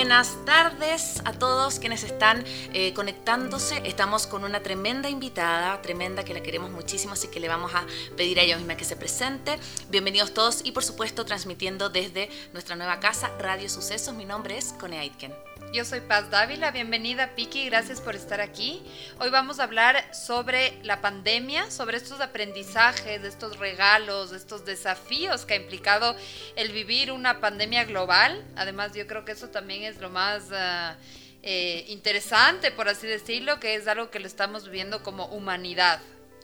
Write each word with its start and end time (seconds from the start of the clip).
Buenas 0.00 0.34
tardes 0.46 1.20
a 1.26 1.34
todos 1.34 1.78
quienes 1.78 2.04
están 2.04 2.42
eh, 2.72 2.94
conectándose. 2.94 3.82
Estamos 3.84 4.26
con 4.26 4.44
una 4.44 4.60
tremenda 4.60 5.10
invitada, 5.10 5.82
tremenda 5.82 6.24
que 6.24 6.32
la 6.32 6.42
queremos 6.42 6.70
muchísimo, 6.70 7.12
así 7.12 7.28
que 7.28 7.38
le 7.38 7.48
vamos 7.48 7.74
a 7.74 7.84
pedir 8.16 8.40
a 8.40 8.42
ella 8.42 8.56
misma 8.56 8.78
que 8.78 8.86
se 8.86 8.96
presente. 8.96 9.58
Bienvenidos 9.90 10.32
todos 10.32 10.62
y 10.64 10.72
por 10.72 10.84
supuesto 10.84 11.26
transmitiendo 11.26 11.90
desde 11.90 12.30
nuestra 12.54 12.76
nueva 12.76 12.98
casa 12.98 13.30
Radio 13.38 13.68
Sucesos. 13.68 14.14
Mi 14.14 14.24
nombre 14.24 14.56
es 14.56 14.72
Cone 14.72 14.98
Aitken. 14.98 15.49
Yo 15.72 15.84
soy 15.84 16.00
Paz 16.00 16.28
Dávila, 16.30 16.72
bienvenida 16.72 17.36
Piki, 17.36 17.66
gracias 17.66 18.00
por 18.00 18.16
estar 18.16 18.40
aquí. 18.40 18.82
Hoy 19.20 19.30
vamos 19.30 19.60
a 19.60 19.64
hablar 19.64 20.12
sobre 20.12 20.76
la 20.82 21.00
pandemia, 21.00 21.70
sobre 21.70 21.96
estos 21.96 22.20
aprendizajes, 22.20 23.22
estos 23.22 23.56
regalos, 23.56 24.32
estos 24.32 24.64
desafíos 24.64 25.46
que 25.46 25.54
ha 25.54 25.56
implicado 25.56 26.16
el 26.56 26.72
vivir 26.72 27.12
una 27.12 27.38
pandemia 27.38 27.84
global. 27.84 28.44
Además, 28.56 28.94
yo 28.94 29.06
creo 29.06 29.24
que 29.24 29.32
eso 29.32 29.48
también 29.48 29.84
es 29.84 30.00
lo 30.00 30.10
más... 30.10 30.48
Ah, 30.50 30.96
eh, 31.42 31.86
interesante, 31.88 32.70
por 32.70 32.88
así 32.88 33.06
decirlo, 33.06 33.60
que 33.60 33.74
es 33.74 33.88
algo 33.88 34.10
que 34.10 34.20
lo 34.20 34.26
estamos 34.26 34.66
viviendo 34.66 35.02
como 35.02 35.24
humanidad. 35.26 36.00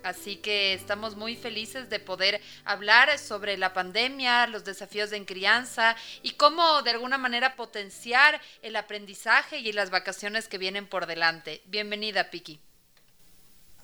Así 0.07 0.37
que 0.37 0.73
estamos 0.73 1.17
muy 1.17 1.35
felices 1.35 1.91
de 1.91 1.99
poder 1.99 2.41
hablar 2.65 3.19
sobre 3.19 3.57
la 3.57 3.73
pandemia, 3.73 4.47
los 4.47 4.65
desafíos 4.65 5.11
en 5.11 5.25
crianza 5.25 5.97
y 6.23 6.35
cómo 6.35 6.83
de 6.83 6.93
alguna 6.93 7.19
manera 7.19 7.57
potenciar 7.57 8.41
el 8.63 8.77
aprendizaje 8.77 9.59
y 9.59 9.73
las 9.73 9.91
vacaciones 9.91 10.47
que 10.47 10.59
vienen 10.59 10.87
por 10.87 11.07
delante. 11.07 11.61
Bienvenida, 11.67 12.31
Piki. 12.31 12.61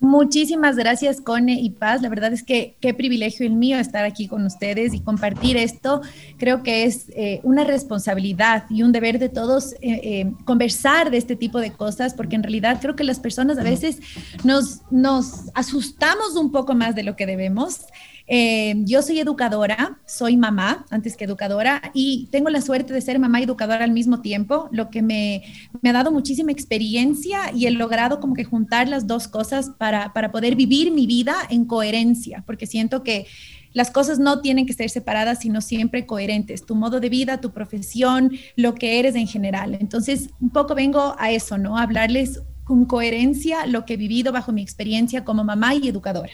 Muchísimas 0.03 0.75
gracias, 0.75 1.21
Cone 1.21 1.61
y 1.61 1.69
Paz. 1.69 2.01
La 2.01 2.09
verdad 2.09 2.33
es 2.33 2.43
que 2.43 2.75
qué 2.81 2.93
privilegio 2.93 3.45
el 3.45 3.53
mío 3.53 3.79
estar 3.79 4.03
aquí 4.03 4.27
con 4.27 4.45
ustedes 4.45 4.93
y 4.93 4.99
compartir 4.99 5.55
esto. 5.55 6.01
Creo 6.37 6.61
que 6.61 6.83
es 6.83 7.05
eh, 7.15 7.39
una 7.43 7.63
responsabilidad 7.63 8.65
y 8.69 8.83
un 8.83 8.91
deber 8.91 9.17
de 9.17 9.29
todos 9.29 9.71
eh, 9.75 9.77
eh, 9.81 10.33
conversar 10.43 11.09
de 11.09 11.15
este 11.15 11.37
tipo 11.37 11.61
de 11.61 11.71
cosas, 11.71 12.13
porque 12.15 12.35
en 12.35 12.43
realidad 12.43 12.79
creo 12.81 12.97
que 12.97 13.05
las 13.05 13.21
personas 13.21 13.57
a 13.57 13.63
veces 13.63 14.01
nos, 14.43 14.81
nos 14.91 15.49
asustamos 15.53 16.35
un 16.35 16.51
poco 16.51 16.75
más 16.75 16.95
de 16.95 17.03
lo 17.03 17.15
que 17.15 17.25
debemos. 17.25 17.85
Eh, 18.25 18.75
yo 18.85 19.01
soy 19.01 19.19
educadora, 19.19 19.99
soy 20.05 20.37
mamá 20.37 20.85
antes 20.89 21.17
que 21.17 21.25
educadora 21.25 21.91
y 21.93 22.29
tengo 22.31 22.49
la 22.49 22.61
suerte 22.61 22.93
de 22.93 23.01
ser 23.01 23.19
mamá 23.19 23.41
y 23.41 23.43
educadora 23.43 23.83
al 23.83 23.91
mismo 23.91 24.21
tiempo, 24.21 24.69
lo 24.71 24.89
que 24.89 25.01
me, 25.01 25.43
ha 25.83 25.91
dado 25.91 26.11
muchísima 26.11 26.51
experiencia 26.51 27.51
y 27.53 27.67
he 27.67 27.71
logrado 27.71 28.21
como 28.21 28.33
que 28.33 28.45
juntar 28.45 28.87
las 28.87 29.07
dos 29.07 29.27
cosas 29.27 29.71
para, 29.77 30.13
para 30.13 30.31
poder 30.31 30.55
vivir 30.55 30.91
mi 30.91 31.05
vida 31.05 31.35
en 31.49 31.65
coherencia, 31.65 32.43
porque 32.47 32.65
siento 32.65 33.03
que 33.03 33.27
las 33.73 33.91
cosas 33.91 34.19
no 34.19 34.39
tienen 34.39 34.65
que 34.65 34.73
ser 34.73 34.89
separadas, 34.89 35.39
sino 35.39 35.59
siempre 35.59 36.05
coherentes, 36.05 36.65
tu 36.65 36.75
modo 36.75 36.99
de 36.99 37.09
vida, 37.09 37.41
tu 37.41 37.51
profesión, 37.51 38.31
lo 38.55 38.75
que 38.75 38.99
eres 38.99 39.15
en 39.15 39.27
general. 39.27 39.77
Entonces, 39.81 40.29
un 40.39 40.51
poco 40.51 40.75
vengo 40.75 41.15
a 41.17 41.31
eso, 41.31 41.57
¿no? 41.57 41.77
A 41.77 41.81
hablarles 41.81 42.41
con 42.63 42.85
coherencia 42.85 43.65
lo 43.65 43.83
que 43.85 43.95
he 43.95 43.97
vivido 43.97 44.31
bajo 44.31 44.51
mi 44.51 44.61
experiencia 44.61 45.25
como 45.25 45.43
mamá 45.43 45.73
y 45.75 45.89
educadora. 45.89 46.31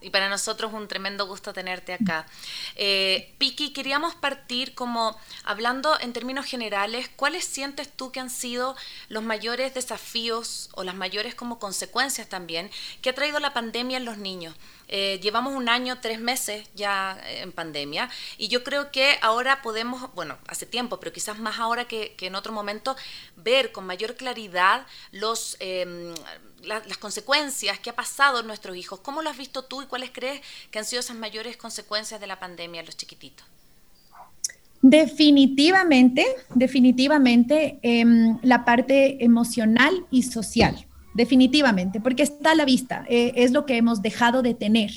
Y 0.00 0.10
para 0.10 0.28
nosotros 0.28 0.72
un 0.72 0.88
tremendo 0.88 1.26
gusto 1.26 1.52
tenerte 1.52 1.94
acá. 1.94 2.26
Eh, 2.74 3.34
Piki, 3.38 3.72
queríamos 3.72 4.14
partir 4.14 4.74
como 4.74 5.18
hablando 5.44 5.98
en 6.00 6.12
términos 6.12 6.46
generales, 6.46 7.10
¿cuáles 7.16 7.44
sientes 7.44 7.90
tú 7.90 8.12
que 8.12 8.20
han 8.20 8.30
sido 8.30 8.76
los 9.08 9.22
mayores 9.22 9.74
desafíos 9.74 10.68
o 10.74 10.84
las 10.84 10.94
mayores 10.94 11.34
como 11.34 11.58
consecuencias 11.58 12.28
también 12.28 12.70
que 13.02 13.10
ha 13.10 13.14
traído 13.14 13.40
la 13.40 13.52
pandemia 13.52 13.96
en 13.96 14.04
los 14.04 14.18
niños? 14.18 14.54
Eh, 14.88 15.18
llevamos 15.20 15.54
un 15.54 15.68
año, 15.68 15.98
tres 16.00 16.20
meses 16.20 16.68
ya 16.74 17.18
en 17.26 17.50
pandemia 17.50 18.08
y 18.38 18.48
yo 18.48 18.62
creo 18.62 18.92
que 18.92 19.18
ahora 19.20 19.60
podemos, 19.62 20.14
bueno, 20.14 20.38
hace 20.46 20.64
tiempo, 20.64 21.00
pero 21.00 21.12
quizás 21.12 21.38
más 21.38 21.58
ahora 21.58 21.86
que, 21.86 22.14
en 22.20 22.34
otro 22.34 22.52
momento, 22.52 22.96
ver 23.36 23.72
con 23.72 23.84
mayor 23.84 24.14
claridad 24.14 24.86
los, 25.10 25.56
las 26.62 26.98
consecuencias 26.98 27.78
que 27.78 27.90
ha 27.90 27.96
pasado 27.96 28.40
en 28.40 28.46
nuestros 28.46 28.76
hijos. 28.76 29.00
¿Cómo 29.00 29.22
lo 29.22 29.30
has 29.30 29.36
visto 29.36 29.64
tú 29.64 29.82
y 29.82 29.86
cuáles 29.86 30.10
crees 30.12 30.40
que 30.70 30.78
han 30.78 30.84
sido 30.84 31.00
esas 31.00 31.16
mayores 31.16 31.56
consecuencias 31.56 32.20
de 32.20 32.26
la 32.26 32.38
pandemia 32.38 32.80
en 32.80 32.86
los 32.86 32.96
chiquititos? 32.96 33.46
Definitivamente, 34.82 36.26
definitivamente 36.54 37.78
em, 37.82 38.38
la 38.42 38.64
parte 38.64 39.24
emocional 39.24 40.06
y 40.10 40.22
social 40.22 40.86
definitivamente, 41.16 41.98
porque 41.98 42.22
está 42.22 42.52
a 42.52 42.54
la 42.54 42.66
vista, 42.66 43.04
eh, 43.08 43.32
es 43.36 43.50
lo 43.50 43.64
que 43.64 43.76
hemos 43.78 44.02
dejado 44.02 44.42
de 44.42 44.54
tener. 44.54 44.90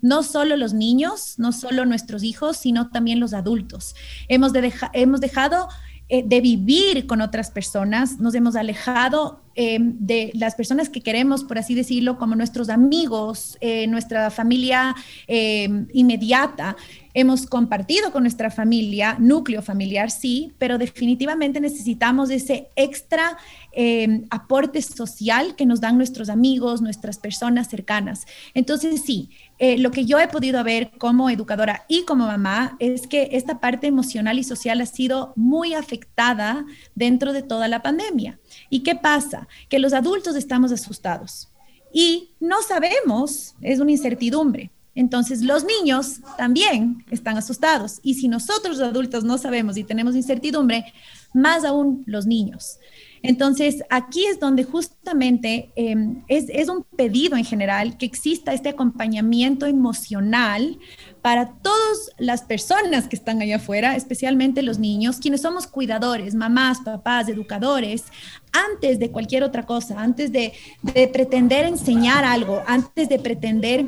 No 0.00 0.22
solo 0.22 0.56
los 0.56 0.72
niños, 0.72 1.34
no 1.38 1.50
solo 1.50 1.84
nuestros 1.84 2.22
hijos, 2.22 2.58
sino 2.58 2.90
también 2.90 3.18
los 3.18 3.34
adultos. 3.34 3.96
Hemos, 4.28 4.52
hemos 4.92 5.20
dejado 5.20 5.68
eh, 6.08 6.22
de 6.24 6.40
vivir 6.40 7.06
con 7.06 7.20
otras 7.20 7.50
personas, 7.50 8.20
nos 8.20 8.34
hemos 8.34 8.54
alejado 8.54 9.42
eh, 9.56 9.78
de 9.80 10.30
las 10.34 10.54
personas 10.54 10.88
que 10.88 11.00
queremos, 11.00 11.44
por 11.44 11.58
así 11.58 11.74
decirlo, 11.74 12.18
como 12.18 12.34
nuestros 12.36 12.68
amigos, 12.68 13.58
nuestra 13.88 14.30
familia 14.30 14.94
inmediata. 15.26 16.76
Hemos 17.16 17.46
compartido 17.46 18.10
con 18.10 18.24
nuestra 18.24 18.50
familia, 18.50 19.16
núcleo 19.20 19.62
familiar, 19.62 20.10
sí, 20.10 20.52
pero 20.58 20.78
definitivamente 20.78 21.60
necesitamos 21.60 22.28
ese 22.28 22.70
extra 22.74 23.38
eh, 23.70 24.24
aporte 24.30 24.82
social 24.82 25.54
que 25.54 25.64
nos 25.64 25.80
dan 25.80 25.96
nuestros 25.96 26.28
amigos, 26.28 26.82
nuestras 26.82 27.18
personas 27.18 27.68
cercanas. 27.68 28.26
Entonces, 28.52 29.02
sí, 29.02 29.30
eh, 29.58 29.78
lo 29.78 29.92
que 29.92 30.04
yo 30.04 30.18
he 30.18 30.26
podido 30.26 30.64
ver 30.64 30.90
como 30.98 31.30
educadora 31.30 31.84
y 31.88 32.04
como 32.04 32.26
mamá 32.26 32.76
es 32.80 33.06
que 33.06 33.28
esta 33.30 33.60
parte 33.60 33.86
emocional 33.86 34.40
y 34.40 34.42
social 34.42 34.80
ha 34.80 34.86
sido 34.86 35.32
muy 35.36 35.74
afectada 35.74 36.66
dentro 36.96 37.32
de 37.32 37.44
toda 37.44 37.68
la 37.68 37.80
pandemia. 37.80 38.40
¿Y 38.70 38.80
qué 38.80 38.96
pasa? 38.96 39.43
Que 39.68 39.78
los 39.78 39.92
adultos 39.92 40.36
estamos 40.36 40.72
asustados 40.72 41.50
y 41.92 42.30
no 42.40 42.60
sabemos, 42.62 43.54
es 43.62 43.78
una 43.78 43.92
incertidumbre. 43.92 44.70
Entonces 44.96 45.42
los 45.42 45.64
niños 45.64 46.20
también 46.36 47.04
están 47.10 47.36
asustados 47.36 48.00
y 48.02 48.14
si 48.14 48.28
nosotros 48.28 48.78
los 48.78 48.88
adultos 48.88 49.24
no 49.24 49.38
sabemos 49.38 49.76
y 49.76 49.84
tenemos 49.84 50.14
incertidumbre, 50.14 50.84
más 51.32 51.64
aún 51.64 52.04
los 52.06 52.26
niños. 52.26 52.78
Entonces 53.22 53.82
aquí 53.90 54.26
es 54.26 54.38
donde 54.38 54.64
justamente 54.64 55.72
em, 55.76 56.22
es, 56.28 56.46
es 56.48 56.68
un 56.68 56.84
pedido 56.84 57.36
en 57.36 57.44
general 57.44 57.96
que 57.96 58.06
exista 58.06 58.52
este 58.52 58.68
acompañamiento 58.68 59.66
emocional 59.66 60.78
para 61.24 61.54
todas 61.62 62.10
las 62.18 62.42
personas 62.42 63.08
que 63.08 63.16
están 63.16 63.40
allá 63.40 63.56
afuera, 63.56 63.96
especialmente 63.96 64.60
los 64.60 64.78
niños, 64.78 65.16
quienes 65.16 65.40
somos 65.40 65.66
cuidadores, 65.66 66.34
mamás, 66.34 66.80
papás, 66.84 67.30
educadores, 67.30 68.04
antes 68.52 68.98
de 68.98 69.10
cualquier 69.10 69.42
otra 69.42 69.64
cosa, 69.64 70.02
antes 70.02 70.32
de, 70.32 70.52
de 70.82 71.08
pretender 71.08 71.64
enseñar 71.64 72.26
algo, 72.26 72.62
antes 72.66 73.08
de 73.08 73.18
pretender 73.18 73.86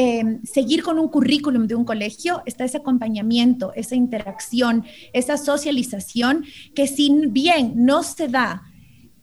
Em, 0.00 0.40
seguir 0.44 0.84
con 0.84 0.96
un 1.00 1.08
currículum 1.08 1.66
de 1.66 1.74
un 1.74 1.84
colegio 1.84 2.40
está 2.46 2.64
ese 2.64 2.76
acompañamiento, 2.76 3.72
esa 3.74 3.96
interacción, 3.96 4.84
esa 5.12 5.36
socialización 5.36 6.44
que 6.76 6.86
si 6.86 7.10
bien 7.26 7.72
no 7.74 8.04
se 8.04 8.28
da 8.28 8.62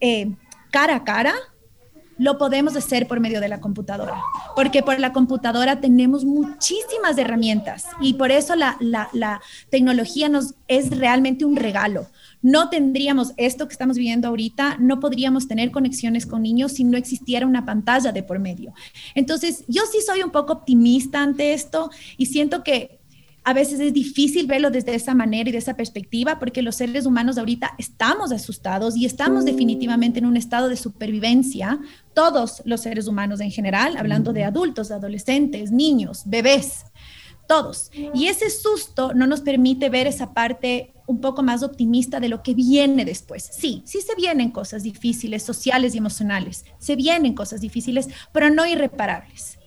eh, 0.01 0.35
cara 0.71 0.97
a 0.97 1.03
cara, 1.05 1.33
lo 2.17 2.37
podemos 2.37 2.75
hacer 2.75 3.07
por 3.07 3.19
medio 3.19 3.41
de 3.41 3.49
la 3.49 3.59
computadora, 3.59 4.21
porque 4.55 4.83
por 4.83 4.99
la 4.99 5.13
computadora 5.13 5.81
tenemos 5.81 6.25
muchísimas 6.25 7.17
herramientas 7.17 7.85
y 7.99 8.13
por 8.13 8.31
eso 8.31 8.55
la, 8.55 8.77
la 8.79 9.41
tecnología 9.69 10.29
nos 10.29 10.55
es 10.67 10.97
realmente 10.97 11.45
un 11.45 11.55
regalo 11.55 12.07
no 12.45 12.69
tendríamos 12.69 13.33
esto 13.37 13.67
que 13.67 13.71
estamos 13.71 13.97
viviendo 13.97 14.27
ahorita, 14.27 14.77
no 14.79 14.99
podríamos 14.99 15.47
tener 15.47 15.71
conexiones 15.71 16.27
con 16.27 16.43
niños 16.43 16.73
si 16.73 16.83
no 16.83 16.95
existiera 16.95 17.47
una 17.47 17.65
pantalla 17.65 18.11
de 18.11 18.21
por 18.21 18.37
medio. 18.37 18.71
Entonces, 19.15 19.63
yo 19.67 19.81
sí 19.91 19.97
soy 20.05 20.21
un 20.21 20.29
poco 20.29 20.53
optimista 20.53 21.23
ante 21.23 21.55
esto 21.55 21.89
y 22.17 22.27
siento 22.27 22.63
que 22.63 22.99
A 23.45 23.53
veces 23.53 23.79
es 23.79 23.93
difícil 23.93 24.47
verlo 24.47 24.71
desde 24.71 24.95
esa 24.95 25.13
manera 25.13 25.49
y 25.49 25.51
de 25.51 25.59
esa 25.59 25.75
perspectiva 25.75 26.39
porque 26.39 26.63
los 26.63 26.75
seres 26.75 27.05
humanos 27.05 27.37
ahorita 27.37 27.75
estamos 27.77 28.31
asustados 28.31 28.97
y 28.97 29.05
estamos 29.05 29.45
definitivamente 29.45 30.19
en 30.19 30.25
un 30.25 30.35
estado 30.35 30.67
de 30.67 30.75
supervivencia, 30.75 31.79
todos 32.13 32.63
los 32.65 32.81
seres 32.81 33.07
humanos 33.07 33.39
en 33.41 33.51
general, 33.51 33.97
hablando 33.97 34.33
de 34.33 34.43
adultos, 34.43 34.89
adolescentes, 34.89 35.71
niños, 35.71 36.23
bebés 36.25 36.85
todos. 37.47 37.91
Y 38.13 38.27
ese 38.27 38.49
susto 38.49 39.13
no 39.13 39.27
nos 39.27 39.41
permite 39.41 39.89
ver 39.89 40.07
esa 40.07 40.33
parte 40.33 40.93
un 41.07 41.21
poco 41.21 41.43
más 41.43 41.61
optimista 41.63 42.19
de 42.19 42.29
lo 42.29 42.41
que 42.41 42.53
viene 42.53 43.05
después. 43.05 43.49
Sí, 43.51 43.83
sí 43.85 44.01
se 44.01 44.15
vienen 44.15 44.51
cosas 44.51 44.83
difíciles, 44.83 45.43
sociales 45.43 45.93
y 45.93 45.99
emocionales. 45.99 46.65
Se 46.79 46.95
vienen 46.95 47.33
cosas 47.33 47.61
difíciles, 47.61 48.09
pero 48.31 48.49
no 48.49 48.65
irreparables. 48.65 49.59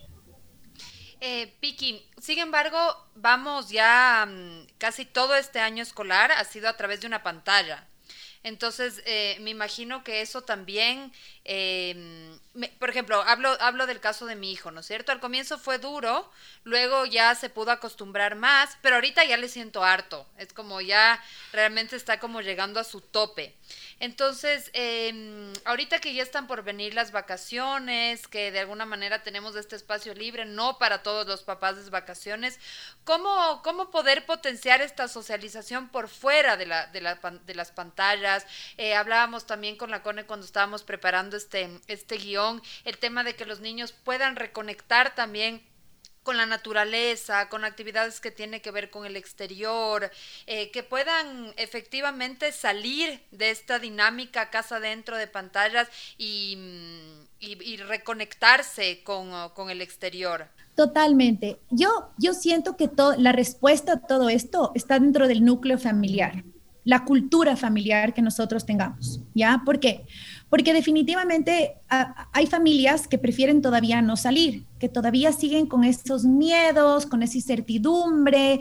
Eh, 1.21 1.55
Piki, 1.61 2.01
sin 2.21 2.39
embargo, 2.39 2.79
vamos 3.15 3.71
ya 3.71 4.27
mm, 4.29 4.67
casi 4.79 5.05
todo 5.05 5.35
este 5.35 5.61
año 5.61 5.83
escolar 5.83 6.33
ha 6.33 6.45
sido 6.45 6.69
a 6.69 6.77
través 6.77 7.01
de 7.01 7.07
una 7.07 7.23
pantalla. 7.23 7.87
Entonces, 8.43 9.03
eh, 9.05 9.37
me 9.41 9.51
imagino 9.51 10.05
que 10.05 10.21
eso 10.21 10.43
también, 10.43 11.13
em, 11.49 12.39
por 12.79 12.91
ejemplo, 12.91 13.23
hablo, 13.23 13.57
hablo 13.61 13.87
del 13.87 14.01
caso 14.01 14.27
de 14.27 14.35
mi 14.35 14.53
hijo, 14.53 14.71
¿no 14.71 14.81
es 14.81 14.87
cierto? 14.87 15.13
Al 15.13 15.21
comienzo 15.21 15.59
fue 15.59 15.79
duro, 15.79 16.31
luego 16.65 17.07
ya 17.07 17.35
se 17.35 17.51
pudo 17.51 17.71
acostumbrar 17.71 18.35
más, 18.35 18.77
pero 18.83 18.97
ahorita 18.97 19.25
ya 19.25 19.37
le 19.37 19.49
siento 19.49 19.85
harto, 19.85 20.27
es 20.37 20.53
como 20.53 20.81
ya 20.81 21.23
realmente 21.53 21.97
está 21.97 22.21
como 22.21 22.41
llegando 22.41 22.81
a 22.81 22.85
su 22.85 23.01
tope. 23.01 23.55
Entonces, 24.01 24.71
eh, 24.75 25.53
ahorita 25.65 25.99
que 25.99 26.15
ya 26.15 26.23
están 26.23 26.47
por 26.47 26.63
venir 26.63 26.95
las 26.95 27.11
vacaciones, 27.11 28.29
que 28.29 28.53
de 28.53 28.61
alguna 28.61 28.87
manera 28.87 29.23
tenemos 29.23 29.57
este 29.57 29.75
espacio 29.75 30.15
libre, 30.15 30.45
no 30.45 30.79
para 30.79 31.03
todos 31.03 31.27
los 31.27 31.43
papás 31.43 31.83
de 31.83 31.91
vacaciones, 31.91 32.61
¿cómo, 33.05 33.61
cómo 33.65 33.91
poder 33.91 34.25
potenciar 34.25 34.83
esta 34.83 35.09
socialización 35.09 35.89
por 35.89 36.09
fuera 36.09 36.57
de, 36.57 36.67
la, 36.67 36.87
de, 36.87 37.01
la, 37.01 37.17
de 37.17 37.55
las 37.55 37.73
pantallas? 37.73 38.47
Eh, 38.77 38.95
hablábamos 38.95 39.47
también 39.47 39.77
con 39.77 39.91
la 39.91 40.03
CONE 40.03 40.27
cuando 40.27 40.47
estábamos 40.47 40.85
preparando 40.85 41.37
este, 41.39 41.81
este 41.87 42.19
guion, 42.19 42.61
el 42.85 42.99
tema 42.99 43.25
de 43.25 43.35
que 43.35 43.47
los 43.47 43.61
niños 43.61 43.93
puedan 43.93 44.37
reconectar 44.37 45.15
también 45.15 45.63
con 46.29 46.37
la 46.37 46.45
naturaleza, 46.45 47.49
con 47.49 47.65
actividades 47.65 48.21
que 48.21 48.31
tienen 48.31 48.61
que 48.61 48.71
ver 48.71 48.91
con 48.91 49.07
el 49.07 49.17
exterior, 49.17 50.11
eh, 50.47 50.71
que 50.73 50.83
puedan 50.83 51.55
efectivamente 51.57 52.53
salir 52.53 53.23
de 53.31 53.51
esta 53.51 53.79
dinámica 53.79 54.51
casa 54.51 54.79
dentro 54.79 55.17
de 55.17 55.27
pantallas 55.27 55.89
y, 56.19 56.59
y, 57.41 57.79
reconectarse 57.79 59.03
con, 59.05 59.31
con, 59.55 59.71
el 59.71 59.81
exterior. 59.81 60.49
Totalmente. 60.75 61.61
Yo, 61.71 62.11
yo 62.19 62.35
siento 62.35 62.77
que 62.77 62.91
la 63.17 63.33
respuesta 63.33 63.95
a 63.95 64.01
todo 64.07 64.29
esto 64.29 64.73
está 64.75 64.99
dentro 64.99 65.29
del 65.29 65.43
núcleo 65.43 65.79
familiar, 65.79 66.45
la 66.85 67.07
cultura 67.07 67.57
familiar 67.57 68.13
que 68.13 68.21
nosotros 68.21 68.67
tengamos, 68.67 69.21
¿ya? 69.35 69.63
¿Por 69.65 69.81
qué? 69.81 70.05
porque 70.05 70.07
definitivamente 70.73 71.77
ah, 71.91 72.29
hay 72.33 72.47
familias 72.47 73.07
que 73.07 73.19
prefieren 73.19 73.61
todavía 73.61 74.01
no 74.01 74.17
salir, 74.17 74.65
que 74.79 74.89
todavía 74.89 75.33
siguen 75.33 75.67
con 75.67 75.85
esos 75.85 76.25
miedos, 76.25 77.07
con 77.07 77.23
esa 77.23 77.37
incertidumbre, 77.37 78.61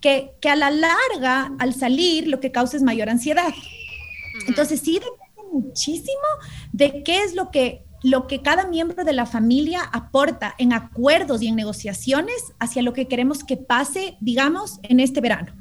que, 0.00 0.32
que 0.40 0.48
a 0.48 0.56
la 0.56 0.70
larga, 0.70 1.52
al 1.58 1.74
salir, 1.74 2.26
lo 2.26 2.40
que 2.40 2.50
causa 2.50 2.76
es 2.76 2.82
mayor 2.82 3.08
ansiedad. 3.08 3.54
Entonces, 4.48 4.80
sí 4.80 4.94
depende 4.94 5.52
muchísimo 5.52 6.28
de 6.72 7.02
qué 7.02 7.22
es 7.22 7.34
lo 7.34 7.50
que 7.50 7.84
lo 8.04 8.28
que 8.28 8.42
cada 8.42 8.64
miembro 8.64 9.04
de 9.04 9.12
la 9.12 9.26
familia 9.26 9.82
aporta 9.82 10.54
en 10.58 10.72
acuerdos 10.72 11.42
y 11.42 11.48
en 11.48 11.56
negociaciones 11.56 12.52
hacia 12.60 12.82
lo 12.82 12.92
que 12.92 13.08
queremos 13.08 13.42
que 13.42 13.56
pase, 13.56 14.16
digamos, 14.20 14.78
en 14.84 15.00
este 15.00 15.20
verano 15.20 15.52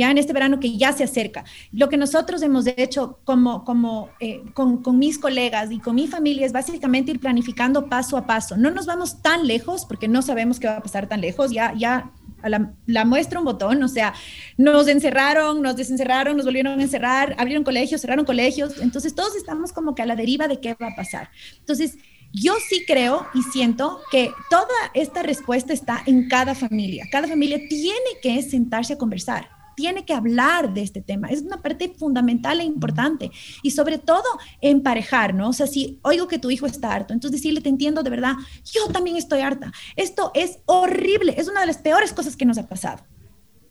ya 0.00 0.10
en 0.10 0.18
este 0.18 0.32
verano 0.32 0.58
que 0.58 0.76
ya 0.76 0.92
se 0.92 1.04
acerca. 1.04 1.44
Lo 1.72 1.88
que 1.88 1.96
nosotros 1.96 2.42
hemos 2.42 2.66
hecho 2.66 3.20
como, 3.24 3.64
como 3.64 4.08
eh, 4.18 4.42
con, 4.54 4.82
con, 4.82 4.98
mis 4.98 5.18
colegas 5.18 5.70
y 5.70 5.78
con 5.78 5.94
mi 5.94 6.06
familia 6.08 6.46
es 6.46 6.52
básicamente 6.52 7.12
ir 7.12 7.20
planificando 7.20 7.88
paso 7.88 8.16
a 8.16 8.26
paso. 8.26 8.56
No 8.56 8.70
nos 8.70 8.86
vamos 8.86 9.20
tan 9.22 9.46
lejos 9.46 9.84
porque 9.84 10.08
no 10.08 10.22
sabemos 10.22 10.58
qué 10.58 10.66
va 10.66 10.78
a 10.78 10.82
pasar 10.82 11.06
tan 11.06 11.20
lejos. 11.20 11.50
Ya, 11.50 11.74
ya 11.76 12.10
la, 12.42 12.72
la, 12.86 13.04
muestra 13.04 13.38
un 13.38 13.44
botón, 13.44 13.82
o 13.82 13.88
sea, 13.88 14.14
nos 14.56 14.88
encerraron, 14.88 15.60
nos 15.60 15.76
desencerraron, 15.76 16.36
nos 16.36 16.46
volvieron 16.46 16.80
a 16.80 16.82
encerrar, 16.82 17.34
abrieron 17.38 17.64
colegios, 17.64 18.00
cerraron 18.00 18.24
colegios, 18.24 18.80
entonces 18.80 19.14
todos 19.14 19.36
estamos 19.36 19.72
como 19.72 19.94
que 19.94 20.02
a 20.02 20.06
la 20.06 20.16
deriva 20.16 20.48
de 20.48 20.60
qué 20.60 20.74
va 20.80 20.88
a 20.88 20.96
pasar. 20.96 21.28
Entonces, 21.58 21.98
yo 22.32 22.54
sí 22.68 22.84
creo 22.86 23.26
y 23.34 23.42
siento 23.42 24.00
que 24.10 24.30
toda 24.48 24.66
esta 24.94 25.22
respuesta 25.22 25.74
está 25.74 26.02
en 26.06 26.28
cada 26.28 26.54
familia. 26.54 27.06
Cada 27.10 27.28
familia 27.28 27.58
tiene 27.68 28.10
que 28.22 28.40
sentarse 28.42 28.94
a 28.94 28.98
conversar 28.98 29.59
tiene 29.80 30.04
que 30.04 30.12
hablar 30.12 30.74
de 30.74 30.82
este 30.82 31.00
tema. 31.00 31.28
Es 31.28 31.40
una 31.40 31.62
parte 31.62 31.88
fundamental 31.88 32.60
e 32.60 32.64
importante. 32.64 33.30
Y 33.62 33.70
sobre 33.70 33.96
todo, 33.96 34.28
emparejar, 34.60 35.32
¿no? 35.32 35.48
O 35.48 35.52
sea, 35.54 35.66
si 35.66 35.98
oigo 36.02 36.28
que 36.28 36.38
tu 36.38 36.50
hijo 36.50 36.66
está 36.66 36.92
harto, 36.92 37.14
entonces 37.14 37.40
decirle, 37.40 37.62
te 37.62 37.70
entiendo 37.70 38.02
de 38.02 38.10
verdad, 38.10 38.34
yo 38.74 38.88
también 38.92 39.16
estoy 39.16 39.40
harta. 39.40 39.72
Esto 39.96 40.32
es 40.34 40.58
horrible, 40.66 41.34
es 41.38 41.48
una 41.48 41.62
de 41.62 41.66
las 41.66 41.78
peores 41.78 42.12
cosas 42.12 42.36
que 42.36 42.44
nos 42.44 42.58
ha 42.58 42.68
pasado. 42.68 43.02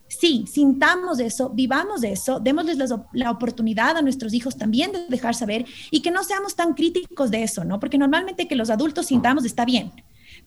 Sí, 0.07 0.45
sintamos 0.51 1.19
eso, 1.19 1.51
vivamos 1.51 2.03
eso, 2.03 2.39
démosles 2.39 2.79
la, 2.79 3.05
la, 3.13 3.29
oportunidad 3.29 3.95
a 3.95 4.01
nuestros 4.01 4.33
hijos 4.33 4.57
también 4.57 4.91
de 4.91 5.05
dejar 5.07 5.35
saber 5.35 5.67
y 5.91 6.01
que 6.01 6.09
no 6.09 6.23
seamos 6.23 6.55
tan 6.55 6.73
críticos 6.73 7.29
de 7.29 7.43
eso, 7.43 7.63
¿no? 7.63 7.79
Porque 7.79 7.99
normalmente 7.99 8.47
que 8.47 8.55
los 8.55 8.71
adultos 8.71 9.05
sintamos 9.05 9.45
está 9.45 9.63
bien, 9.65 9.91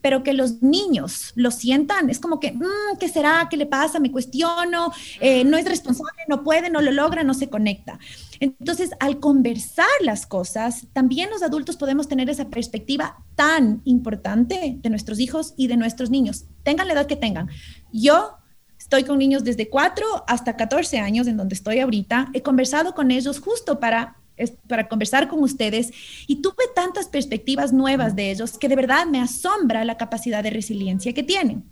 pero 0.02 0.22
que 0.22 0.34
los 0.34 0.62
niños 0.62 1.32
lo 1.36 1.50
sientan, 1.50 2.10
es 2.10 2.18
como 2.18 2.40
que, 2.40 2.52
mm, 2.52 2.98
¿qué 2.98 3.08
será? 3.08 3.46
¿Qué 3.48 3.56
le 3.56 3.66
pasa? 3.66 4.00
Me 4.00 4.10
cuestiono, 4.10 4.92
eh, 5.20 5.44
no 5.44 5.56
es 5.56 5.64
responsable, 5.64 6.22
no 6.28 6.42
puede, 6.42 6.68
no 6.68 6.82
lo 6.82 6.90
logra, 6.90 7.22
no 7.22 7.34
se 7.34 7.48
conecta. 7.48 7.98
Entonces, 8.40 8.90
al 8.98 9.20
conversar 9.20 9.86
las 10.00 10.26
cosas, 10.26 10.88
también 10.92 11.30
los 11.30 11.42
adultos 11.42 11.76
podemos 11.76 12.08
tener 12.08 12.28
esa 12.28 12.50
perspectiva 12.50 13.24
tan 13.36 13.80
importante 13.84 14.76
de 14.82 14.90
nuestros 14.90 15.20
hijos 15.20 15.54
y 15.56 15.68
de 15.68 15.76
nuestros 15.76 16.10
niños, 16.10 16.44
tengan 16.64 16.88
la 16.88 16.94
edad 16.94 17.06
que 17.06 17.16
tengan. 17.16 17.48
Yo 17.92 18.36
Estoy 18.78 19.04
con 19.04 19.18
niños 19.18 19.44
desde 19.44 19.70
4 19.70 20.24
hasta 20.26 20.56
14 20.56 20.98
años, 20.98 21.28
en 21.28 21.36
donde 21.36 21.54
estoy 21.54 21.78
ahorita. 21.78 22.30
He 22.34 22.42
conversado 22.42 22.94
con 22.94 23.12
ellos 23.12 23.38
justo 23.38 23.78
para 23.78 24.16
para 24.50 24.88
conversar 24.88 25.28
con 25.28 25.42
ustedes 25.42 25.92
y 26.26 26.42
tuve 26.42 26.64
tantas 26.74 27.08
perspectivas 27.08 27.72
nuevas 27.72 28.16
de 28.16 28.30
ellos 28.30 28.58
que 28.58 28.68
de 28.68 28.76
verdad 28.76 29.06
me 29.06 29.20
asombra 29.20 29.84
la 29.84 29.96
capacidad 29.96 30.42
de 30.42 30.50
resiliencia 30.50 31.12
que 31.12 31.22
tienen. 31.22 31.64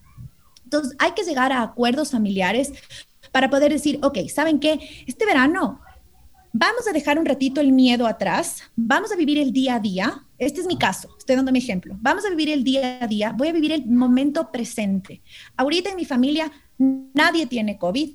Entonces, 0.65 0.95
hay 0.99 1.13
que 1.13 1.25
llegar 1.25 1.53
a 1.53 1.63
acuerdos 1.63 2.13
familiares 2.13 2.73
para 3.33 3.51
poder 3.51 3.73
decir, 3.73 3.99
ok, 4.03 4.19
¿saben 4.29 4.61
qué? 4.61 4.79
Este 5.07 5.27
verano 5.27 5.81
vamos 6.53 6.87
a 6.89 6.93
dejar 6.93 7.19
un 7.19 7.27
ratito 7.27 7.61
el 7.61 7.73
miedo 7.73 8.07
atrás, 8.07 8.63
vamos 8.75 9.13
a 9.13 9.17
vivir 9.17 9.39
el 9.39 9.53
día 9.53 9.77
a 9.77 9.81
día. 9.81 10.25
Este 10.39 10.61
es 10.61 10.67
mi 10.67 10.79
caso, 10.79 11.09
estoy 11.19 11.37
dando 11.37 11.53
mi 11.53 11.59
ejemplo. 11.59 11.97
Vamos 12.01 12.25
a 12.25 12.31
vivir 12.31 12.51
el 12.51 12.65
día 12.65 12.99
a 13.03 13.07
día, 13.07 13.33
voy 13.37 13.49
a 13.49 13.53
vivir 13.53 13.73
el 13.73 13.87
momento 13.87 14.51
presente. 14.51 15.23
Ahorita 15.57 15.91
en 15.91 15.97
mi 15.97 16.05
familia 16.05 16.51
nadie 16.79 17.47
tiene 17.47 17.79
COVID 17.79 18.11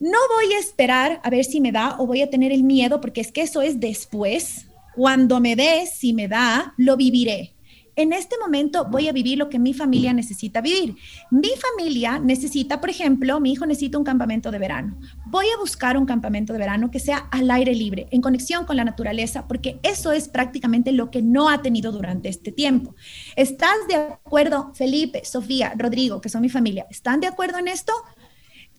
no 0.00 0.18
voy 0.34 0.54
a 0.54 0.58
esperar 0.58 1.20
a 1.22 1.30
ver 1.30 1.44
si 1.44 1.60
me 1.60 1.72
da 1.72 1.96
o 1.98 2.06
voy 2.06 2.22
a 2.22 2.30
tener 2.30 2.52
el 2.52 2.62
miedo, 2.62 3.00
porque 3.00 3.20
es 3.20 3.32
que 3.32 3.42
eso 3.42 3.62
es 3.62 3.80
después. 3.80 4.66
Cuando 4.94 5.40
me 5.40 5.56
dé, 5.56 5.86
si 5.86 6.12
me 6.12 6.28
da, 6.28 6.74
lo 6.76 6.96
viviré. 6.96 7.54
En 7.98 8.12
este 8.12 8.36
momento 8.38 8.86
voy 8.88 9.08
a 9.08 9.12
vivir 9.12 9.38
lo 9.38 9.48
que 9.48 9.58
mi 9.58 9.74
familia 9.74 10.12
necesita 10.12 10.60
vivir. 10.60 10.94
Mi 11.32 11.48
familia 11.48 12.20
necesita, 12.20 12.80
por 12.80 12.90
ejemplo, 12.90 13.40
mi 13.40 13.50
hijo 13.50 13.66
necesita 13.66 13.98
un 13.98 14.04
campamento 14.04 14.52
de 14.52 14.60
verano. 14.60 15.00
Voy 15.26 15.46
a 15.46 15.58
buscar 15.58 15.98
un 15.98 16.06
campamento 16.06 16.52
de 16.52 16.60
verano 16.60 16.92
que 16.92 17.00
sea 17.00 17.16
al 17.32 17.50
aire 17.50 17.74
libre, 17.74 18.06
en 18.12 18.20
conexión 18.20 18.66
con 18.66 18.76
la 18.76 18.84
naturaleza, 18.84 19.48
porque 19.48 19.80
eso 19.82 20.12
es 20.12 20.28
prácticamente 20.28 20.92
lo 20.92 21.10
que 21.10 21.22
no 21.22 21.48
ha 21.48 21.60
tenido 21.60 21.90
durante 21.90 22.28
este 22.28 22.52
tiempo. 22.52 22.94
¿Estás 23.34 23.76
de 23.88 23.96
acuerdo, 23.96 24.70
Felipe, 24.74 25.24
Sofía, 25.24 25.74
Rodrigo, 25.76 26.20
que 26.20 26.28
son 26.28 26.42
mi 26.42 26.48
familia? 26.48 26.86
¿Están 26.90 27.18
de 27.18 27.26
acuerdo 27.26 27.58
en 27.58 27.66
esto? 27.66 27.92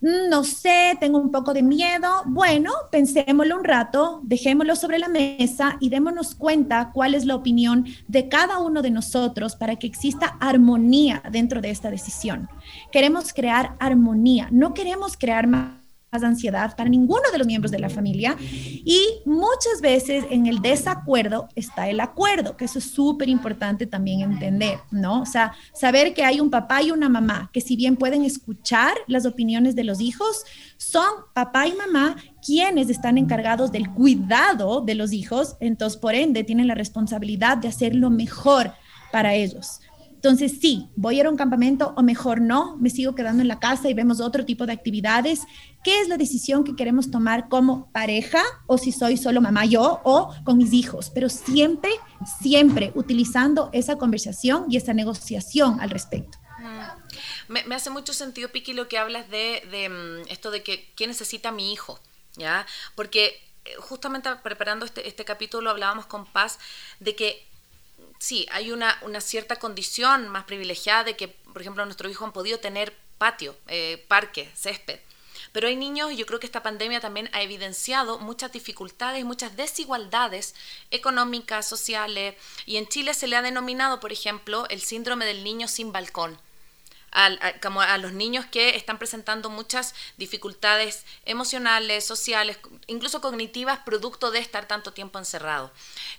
Mm, 0.01 0.29
no 0.29 0.43
sé, 0.43 0.97
tengo 0.99 1.19
un 1.19 1.31
poco 1.31 1.53
de 1.53 1.61
miedo. 1.61 2.07
Bueno, 2.25 2.71
pensémoslo 2.91 3.57
un 3.57 3.63
rato, 3.63 4.21
dejémoslo 4.23 4.75
sobre 4.75 4.99
la 4.99 5.09
mesa 5.09 5.77
y 5.79 5.89
démonos 5.89 6.35
cuenta 6.35 6.91
cuál 6.93 7.15
es 7.15 7.25
la 7.25 7.35
opinión 7.35 7.85
de 8.07 8.29
cada 8.29 8.59
uno 8.59 8.81
de 8.81 8.91
nosotros 8.91 9.55
para 9.55 9.75
que 9.75 9.87
exista 9.87 10.37
armonía 10.39 11.21
dentro 11.31 11.61
de 11.61 11.69
esta 11.69 11.89
decisión. 11.89 12.49
Queremos 12.91 13.33
crear 13.33 13.75
armonía, 13.79 14.47
no 14.51 14.73
queremos 14.73 15.17
crear 15.17 15.47
más 15.47 15.78
más 16.11 16.23
ansiedad 16.23 16.75
para 16.75 16.89
ninguno 16.89 17.23
de 17.31 17.37
los 17.37 17.47
miembros 17.47 17.71
de 17.71 17.79
la 17.79 17.89
familia 17.89 18.35
y 18.39 19.21
muchas 19.25 19.81
veces 19.81 20.25
en 20.29 20.47
el 20.47 20.59
desacuerdo 20.59 21.49
está 21.55 21.89
el 21.89 21.99
acuerdo, 21.99 22.57
que 22.57 22.65
eso 22.65 22.79
es 22.79 22.85
súper 22.85 23.29
importante 23.29 23.85
también 23.85 24.21
entender, 24.21 24.79
¿no? 24.91 25.21
O 25.21 25.25
sea, 25.25 25.53
saber 25.73 26.13
que 26.13 26.23
hay 26.23 26.39
un 26.39 26.49
papá 26.49 26.81
y 26.81 26.91
una 26.91 27.09
mamá 27.09 27.49
que 27.53 27.61
si 27.61 27.75
bien 27.75 27.95
pueden 27.95 28.23
escuchar 28.23 28.93
las 29.07 29.25
opiniones 29.25 29.75
de 29.75 29.83
los 29.83 30.01
hijos, 30.01 30.43
son 30.77 31.09
papá 31.33 31.67
y 31.67 31.73
mamá 31.73 32.15
quienes 32.45 32.89
están 32.89 33.17
encargados 33.17 33.71
del 33.71 33.89
cuidado 33.89 34.81
de 34.81 34.95
los 34.95 35.13
hijos, 35.13 35.57
entonces 35.59 35.99
por 35.99 36.15
ende 36.15 36.43
tienen 36.43 36.67
la 36.67 36.75
responsabilidad 36.75 37.57
de 37.57 37.67
hacer 37.67 37.95
lo 37.95 38.09
mejor 38.09 38.71
para 39.11 39.33
ellos. 39.33 39.81
Entonces, 40.19 40.57
sí, 40.59 40.89
voy 40.97 41.15
a 41.15 41.19
ir 41.21 41.25
a 41.27 41.29
un 41.29 41.38
campamento 41.38 41.93
o 41.95 42.03
mejor 42.03 42.41
no, 42.41 42.75
me 42.75 42.89
sigo 42.89 43.15
quedando 43.15 43.41
en 43.41 43.47
la 43.47 43.57
casa 43.57 43.89
y 43.89 43.93
vemos 43.93 44.19
otro 44.19 44.43
tipo 44.43 44.65
de 44.65 44.73
actividades. 44.73 45.43
¿Qué 45.81 46.01
es 46.01 46.09
la 46.09 46.17
decisión 46.17 46.65
que 46.65 46.75
queremos 46.75 47.09
tomar 47.09 47.47
como 47.47 47.89
pareja 47.93 48.43
o 48.67 48.77
si 48.77 48.91
soy 48.91 49.15
solo 49.15 49.39
mamá 49.39 49.63
yo 49.63 50.01
o 50.03 50.35
con 50.43 50.57
mis 50.57 50.73
hijos? 50.73 51.09
Pero 51.09 51.29
siempre, 51.29 51.91
siempre 52.41 52.91
utilizando 52.95 53.69
esa 53.71 53.95
conversación 53.97 54.65
y 54.67 54.75
esa 54.75 54.93
negociación 54.93 55.79
al 55.79 55.89
respecto. 55.89 56.38
Mm. 56.59 57.53
Me, 57.67 57.75
hace 57.75 57.89
mucho 57.89 58.13
sentido, 58.13 58.49
Piki, 58.49 58.73
lo 58.73 58.89
que 58.89 58.97
hablas 58.97 59.29
de, 59.29 59.65
de 59.71 59.88
mm, 59.88 60.27
esto 60.27 60.51
de 60.51 60.63
que 60.63 60.91
quién 60.97 61.11
necesita 61.11 61.53
mi 61.53 61.71
hijo, 61.71 61.97
¿ya? 62.35 62.65
Porque 62.95 63.41
eh, 63.63 63.75
justamente 63.79 64.29
preparando 64.43 64.85
este, 64.85 65.07
este 65.07 65.23
capítulo 65.23 65.69
hablábamos 65.69 66.07
con 66.07 66.25
Paz 66.25 66.59
de 66.99 67.15
que 67.15 67.48
sí, 68.19 68.45
hay 68.51 68.71
una, 68.71 68.99
una 69.01 69.21
cierta 69.21 69.55
condición 69.55 70.27
más 70.27 70.43
privilegiada 70.43 71.05
de 71.05 71.17
que, 71.17 71.29
por 71.29 71.61
ejemplo, 71.61 71.83
nuestros 71.85 72.11
hijos 72.11 72.27
han 72.27 72.33
podido 72.33 72.59
tener 72.59 72.95
patio, 73.17 73.55
eh, 73.67 74.05
parque, 74.07 74.51
césped. 74.55 74.99
Pero 75.51 75.67
hay 75.67 75.75
niños, 75.75 76.15
yo 76.15 76.25
creo 76.25 76.39
que 76.39 76.45
esta 76.45 76.61
pandemia 76.61 76.99
también 76.99 77.29
ha 77.33 77.41
evidenciado 77.41 78.19
muchas 78.19 78.51
dificultades, 78.51 79.25
muchas 79.25 79.55
desigualdades 79.55 80.53
económicas, 80.91 81.67
sociales, 81.67 82.35
y 82.65 82.77
en 82.77 82.88
Chile 82.88 83.13
se 83.13 83.27
le 83.27 83.35
ha 83.35 83.41
denominado, 83.41 83.99
por 83.99 84.11
ejemplo, 84.11 84.67
el 84.69 84.81
síndrome 84.81 85.25
del 85.25 85.43
niño 85.43 85.67
sin 85.67 85.91
balcón. 85.91 86.39
Como 87.63 87.81
a 87.81 87.97
los 87.97 88.13
niños 88.13 88.45
que 88.45 88.75
están 88.75 88.99
presentando 88.99 89.49
muchas 89.49 89.95
dificultades 90.17 91.05
emocionales, 91.25 92.05
sociales, 92.05 92.59
incluso 92.85 93.19
cognitivas, 93.19 93.79
producto 93.79 94.29
de 94.29 94.38
estar 94.38 94.67
tanto 94.67 94.93
tiempo 94.93 95.17
encerrado. 95.17 95.71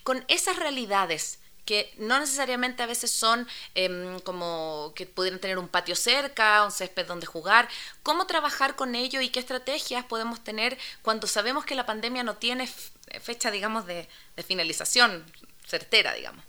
Con 0.03 0.25
esas 0.27 0.57
realidades 0.57 1.39
que 1.65 1.93
no 1.99 2.19
necesariamente 2.19 2.83
a 2.83 2.87
veces 2.87 3.11
son 3.11 3.47
em, 3.75 4.19
como 4.21 4.93
que 4.95 5.07
pudieran 5.07 5.41
tener 5.41 5.59
un 5.59 5.69
patio 5.69 5.95
cerca, 5.95 6.65
un 6.65 6.71
césped 6.71 7.07
donde 7.07 7.27
jugar. 7.27 7.69
¿Cómo 8.03 8.27
trabajar 8.27 8.77
con 8.77 8.95
ello 8.95 9.21
y 9.21 9.29
qué 9.29 9.41
estrategias 9.41 10.05
podemos 10.05 10.43
tener 10.43 10.77
cuando 11.03 11.27
sabemos 11.27 11.65
que 11.65 11.75
la 11.75 11.87
pandemia 11.87 12.23
no 12.23 12.37
tiene 12.37 12.69
fecha, 13.21 13.51
digamos, 13.51 13.87
de, 13.87 14.09
finalización 14.47 15.25
certera, 15.67 16.15
digamos? 16.15 16.45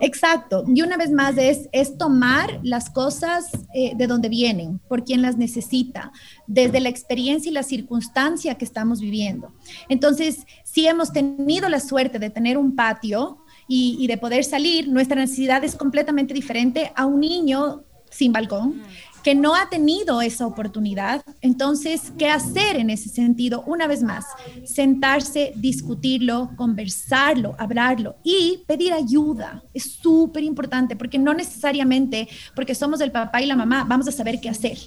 Exacto. 0.00 0.64
Y 0.66 0.80
una 0.82 0.96
vez 0.96 1.10
más 1.10 1.36
es, 1.36 1.68
es 1.72 1.98
tomar 1.98 2.60
las 2.62 2.88
cosas 2.88 3.50
eh, 3.74 3.92
de 3.94 4.06
donde 4.06 4.28
vienen, 4.28 4.78
por 4.88 5.04
quien 5.04 5.20
las 5.20 5.36
necesita, 5.36 6.12
desde 6.46 6.80
la 6.80 6.88
experiencia 6.88 7.50
y 7.50 7.52
la 7.52 7.62
circunstancia 7.62 8.54
que 8.54 8.64
estamos 8.64 9.00
viviendo. 9.00 9.52
Entonces, 9.88 10.46
si 10.64 10.86
hemos 10.86 11.12
tenido 11.12 11.68
la 11.68 11.80
suerte 11.80 12.18
de 12.18 12.30
tener 12.30 12.56
un 12.56 12.74
patio, 12.74 13.41
y, 13.68 14.06
de 14.06 14.18
poder 14.18 14.44
salir, 14.44 14.88
nuestra 14.88 15.16
necesidad 15.16 15.64
es 15.64 15.76
completamente 15.76 16.34
diferente 16.34 16.92
a 16.94 17.06
un 17.06 17.20
niño 17.20 17.82
sin 18.10 18.32
balcón 18.32 18.76
mm. 18.76 18.82
que 19.22 19.34
no 19.34 19.54
ha 19.54 19.70
tenido 19.70 20.20
esa 20.20 20.46
oportunidad. 20.46 21.22
Entonces, 21.40 22.12
¿qué 22.18 22.28
hacer 22.28 22.76
en 22.76 22.90
ese 22.90 23.08
sentido? 23.08 23.64
Una 23.66 23.86
vez 23.86 24.02
más, 24.02 24.26
sentarse, 24.64 25.52
discutirlo, 25.56 26.50
conversarlo, 26.56 27.54
hablarlo 27.58 28.16
y 28.22 28.62
pedir 28.66 28.92
ayuda. 28.92 29.62
Es 29.72 29.94
súper 29.94 30.42
importante 30.42 30.96
porque 30.96 31.18
no 31.18 31.32
necesariamente 31.32 32.28
porque 32.54 32.74
somos 32.74 33.00
el 33.00 33.12
papá 33.12 33.40
y 33.40 33.46
la 33.46 33.56
mamá 33.56 33.84
vamos 33.88 34.08
a 34.08 34.12
saber 34.12 34.40
qué 34.40 34.48
hacer 34.48 34.78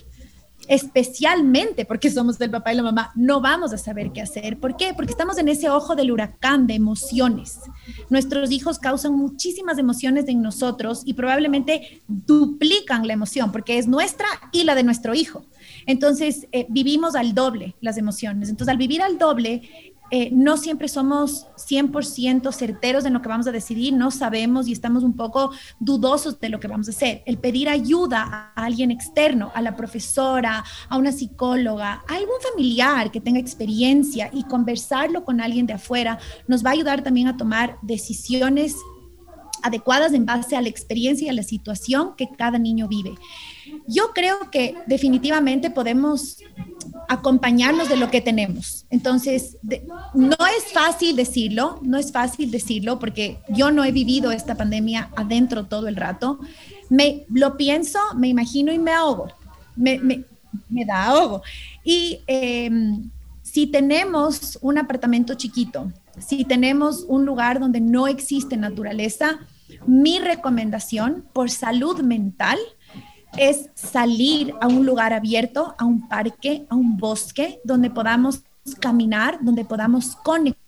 especialmente 0.68 1.86
porque 1.86 2.10
somos 2.10 2.38
del 2.38 2.52
papá 2.52 2.74
y 2.74 2.78
la 2.78 2.84
mamá, 2.84 3.12
no 3.16 3.42
vamos 3.42 3.74
a 3.74 3.78
saber 3.78 4.12
qué 4.12 4.22
hacer. 4.22 4.60
¿Por 4.60 4.76
qué? 4.78 4.94
Porque 4.94 5.12
estamos 5.12 5.38
en 5.38 5.48
ese 5.48 5.70
ojo 5.70 5.96
del 5.96 6.12
huracán 6.12 6.68
de 6.68 6.76
emociones. 6.76 7.60
Nuestros 8.10 8.52
hijos 8.52 8.80
causan 8.80 9.14
muchísimas 9.14 9.78
emociones 9.78 10.28
en 10.28 10.42
nosotros 10.42 11.04
y 11.06 11.14
probablemente 11.14 12.02
duplican 12.08 13.08
la 13.08 13.14
emoción 13.14 13.52
porque 13.52 13.78
es 13.78 13.88
nuestra 13.88 14.28
y 14.52 14.64
la 14.64 14.76
de 14.76 14.84
nuestro 14.84 15.14
hijo. 15.14 15.46
Entonces, 15.86 16.48
eh, 16.52 16.66
vivimos 16.70 17.16
al 17.16 17.34
doble 17.34 17.76
las 17.82 17.98
emociones. 17.98 18.50
Entonces, 18.50 18.72
al 18.72 18.78
vivir 18.78 19.02
al 19.02 19.18
doble, 19.18 19.94
eh, 20.18 20.30
no 20.32 20.56
siempre 20.56 20.88
somos 20.88 21.46
100% 21.58 22.54
certeros 22.54 23.04
en 23.04 23.12
lo 23.12 23.22
que 23.22 23.28
vamos 23.28 23.48
a 23.48 23.52
decidir, 23.52 23.92
no 23.92 24.12
sabemos 24.12 24.66
y 24.66 24.72
estamos 24.72 25.04
un 25.04 25.12
poco 25.12 25.52
dudosos 25.78 26.40
de 26.40 26.48
lo 26.48 26.62
que 26.62 26.70
vamos 26.70 26.88
a 26.88 26.92
hacer. 26.92 27.22
El 27.26 27.38
pedir 27.38 27.68
ayuda 27.68 28.54
a 28.56 28.64
alguien 28.64 28.92
externo, 28.92 29.52
a 29.54 29.62
la 29.62 29.76
profesora, 29.76 30.64
a 30.88 30.98
una 30.98 31.12
psicóloga, 31.12 32.02
a 32.08 32.16
algún 32.16 32.38
familiar 32.50 33.12
que 33.12 33.20
tenga 33.20 33.42
experiencia 33.42 34.30
y 34.32 34.46
conversarlo 34.46 35.26
con 35.26 35.42
alguien 35.42 35.66
de 35.66 35.74
afuera 35.74 36.18
nos 36.48 36.64
va 36.64 36.70
a 36.70 36.74
ayudar 36.74 37.04
también 37.04 37.28
a 37.28 37.36
tomar 37.36 37.78
decisiones 37.82 38.78
adecuadas 39.64 40.14
en 40.14 40.26
base 40.26 40.56
a 40.56 40.62
la 40.62 40.70
experiencia 40.70 41.26
y 41.26 41.30
a 41.30 41.34
la 41.34 41.44
situación 41.44 42.16
que 42.16 42.30
cada 42.30 42.58
niño 42.58 42.88
vive. 42.88 43.16
Yo 43.88 44.12
creo 44.14 44.50
que 44.52 44.76
definitivamente 44.88 45.70
podemos 45.70 46.38
acompañarnos 47.08 47.90
de 47.90 47.98
lo 47.98 48.10
que 48.10 48.22
tenemos. 48.22 48.86
Entonces, 48.90 49.58
no 50.14 50.38
es 50.58 50.74
fácil 50.74 51.16
decirlo, 51.16 51.80
no 51.82 51.98
es 51.98 52.12
fácil 52.12 52.52
decirlo 52.52 53.00
porque 53.00 53.40
yo 53.50 53.72
no 53.72 53.84
he 53.84 53.92
vivido 53.92 54.32
esta 54.32 54.56
pandemia 54.56 55.10
adentro 55.16 55.66
todo 55.66 55.88
el 55.88 55.96
rato. 55.96 56.40
Me 56.90 57.26
lo 57.30 57.58
pienso, 57.58 58.00
me 58.16 58.28
imagino 58.28 58.72
y 58.72 58.80
me 58.80 58.92
ahogo. 58.92 59.28
Me, 59.76 60.00
da 60.86 61.06
ahogo. 61.06 61.44
Y 61.84 62.22
em, 62.28 63.10
si 63.42 63.68
tenemos 63.68 64.58
un 64.62 64.78
apartamento 64.78 65.36
chiquito, 65.36 65.92
si 66.18 66.46
tenemos 66.46 67.06
un 67.08 67.26
lugar 67.26 67.60
donde 67.60 67.82
no 67.82 68.08
existe 68.08 68.58
naturaleza, 68.58 69.40
mi 69.86 70.20
recomendación 70.20 71.26
por 71.34 71.50
salud 71.50 72.02
mental 72.02 72.58
es 73.38 73.70
salir 73.76 74.54
a 74.62 74.68
un 74.68 74.86
lugar 74.86 75.14
abierto, 75.14 75.76
a 75.78 75.86
un 75.86 76.08
parque, 76.08 76.66
a 76.70 76.76
un 76.76 76.98
bosque, 76.98 77.60
donde 77.64 77.90
podamos 77.90 78.44
caminar, 78.80 79.40
donde 79.42 79.66
podamos 79.66 80.16
conectar 80.16 80.66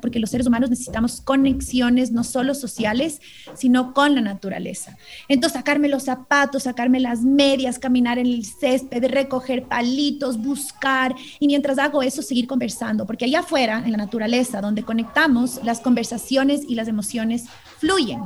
porque 0.00 0.18
los 0.18 0.30
seres 0.30 0.46
humanos 0.46 0.70
necesitamos 0.70 1.20
conexiones 1.20 2.10
no 2.10 2.24
solo 2.24 2.54
sociales, 2.54 3.20
sino 3.54 3.92
con 3.92 4.14
la 4.14 4.20
naturaleza. 4.20 4.96
Entonces, 5.28 5.58
sacarme 5.58 5.88
los 5.88 6.04
zapatos, 6.04 6.64
sacarme 6.64 7.00
las 7.00 7.20
medias, 7.20 7.78
caminar 7.78 8.18
en 8.18 8.26
el 8.26 8.44
césped, 8.44 9.04
recoger 9.06 9.64
palitos, 9.64 10.38
buscar, 10.38 11.14
y 11.38 11.46
mientras 11.46 11.78
hago 11.78 12.02
eso, 12.02 12.22
seguir 12.22 12.46
conversando, 12.46 13.06
porque 13.06 13.26
allá 13.26 13.40
afuera, 13.40 13.82
en 13.84 13.92
la 13.92 13.98
naturaleza, 13.98 14.60
donde 14.60 14.84
conectamos, 14.84 15.60
las 15.62 15.80
conversaciones 15.80 16.62
y 16.66 16.74
las 16.74 16.88
emociones 16.88 17.44
fluyen. 17.78 18.22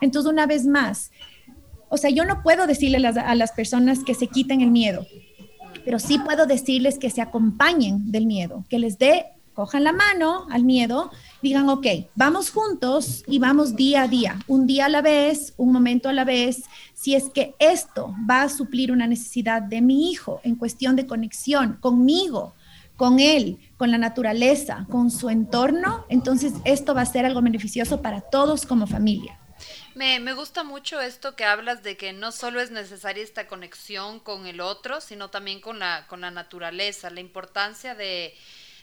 Entonces, 0.00 0.30
una 0.30 0.46
vez 0.46 0.66
más, 0.66 1.10
o 1.90 1.96
sea, 1.96 2.08
yo 2.08 2.24
no 2.24 2.42
puedo 2.42 2.66
decirle 2.66 3.06
a 3.06 3.34
las, 3.34 3.52
personas 3.52 4.04
que 4.04 4.14
se 4.14 4.28
quiten 4.28 4.60
el 4.60 4.70
miedo, 4.70 5.06
pero 5.84 5.98
sí 5.98 6.18
puedo 6.18 6.46
decirles 6.46 6.98
que 6.98 7.10
se 7.10 7.20
acompañen 7.20 8.12
del 8.12 8.26
miedo, 8.26 8.64
que 8.70 8.78
les 8.78 8.96
dé, 8.96 9.26
cojan 9.54 9.82
la 9.82 9.92
mano 9.92 10.46
al 10.50 10.64
miedo, 10.64 11.10
digan, 11.42 11.68
ok, 11.68 11.86
vamos 12.14 12.50
juntos 12.50 13.24
y 13.26 13.40
vamos 13.40 13.74
día 13.74 14.02
a 14.02 14.08
día, 14.08 14.38
un 14.46 14.68
día 14.68 14.86
a 14.86 14.88
la 14.88 15.02
vez, 15.02 15.52
un 15.56 15.72
momento 15.72 16.08
a 16.08 16.12
la 16.12 16.24
vez. 16.24 16.62
Si 16.94 17.16
es 17.16 17.28
que 17.28 17.54
esto 17.58 18.14
va 18.30 18.42
a 18.42 18.48
suplir 18.48 18.92
una 18.92 19.08
necesidad 19.08 19.60
de 19.60 19.82
mi 19.82 20.12
hijo 20.12 20.40
en 20.44 20.54
cuestión 20.54 20.94
de 20.94 21.08
conexión 21.08 21.76
conmigo, 21.80 22.54
con 22.96 23.18
él, 23.18 23.58
con 23.78 23.90
la 23.90 23.98
naturaleza, 23.98 24.86
con 24.90 25.10
su 25.10 25.28
entorno, 25.28 26.04
entonces 26.08 26.52
esto 26.64 26.94
va 26.94 27.00
a 27.00 27.06
ser 27.06 27.26
algo 27.26 27.42
beneficioso 27.42 28.00
para 28.00 28.20
todos 28.20 28.64
como 28.64 28.86
familia. 28.86 29.39
Me, 30.00 30.18
me, 30.18 30.32
gusta 30.32 30.64
mucho 30.64 30.98
esto 30.98 31.36
que 31.36 31.44
hablas 31.44 31.82
de 31.82 31.98
que 31.98 32.14
no 32.14 32.32
solo 32.32 32.62
es 32.62 32.70
necesaria 32.70 33.22
esta 33.22 33.46
conexión 33.46 34.18
con 34.18 34.46
el 34.46 34.62
otro, 34.62 35.02
sino 35.02 35.28
también 35.28 35.60
con 35.60 35.78
la, 35.78 36.06
con 36.06 36.22
la 36.22 36.30
naturaleza, 36.30 37.10
la 37.10 37.20
importancia 37.20 37.94
de, 37.94 38.34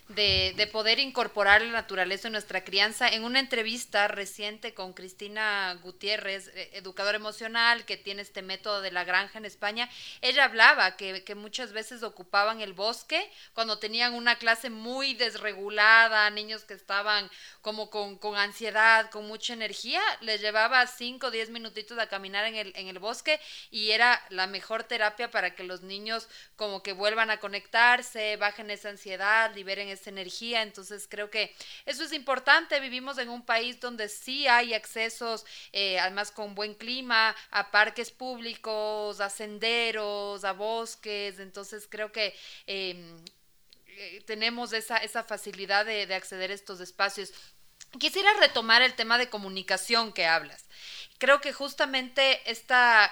de, 0.09 0.69
poder 0.71 0.99
incorporar 0.99 1.61
la 1.61 1.71
naturaleza 1.71 2.27
en 2.27 2.33
nuestra 2.33 2.63
crianza. 2.63 3.07
En 3.07 3.23
una 3.23 3.39
entrevista 3.39 4.07
reciente 4.07 4.73
con 4.73 4.93
Cristina 4.93 5.77
Gutiérrez, 5.83 6.49
eh, 6.49 6.69
educadora 6.73 7.17
emocional, 7.17 7.85
que 7.85 7.97
tiene 7.97 8.21
este 8.21 8.41
método 8.41 8.81
de 8.81 8.91
la 8.91 9.03
granja 9.03 9.37
en 9.37 9.45
España, 9.45 9.89
ella 10.21 10.45
hablaba 10.45 10.95
que, 10.95 11.23
que 11.23 11.35
muchas 11.35 11.73
veces 11.73 12.03
ocupaban 12.03 12.61
el 12.61 12.73
bosque 12.73 13.29
cuando 13.53 13.79
tenían 13.79 14.13
una 14.13 14.37
clase 14.37 14.69
muy 14.69 15.13
desregulada, 15.13 16.29
niños 16.29 16.63
que 16.63 16.73
estaban 16.73 17.29
como 17.61 17.89
con, 17.89 18.17
con 18.17 18.37
ansiedad, 18.37 19.09
con 19.09 19.27
mucha 19.27 19.53
energía, 19.53 20.01
les 20.21 20.41
llevaba 20.41 20.85
5 20.87 21.27
o 21.27 21.31
10 21.31 21.49
minutitos 21.49 21.97
a 21.99 22.07
caminar 22.07 22.45
en 22.45 22.55
el, 22.55 22.73
en 22.75 22.87
el 22.87 22.99
bosque 22.99 23.39
y 23.71 23.91
era 23.91 24.23
la 24.29 24.47
mejor 24.47 24.83
terapia 24.83 25.31
para 25.31 25.53
que 25.55 25.63
los 25.63 25.81
niños 25.81 26.27
como 26.55 26.81
que 26.81 26.93
vuelvan 26.93 27.29
a 27.29 27.39
conectarse, 27.39 28.37
bajen 28.37 28.71
esa 28.71 28.89
ansiedad, 28.89 29.53
liberen 29.53 29.89
energía. 30.05 30.61
Entonces 30.61 31.07
creo 31.09 31.31
que 31.31 31.55
eso 31.85 32.03
es 32.03 32.13
importante. 32.13 32.79
Vivimos 32.79 33.17
en 33.17 33.29
un 33.29 33.43
país 33.43 33.79
donde 33.79 34.09
sí 34.09 34.47
hay 34.47 34.75
accesos, 34.75 35.45
eh, 35.71 35.99
además 35.99 36.29
con 36.29 36.53
buen 36.53 36.75
clima, 36.75 37.35
a 37.49 37.71
parques 37.71 38.11
públicos, 38.11 39.19
a 39.19 39.29
senderos, 39.29 40.43
a 40.43 40.53
bosques. 40.53 41.39
Entonces 41.39 41.87
creo 41.89 42.11
que... 42.11 42.35
Em, 42.67 43.17
eh, 43.99 44.21
tenemos 44.27 44.73
esa, 44.73 44.97
esa 44.97 45.23
facilidad 45.23 45.83
de, 45.83 46.05
de 46.05 46.13
acceder 46.13 46.51
a 46.51 46.53
estos 46.53 46.79
espacios. 46.81 47.33
Quisiera 47.99 48.31
retomar 48.39 48.83
el 48.83 48.93
tema 48.93 49.17
de 49.17 49.29
comunicación 49.29 50.13
que 50.13 50.27
hablas. 50.27 50.65
creo 51.17 51.41
que 51.41 51.51
justamente 51.51 52.39
esta 52.49 53.11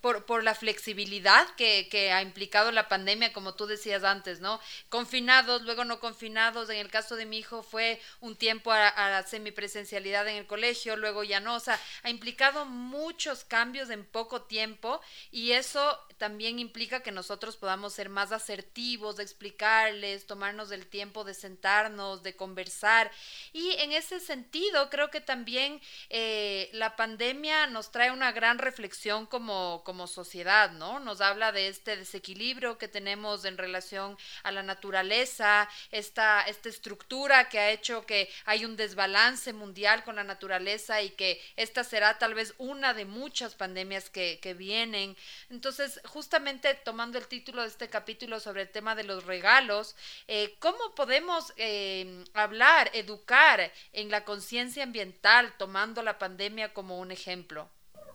por, 0.00 0.24
por, 0.26 0.42
la 0.44 0.54
flexibilidad 0.54 1.48
que, 1.56 1.88
que, 1.90 2.12
ha 2.12 2.22
implicado 2.22 2.72
la 2.72 2.88
pandemia, 2.88 3.32
como 3.32 3.54
tú 3.54 3.66
decías 3.66 4.04
antes, 4.04 4.40
¿no? 4.40 4.60
Confinados, 4.88 5.62
luego 5.62 5.84
no 5.84 6.00
confinados. 6.00 6.70
En 6.70 6.76
el 6.76 6.90
caso 6.90 7.16
de 7.16 7.26
mi 7.26 7.38
hijo 7.38 7.62
fue 7.62 8.00
un 8.20 8.36
tiempo 8.36 8.72
a, 8.72 8.88
a 8.88 9.22
semipresencialidad 9.24 10.26
en 10.28 10.36
el 10.36 10.46
colegio, 10.46 10.96
luego 10.96 11.24
ya 11.24 11.40
no. 11.40 11.56
O 11.56 11.60
sea, 11.60 11.78
ha 12.02 12.10
implicado 12.10 12.64
muchos 12.66 13.44
cambios 13.44 13.90
en 13.90 14.04
poco 14.04 14.42
tiempo 14.42 15.00
y 15.30 15.52
eso 15.52 15.98
también 16.20 16.58
implica 16.58 17.02
que 17.02 17.12
nosotros 17.12 17.56
podamos 17.56 17.94
ser 17.94 18.10
más 18.10 18.30
asertivos, 18.30 19.16
de 19.16 19.22
explicarles, 19.22 20.26
tomarnos 20.26 20.70
el 20.70 20.86
tiempo 20.86 21.24
de 21.24 21.32
sentarnos, 21.32 22.22
de 22.22 22.36
conversar. 22.36 23.10
Y 23.54 23.72
en 23.78 23.92
ese 23.92 24.20
sentido, 24.20 24.90
creo 24.90 25.10
que 25.10 25.22
también 25.22 25.80
eh, 26.10 26.68
la 26.74 26.94
pandemia 26.94 27.66
nos 27.68 27.90
trae 27.90 28.10
una 28.10 28.32
gran 28.32 28.58
reflexión 28.58 29.24
como 29.24 29.82
como 29.90 30.06
sociedad, 30.06 30.70
¿no? 30.70 31.00
Nos 31.00 31.20
habla 31.20 31.50
de 31.50 31.66
este 31.66 31.96
desequilibrio 31.96 32.78
que 32.78 32.86
tenemos 32.86 33.44
en 33.44 33.58
relación 33.58 34.16
a 34.44 34.52
la 34.52 34.62
naturaleza, 34.62 35.68
esta, 35.90 36.42
esta 36.42 36.68
estructura 36.68 37.48
que 37.48 37.58
ha 37.58 37.72
hecho 37.72 38.06
que 38.06 38.30
hay 38.44 38.64
un 38.64 38.76
desbalance 38.76 39.52
mundial 39.52 40.04
con 40.04 40.14
la 40.14 40.22
naturaleza 40.22 41.02
y 41.02 41.10
que 41.10 41.42
esta 41.56 41.82
será 41.82 42.18
tal 42.18 42.34
vez 42.34 42.54
una 42.58 42.94
de 42.94 43.04
muchas 43.04 43.56
pandemias 43.56 44.10
que, 44.10 44.38
vienen. 44.56 45.16
Entonces, 45.48 46.00
justamente 46.04 46.72
tomando 46.74 47.18
el 47.18 47.26
título 47.26 47.62
de 47.62 47.68
este 47.68 47.90
capítulo 47.90 48.38
sobre 48.38 48.62
el 48.62 48.70
tema 48.70 48.94
de 48.94 49.02
los 49.02 49.24
regalos, 49.24 49.96
eh, 50.28 50.54
¿cómo 50.60 50.94
podemos 50.94 51.52
eh, 51.56 52.24
hablar, 52.32 52.92
educar 52.94 53.72
en 53.92 54.08
la 54.12 54.24
conciencia 54.24 54.84
ambiental 54.84 55.52
tomando 55.58 56.00
la 56.04 56.16
pandemia 56.16 56.72
como 56.72 57.00
un 57.00 57.10
ejemplo? 57.10 57.68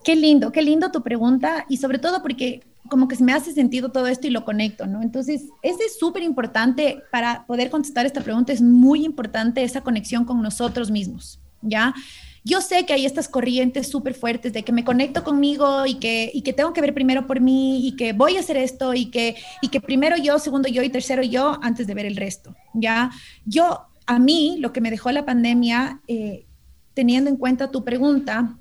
Qué 0.05 0.15
lindo, 0.15 0.51
qué 0.51 0.61
lindo 0.61 0.91
tu 0.91 1.01
pregunta 1.01 1.65
y 1.67 1.77
sobre 1.77 1.97
todo 1.97 2.21
porque 2.21 2.61
como 2.89 3.07
que 3.07 3.17
me 3.23 3.33
hace 3.33 3.51
sentido 3.53 3.89
todo 3.89 4.05
esto 4.05 4.27
y 4.27 4.29
lo 4.29 4.45
conecto, 4.45 4.85
¿no? 4.85 5.01
Entonces, 5.01 5.45
es 5.63 5.77
súper 5.97 6.21
importante 6.21 7.01
para 7.11 7.43
poder 7.47 7.71
contestar 7.71 8.05
esta 8.05 8.21
pregunta, 8.21 8.53
es 8.53 8.61
muy 8.61 9.03
importante 9.03 9.63
esa 9.63 9.81
conexión 9.81 10.23
con 10.23 10.43
nosotros 10.43 10.91
mismos, 10.91 11.39
¿ya? 11.63 11.95
Yo 12.43 12.61
sé 12.61 12.85
que 12.85 12.93
hay 12.93 13.07
estas 13.07 13.27
corrientes 13.27 13.87
súper 13.87 14.13
fuertes 14.13 14.53
de 14.53 14.61
que 14.61 14.71
me 14.71 14.83
conecto 14.83 15.23
conmigo 15.23 15.87
y 15.87 15.95
que, 15.95 16.29
y 16.31 16.43
que 16.43 16.53
tengo 16.53 16.73
que 16.73 16.81
ver 16.81 16.93
primero 16.93 17.25
por 17.25 17.41
mí 17.41 17.87
y 17.87 17.95
que 17.95 18.13
voy 18.13 18.37
a 18.37 18.41
hacer 18.41 18.57
esto 18.57 18.93
y 18.93 19.07
que, 19.07 19.35
y 19.63 19.69
que 19.69 19.81
primero 19.81 20.17
yo, 20.17 20.37
segundo 20.37 20.69
yo 20.69 20.83
y 20.83 20.89
tercero 20.89 21.23
yo 21.23 21.57
antes 21.63 21.87
de 21.87 21.95
ver 21.95 22.05
el 22.05 22.15
resto, 22.15 22.55
¿ya? 22.75 23.09
Yo, 23.45 23.87
a 24.05 24.19
mí, 24.19 24.57
lo 24.59 24.71
que 24.71 24.81
me 24.81 24.91
dejó 24.91 25.11
la 25.11 25.25
pandemia, 25.25 26.01
eh, 26.07 26.45
teniendo 26.93 27.31
en 27.31 27.37
cuenta 27.37 27.71
tu 27.71 27.83
pregunta, 27.83 28.59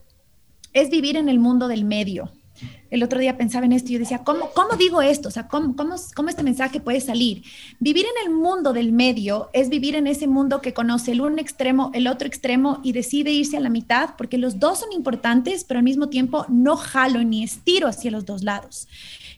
es 0.74 0.90
vivir 0.90 1.16
en 1.16 1.28
el 1.28 1.38
mundo 1.38 1.68
del 1.68 1.84
medio. 1.84 2.30
El 2.90 3.02
otro 3.02 3.18
día 3.18 3.36
pensaba 3.36 3.66
en 3.66 3.72
esto 3.72 3.90
y 3.90 3.94
yo 3.94 3.98
decía, 3.98 4.18
¿cómo, 4.18 4.50
cómo 4.54 4.76
digo 4.76 5.02
esto? 5.02 5.28
O 5.28 5.32
sea, 5.32 5.48
¿cómo, 5.48 5.74
cómo, 5.74 5.96
¿cómo 6.14 6.28
este 6.28 6.42
mensaje 6.42 6.80
puede 6.80 7.00
salir? 7.00 7.42
Vivir 7.80 8.04
en 8.04 8.28
el 8.28 8.36
mundo 8.36 8.72
del 8.72 8.92
medio 8.92 9.50
es 9.52 9.68
vivir 9.68 9.96
en 9.96 10.06
ese 10.06 10.26
mundo 10.26 10.60
que 10.60 10.74
conoce 10.74 11.12
el 11.12 11.20
un 11.20 11.38
extremo, 11.38 11.90
el 11.94 12.06
otro 12.06 12.28
extremo 12.28 12.80
y 12.82 12.92
decide 12.92 13.30
irse 13.30 13.56
a 13.56 13.60
la 13.60 13.70
mitad 13.70 14.10
porque 14.16 14.38
los 14.38 14.58
dos 14.58 14.80
son 14.80 14.92
importantes, 14.92 15.64
pero 15.64 15.78
al 15.78 15.84
mismo 15.84 16.08
tiempo 16.08 16.46
no 16.48 16.76
jalo 16.76 17.22
ni 17.24 17.42
estiro 17.42 17.88
hacia 17.88 18.10
los 18.10 18.24
dos 18.24 18.42
lados. 18.42 18.88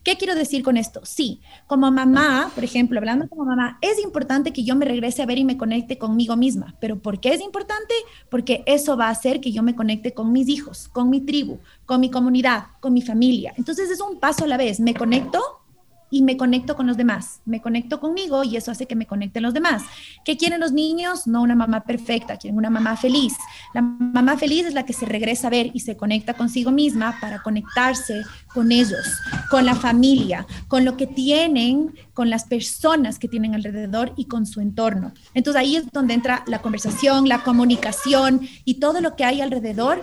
¿Qué 0.07 0.17
quiero 0.17 0.37
decir 0.37 0.63
con 0.63 0.77
esto? 0.77 1.01
Sí, 1.05 1.41
como 1.67 1.91
mamá, 1.91 2.53
por 2.55 2.63
ejemplo, 2.63 2.99
hablando 3.01 3.29
como 3.29 3.45
mamá, 3.45 3.77
es 3.83 4.01
importante 4.01 4.53
que 4.53 4.63
yo 4.63 4.77
me 4.77 4.85
regrese 4.85 5.21
a 5.21 5.27
ver 5.27 5.39
y 5.39 5.45
me 5.45 5.57
conecte 5.57 5.99
conmigo 5.99 6.37
misma. 6.37 6.77
¿Pero 6.81 7.01
por 7.01 7.19
qué 7.19 7.35
es 7.35 7.41
importante? 7.41 7.93
Porque 8.31 8.63
eso 8.67 8.97
va 8.97 9.09
a 9.09 9.11
hacer 9.11 9.41
que 9.41 9.51
yo 9.51 9.65
me 9.65 9.75
conecte 9.75 10.15
con 10.15 10.31
mis 10.31 10.49
hijos, 10.49 10.87
con 10.93 11.11
mi 11.11 11.21
tribu, 11.21 11.59
con 11.87 11.99
mi 11.99 12.09
comunidad, 12.09 12.67
con 12.79 12.93
mi 12.93 13.03
familia. 13.03 13.36
Entonces 13.57 13.91
es 13.91 14.01
un 14.01 14.19
paso 14.19 14.45
a 14.45 14.49
la 14.49 14.57
vez. 14.57 14.81
Me 14.81 14.95
conecto 14.95 15.41
y 16.11 16.23
me 16.23 16.37
conecto 16.37 16.77
con 16.77 16.87
los 16.87 16.97
demás. 16.97 17.41
Me 17.45 17.61
conecto 17.61 18.01
conmigo 18.01 18.45
y 18.45 18.57
eso 18.57 18.71
hace 18.71 18.87
que 18.87 18.95
me 18.95 19.07
conecten 19.07 19.43
los 19.43 19.55
demás. 19.55 19.83
¿Qué 20.25 20.37
quieren 20.37 20.61
los 20.61 20.73
niños? 20.73 21.27
No 21.27 21.43
una 21.43 21.55
mamá 21.55 21.85
perfecta, 21.85 22.37
quieren 22.37 22.57
una 22.57 22.71
mamá 22.71 22.97
feliz. 22.97 23.35
La 23.75 23.83
mamá 23.83 24.37
feliz 24.37 24.67
es 24.67 24.75
la 24.75 24.85
que 24.85 24.93
se 24.93 25.07
regresa 25.07 25.49
a 25.49 25.51
ver 25.51 25.71
y 25.75 25.81
se 25.81 25.97
conecta 25.97 26.35
consigo 26.35 26.71
misma 26.71 27.19
para 27.21 27.43
conectarse 27.43 28.23
con 28.55 28.71
ellos, 28.73 29.21
con 29.51 29.67
la 29.67 29.75
familia, 29.75 30.47
con 30.69 30.85
lo 30.85 30.97
que 30.97 31.07
tienen, 31.07 31.95
con 32.15 32.31
las 32.31 32.45
personas 32.45 33.19
que 33.19 33.29
tienen 33.29 33.55
alrededor 33.55 34.13
y 34.17 34.27
con 34.27 34.47
su 34.47 34.61
entorno. 34.61 35.13
Entonces 35.35 35.61
ahí 35.61 35.77
es 35.77 35.91
donde 35.93 36.15
entra 36.15 36.45
la 36.47 36.63
conversación, 36.63 37.29
la 37.29 37.43
comunicación 37.43 38.49
y 38.65 38.75
todo 38.75 39.01
lo 39.01 39.17
que 39.17 39.25
hay 39.25 39.41
alrededor 39.41 40.01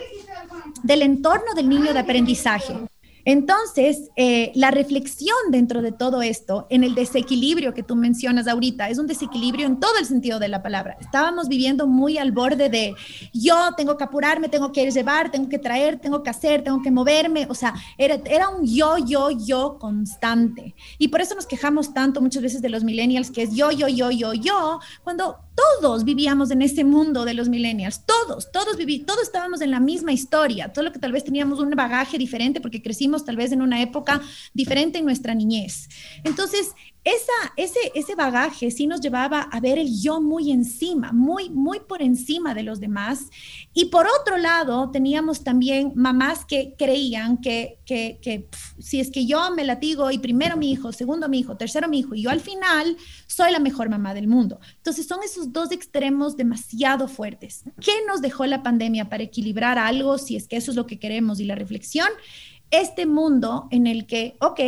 del 0.84 1.02
entorno 1.02 1.54
del 1.56 1.69
niño 1.69 1.93
de 1.93 2.00
aprendizaje. 2.00 2.76
Entonces, 3.25 4.09
eh, 4.15 4.51
la 4.55 4.71
reflexión 4.71 5.38
dentro 5.49 5.81
de 5.81 5.91
todo 5.91 6.21
esto, 6.21 6.67
en 6.69 6.83
el 6.83 6.95
desequilibrio 6.95 7.73
que 7.73 7.83
tú 7.83 7.95
mencionas 7.95 8.47
ahorita, 8.47 8.89
es 8.89 8.99
un 8.99 9.07
desequilibrio 9.07 9.65
en 9.65 9.79
todo 9.79 9.97
el 9.97 10.05
sentido 10.05 10.39
de 10.39 10.49
la 10.49 10.62
palabra. 10.62 10.97
Estábamos 10.99 11.47
viviendo 11.47 11.88
muy 11.88 12.17
al 12.17 12.31
borde 12.31 12.69
de 12.69 12.95
yo 13.33 13.55
tengo 13.77 13.97
que 13.97 14.03
apurarme, 14.03 14.49
tengo 14.49 14.71
que 14.71 14.89
llevar, 14.91 15.31
tengo 15.31 15.47
que 15.47 15.59
traer, 15.59 15.99
tengo 15.99 16.21
que 16.21 16.29
hacer, 16.29 16.63
tengo 16.63 16.81
que 16.81 16.91
moverme. 16.91 17.47
O 17.49 17.55
sea, 17.55 17.73
era, 17.97 18.15
era 18.25 18.49
un 18.49 18.65
yo, 18.65 18.97
yo, 18.97 19.29
yo 19.31 19.77
constante. 19.79 20.75
Y 20.97 21.07
por 21.07 21.21
eso 21.21 21.36
nos 21.36 21.45
quejamos 21.45 21.93
tanto 21.93 22.21
muchas 22.21 22.43
veces 22.43 22.62
de 22.62 22.69
los 22.69 22.83
millennials, 22.83 23.31
que 23.31 23.43
es 23.43 23.55
yo, 23.55 23.71
yo, 23.71 23.88
yo, 23.88 24.12
yo, 24.12 24.33
yo, 24.33 24.79
cuando 25.03 25.38
todos 25.56 26.04
vivíamos 26.04 26.52
en 26.52 26.62
ese 26.62 26.84
mundo 26.84 27.26
de 27.26 27.34
los 27.34 27.50
millennials, 27.50 28.06
todos, 28.06 28.52
todos 28.52 28.78
viví, 28.78 29.00
todos 29.00 29.24
estábamos 29.24 29.62
en 29.62 29.72
la 29.72 29.80
misma 29.80 30.12
historia, 30.12 30.72
todo 30.72 30.86
lo 30.86 30.92
que 30.92 31.00
tal 31.00 31.12
vez 31.12 31.24
teníamos 31.24 31.60
un 31.60 31.70
bagaje 31.72 32.18
diferente 32.18 32.62
porque 32.62 32.82
crecimos 32.82 33.26
tal 33.26 33.36
vez 33.36 33.52
en 33.52 33.62
una 33.62 33.82
época 33.82 34.22
diferente 34.54 35.00
en 35.00 35.06
nuestra 35.06 35.36
niñez. 35.36 35.89
Entonces, 36.24 36.74
esa, 37.04 37.34
ese, 37.58 37.80
ese 37.96 38.16
bagaje 38.16 38.72
sí 38.72 38.88
nos 38.88 39.02
llevaba 39.02 39.42
a 39.42 39.60
ver 39.60 39.78
el 39.78 40.00
yo 40.00 40.22
muy 40.22 40.52
encima, 40.52 41.12
muy, 41.12 41.50
muy 41.50 41.82
por 41.82 42.02
encima 42.02 42.54
de 42.54 42.63
los 42.63 42.80
demás. 42.80 43.30
Y 43.74 43.86
por 43.86 44.08
otro 44.22 44.38
lado, 44.38 44.89
teníamos 44.89 45.44
también 45.44 45.92
mamás 45.96 46.46
que 46.46 46.76
creían 46.78 47.42
que, 47.42 47.80
que, 47.86 48.20
que 48.22 48.48
si 48.80 49.02
es 49.02 49.12
que 49.12 49.26
yo 49.26 49.52
me 49.52 49.66
latigo 49.66 50.12
y 50.12 50.18
primero 50.18 50.56
mi 50.56 50.72
hijo, 50.72 50.94
segundo 50.94 51.28
mi 51.28 51.39
hijo, 51.39 51.58
tercero 51.58 51.89
mi 51.89 52.00
hijo, 52.00 52.16
y 52.16 52.24
yo 52.24 52.30
al 52.30 52.39
final 52.39 52.96
soy 53.28 53.52
la 53.52 53.60
mejor 53.60 53.89
mamá 53.89 54.13
del 54.13 54.28
mundo. 54.28 54.62
Entonces 54.78 55.06
son 55.06 55.20
esos 55.24 55.52
dos 55.52 55.74
extremos 55.74 56.38
demasiado 56.38 57.10
fuertes. 57.10 57.63
¿Qué 57.82 57.92
nos 58.08 58.22
dejó 58.22 58.46
la 58.46 58.63
pandemia 58.63 59.10
para 59.10 59.24
equilibrar 59.24 59.78
algo, 59.78 60.18
si 60.18 60.38
es 60.38 60.48
que 60.48 60.56
eso 60.56 60.72
es 60.72 60.78
lo 60.78 60.88
que 60.88 61.00
queremos 61.00 61.42
y 61.42 61.46
la 61.46 61.56
reflexión? 61.56 62.08
Este 62.72 63.06
mundo 63.06 63.68
en 63.72 63.88
el 63.88 64.08
que, 64.08 64.36
ok, 64.39 64.60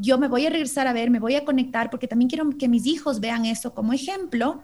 yo 0.00 0.18
me 0.18 0.28
voy 0.28 0.46
a 0.46 0.50
regresar 0.50 0.86
a 0.86 0.92
ver, 0.92 1.10
me 1.10 1.20
voy 1.20 1.34
a 1.34 1.44
conectar, 1.44 1.90
porque 1.90 2.08
también 2.08 2.28
quiero 2.28 2.48
que 2.58 2.68
mis 2.68 2.86
hijos 2.86 3.20
vean 3.20 3.44
eso 3.44 3.74
como 3.74 3.92
ejemplo 3.92 4.62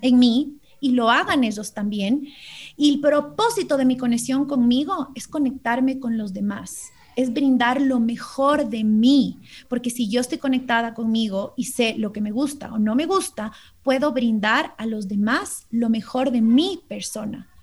en 0.00 0.18
mí 0.18 0.58
y 0.80 0.90
lo 0.90 1.10
hagan 1.10 1.44
ellos 1.44 1.72
también. 1.72 2.28
Y 2.76 2.94
el 2.94 3.00
propósito 3.00 3.76
de 3.76 3.84
mi 3.84 3.96
conexión 3.96 4.46
conmigo 4.46 5.08
es 5.14 5.28
conectarme 5.28 5.98
con 5.98 6.18
los 6.18 6.32
demás, 6.32 6.90
es 7.16 7.32
brindar 7.32 7.80
lo 7.80 8.00
mejor 8.00 8.68
de 8.68 8.84
mí, 8.84 9.38
porque 9.68 9.90
si 9.90 10.08
yo 10.08 10.20
estoy 10.20 10.38
conectada 10.38 10.94
conmigo 10.94 11.54
y 11.56 11.64
sé 11.64 11.94
lo 11.96 12.12
que 12.12 12.20
me 12.20 12.32
gusta 12.32 12.72
o 12.72 12.78
no 12.78 12.94
me 12.94 13.06
gusta, 13.06 13.52
puedo 13.82 14.12
brindar 14.12 14.74
a 14.78 14.86
los 14.86 15.08
demás 15.08 15.66
lo 15.70 15.88
mejor 15.88 16.30
de 16.30 16.40
mi 16.40 16.80
persona. 16.88 17.53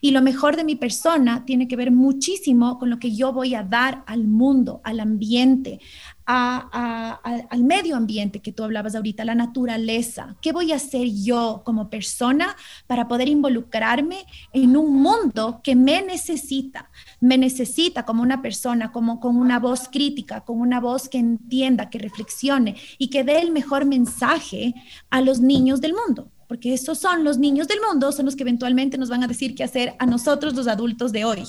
Y 0.00 0.10
lo 0.10 0.22
mejor 0.22 0.56
de 0.56 0.64
mi 0.64 0.76
persona 0.76 1.44
tiene 1.44 1.68
que 1.68 1.76
ver 1.76 1.90
muchísimo 1.90 2.78
con 2.78 2.90
lo 2.90 2.98
que 2.98 3.14
yo 3.14 3.32
voy 3.32 3.54
a 3.54 3.62
dar 3.62 4.04
al 4.06 4.24
mundo, 4.24 4.80
al 4.84 5.00
ambiente, 5.00 5.80
al 6.26 7.64
medio 7.64 7.96
ambiente 7.96 8.40
que 8.40 8.52
tú 8.52 8.64
hablabas 8.64 8.94
ahorita, 8.94 9.24
la 9.24 9.34
naturaleza. 9.34 10.36
¿Qué 10.40 10.52
voy 10.52 10.72
a 10.72 10.76
hacer 10.76 11.06
yo 11.08 11.62
como 11.64 11.90
persona 11.90 12.56
para 12.86 13.08
poder 13.08 13.28
involucrarme 13.28 14.24
en 14.52 14.76
un 14.76 15.02
mundo 15.02 15.60
que 15.62 15.76
me 15.76 16.02
necesita? 16.02 16.90
Me 17.20 17.36
necesita 17.36 18.04
como 18.04 18.22
una 18.22 18.40
persona, 18.40 18.90
como 18.90 19.20
con 19.20 19.36
una 19.36 19.58
voz 19.58 19.88
crítica, 19.88 20.42
con 20.42 20.60
una 20.60 20.80
voz 20.80 21.08
que 21.08 21.18
entienda, 21.18 21.90
que 21.90 21.98
reflexione 21.98 22.76
y 22.98 23.08
que 23.08 23.24
dé 23.24 23.40
el 23.40 23.50
mejor 23.50 23.84
mensaje 23.84 24.74
a 25.10 25.20
los 25.20 25.40
niños 25.40 25.80
del 25.80 25.94
mundo 25.94 26.30
porque 26.54 26.72
esos 26.72 26.98
son 26.98 27.24
los 27.24 27.36
niños 27.36 27.66
del 27.66 27.80
mundo, 27.80 28.12
son 28.12 28.26
los 28.26 28.36
que 28.36 28.44
eventualmente 28.44 28.96
nos 28.96 29.08
van 29.08 29.24
a 29.24 29.26
decir 29.26 29.56
qué 29.56 29.64
hacer 29.64 29.96
a 29.98 30.06
nosotros 30.06 30.54
los 30.54 30.68
adultos 30.68 31.10
de 31.10 31.24
hoy. 31.24 31.42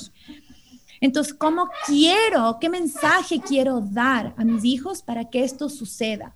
Entonces, 0.99 1.31
¿cómo 1.31 1.69
quiero, 1.85 2.57
qué 2.59 2.69
mensaje 2.69 3.39
quiero 3.39 3.81
dar 3.81 4.33
a 4.35 4.43
mis 4.43 4.65
hijos 4.65 5.03
para 5.03 5.29
que 5.29 5.43
esto 5.43 5.69
suceda? 5.69 6.35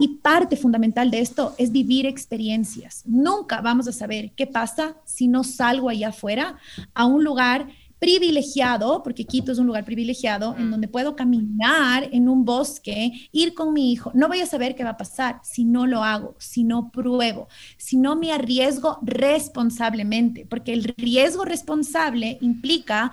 Y 0.00 0.16
parte 0.16 0.56
fundamental 0.56 1.12
de 1.12 1.20
esto 1.20 1.54
es 1.56 1.70
vivir 1.70 2.04
experiencias. 2.04 3.04
Nunca 3.06 3.60
vamos 3.60 3.86
a 3.86 3.92
saber 3.92 4.32
qué 4.32 4.48
pasa 4.48 4.96
si 5.04 5.28
no 5.28 5.44
salgo 5.44 5.88
allá 5.88 6.08
afuera 6.08 6.58
a 6.92 7.06
un 7.06 7.22
lugar 7.22 7.68
privilegiado, 8.00 9.02
porque 9.04 9.26
Quito 9.26 9.52
es 9.52 9.58
un 9.58 9.66
lugar 9.66 9.84
privilegiado, 9.84 10.56
en 10.58 10.70
donde 10.70 10.88
puedo 10.88 11.14
caminar 11.14 12.08
en 12.10 12.28
un 12.28 12.44
bosque, 12.44 13.12
ir 13.30 13.54
con 13.54 13.74
mi 13.74 13.92
hijo. 13.92 14.10
No 14.14 14.26
voy 14.26 14.40
a 14.40 14.46
saber 14.46 14.74
qué 14.74 14.82
va 14.82 14.90
a 14.90 14.96
pasar 14.96 15.40
si 15.44 15.64
no 15.64 15.86
lo 15.86 16.02
hago, 16.02 16.34
si 16.38 16.64
no 16.64 16.90
pruebo, 16.90 17.46
si 17.76 17.98
no 17.98 18.16
me 18.16 18.32
arriesgo 18.32 18.98
responsablemente, 19.02 20.46
porque 20.46 20.72
el 20.72 20.84
riesgo 20.96 21.44
responsable 21.44 22.38
implica 22.40 23.12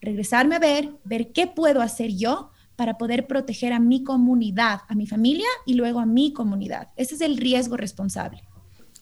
regresarme 0.00 0.56
a 0.56 0.60
ver, 0.60 0.90
ver 1.04 1.32
qué 1.32 1.46
puedo 1.46 1.82
hacer 1.82 2.12
yo 2.16 2.50
para 2.74 2.96
poder 2.96 3.26
proteger 3.26 3.74
a 3.74 3.80
mi 3.80 4.02
comunidad, 4.02 4.80
a 4.88 4.94
mi 4.94 5.06
familia 5.06 5.46
y 5.66 5.74
luego 5.74 6.00
a 6.00 6.06
mi 6.06 6.32
comunidad. 6.32 6.88
Ese 6.96 7.16
es 7.16 7.20
el 7.20 7.36
riesgo 7.36 7.76
responsable. 7.76 8.42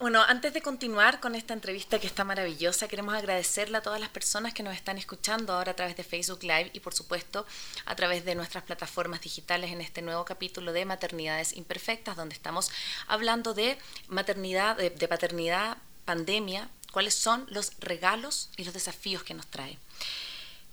Bueno, 0.01 0.23
antes 0.23 0.51
de 0.51 0.63
continuar 0.63 1.19
con 1.19 1.35
esta 1.35 1.53
entrevista 1.53 1.99
que 1.99 2.07
está 2.07 2.23
maravillosa, 2.23 2.87
queremos 2.87 3.13
agradecerle 3.13 3.77
a 3.77 3.83
todas 3.83 3.99
las 3.99 4.09
personas 4.09 4.51
que 4.51 4.63
nos 4.63 4.73
están 4.73 4.97
escuchando 4.97 5.53
ahora 5.53 5.73
a 5.73 5.75
través 5.75 5.95
de 5.95 6.03
Facebook 6.03 6.41
Live 6.41 6.71
y 6.73 6.79
por 6.79 6.95
supuesto 6.95 7.45
a 7.85 7.95
través 7.95 8.25
de 8.25 8.33
nuestras 8.33 8.63
plataformas 8.63 9.21
digitales 9.21 9.69
en 9.69 9.79
este 9.79 10.01
nuevo 10.01 10.25
capítulo 10.25 10.73
de 10.73 10.85
Maternidades 10.85 11.55
Imperfectas, 11.55 12.17
donde 12.17 12.33
estamos 12.33 12.71
hablando 13.05 13.53
de 13.53 13.77
maternidad, 14.07 14.75
de, 14.75 14.89
de 14.89 15.07
paternidad, 15.07 15.77
pandemia, 16.03 16.67
cuáles 16.91 17.13
son 17.13 17.45
los 17.49 17.73
regalos 17.79 18.49
y 18.57 18.63
los 18.63 18.73
desafíos 18.73 19.21
que 19.21 19.35
nos 19.35 19.45
trae. 19.45 19.77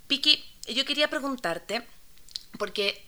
Piki, 0.06 0.42
yo 0.68 0.86
quería 0.86 1.10
preguntarte, 1.10 1.86
porque 2.58 3.06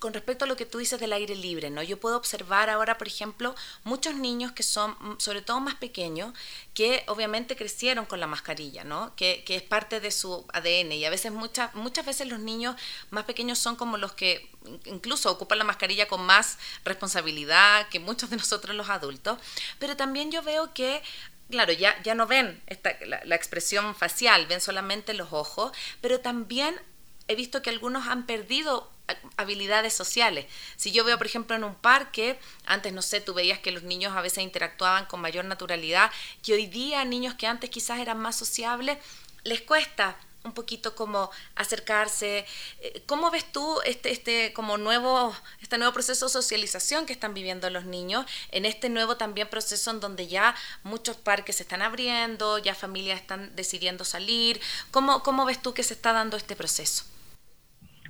con 0.00 0.14
respecto 0.14 0.46
a 0.46 0.48
lo 0.48 0.56
que 0.56 0.64
tú 0.64 0.78
dices 0.78 0.98
del 0.98 1.12
aire 1.12 1.36
libre, 1.36 1.68
¿no? 1.68 1.82
Yo 1.82 2.00
puedo 2.00 2.16
observar 2.16 2.70
ahora, 2.70 2.96
por 2.96 3.06
ejemplo, 3.06 3.54
muchos 3.84 4.14
niños 4.14 4.50
que 4.52 4.62
son, 4.62 4.92
mm, 4.98 5.18
sobre 5.18 5.42
todo 5.42 5.60
más 5.60 5.74
pequeños, 5.74 6.32
que 6.72 7.04
obviamente 7.06 7.54
crecieron 7.54 8.06
con 8.06 8.18
la 8.18 8.26
mascarilla, 8.26 8.82
¿no? 8.82 9.14
Que, 9.14 9.44
que 9.44 9.56
es 9.56 9.62
parte 9.62 10.00
de 10.00 10.10
su 10.10 10.46
ADN 10.54 10.92
y 10.92 11.04
a 11.04 11.10
veces, 11.10 11.30
muchas, 11.32 11.74
muchas 11.74 12.06
veces 12.06 12.26
los 12.28 12.40
niños 12.40 12.76
más 13.10 13.24
pequeños 13.24 13.58
son 13.58 13.76
como 13.76 13.98
los 13.98 14.12
que 14.12 14.50
incluso 14.86 15.30
ocupan 15.30 15.58
la 15.58 15.64
mascarilla 15.64 16.08
con 16.08 16.22
más 16.22 16.58
responsabilidad 16.84 17.88
que 17.90 18.00
muchos 18.00 18.30
de 18.30 18.36
nosotros 18.38 18.74
los 18.74 18.88
adultos, 18.88 19.38
pero 19.78 19.96
también 19.98 20.32
yo 20.32 20.42
veo 20.42 20.72
que 20.72 21.02
claro, 21.50 21.72
ya, 21.72 22.00
ya 22.02 22.14
no 22.14 22.26
ven 22.26 22.62
esta, 22.68 22.96
la, 23.04 23.20
la, 23.24 23.34
expresión 23.34 23.94
facial, 23.94 24.46
ven 24.46 24.60
solamente 24.60 25.14
los 25.14 25.32
ojos, 25.32 25.72
pero 26.00 26.20
también 26.20 26.80
he 27.28 27.34
visto 27.34 27.60
que 27.60 27.70
algunos 27.70 28.06
han 28.06 28.24
perdido 28.24 28.90
habilidades 29.36 29.94
sociales. 29.94 30.46
Si 30.76 30.92
yo 30.92 31.04
veo, 31.04 31.18
por 31.18 31.26
ejemplo, 31.26 31.56
en 31.56 31.64
un 31.64 31.74
parque, 31.74 32.38
antes, 32.66 32.92
no 32.92 33.02
sé, 33.02 33.20
tú 33.20 33.34
veías 33.34 33.58
que 33.58 33.72
los 33.72 33.82
niños 33.82 34.16
a 34.16 34.22
veces 34.22 34.44
interactuaban 34.44 35.06
con 35.06 35.20
mayor 35.20 35.44
naturalidad, 35.44 36.10
y 36.44 36.52
hoy 36.52 36.66
día 36.66 37.04
niños 37.04 37.34
que 37.34 37.46
antes 37.46 37.70
quizás 37.70 37.98
eran 37.98 38.18
más 38.18 38.36
sociables, 38.36 38.98
les 39.44 39.60
cuesta 39.62 40.16
un 40.44 40.52
poquito 40.52 40.94
como 40.94 41.30
acercarse. 41.54 42.46
Eh, 42.80 43.02
¿Cómo 43.06 43.30
ves 43.30 43.50
tú 43.52 43.80
este, 43.84 44.10
este, 44.10 44.52
como 44.52 44.78
nuevo, 44.78 45.34
este 45.60 45.78
nuevo 45.78 45.92
proceso 45.92 46.26
de 46.26 46.32
socialización 46.32 47.06
que 47.06 47.12
están 47.12 47.34
viviendo 47.34 47.68
los 47.70 47.84
niños, 47.84 48.26
en 48.50 48.64
este 48.64 48.88
nuevo 48.88 49.16
también 49.16 49.48
proceso 49.48 49.90
en 49.90 50.00
donde 50.00 50.28
ya 50.28 50.54
muchos 50.82 51.16
parques 51.16 51.56
se 51.56 51.64
están 51.64 51.82
abriendo, 51.82 52.58
ya 52.58 52.74
familias 52.74 53.20
están 53.20 53.54
decidiendo 53.54 54.04
salir? 54.04 54.60
¿Cómo, 54.90 55.22
cómo 55.22 55.44
ves 55.44 55.60
tú 55.60 55.74
que 55.74 55.82
se 55.82 55.94
está 55.94 56.12
dando 56.12 56.36
este 56.36 56.56
proceso? 56.56 57.04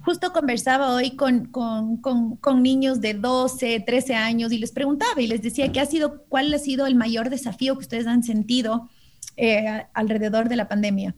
Justo 0.02 0.32
conversaba 0.32 0.94
hoy 0.94 1.10
con, 1.10 1.46
con, 1.46 1.98
con, 1.98 2.62
niños 2.62 3.00
de 3.00 3.14
12, 3.14 3.80
13 3.80 4.14
años 4.14 4.50
y 4.50 4.58
les 4.58 4.72
preguntaba 4.72 5.20
y 5.20 5.26
les 5.26 5.42
decía 5.42 5.70
¿qué 5.70 5.80
ha 5.80 5.86
sido, 5.86 6.24
cuál 6.28 6.52
ha 6.54 6.58
sido 6.58 6.86
el 6.86 6.94
mayor 6.94 7.28
desafío 7.28 7.74
que 7.74 7.80
ustedes 7.82 8.06
han 8.06 8.22
sentido 8.22 8.88
eh, 9.36 9.86
alrededor 9.94 10.48
de 10.48 10.56
la 10.56 10.68
pandemia. 10.68 11.14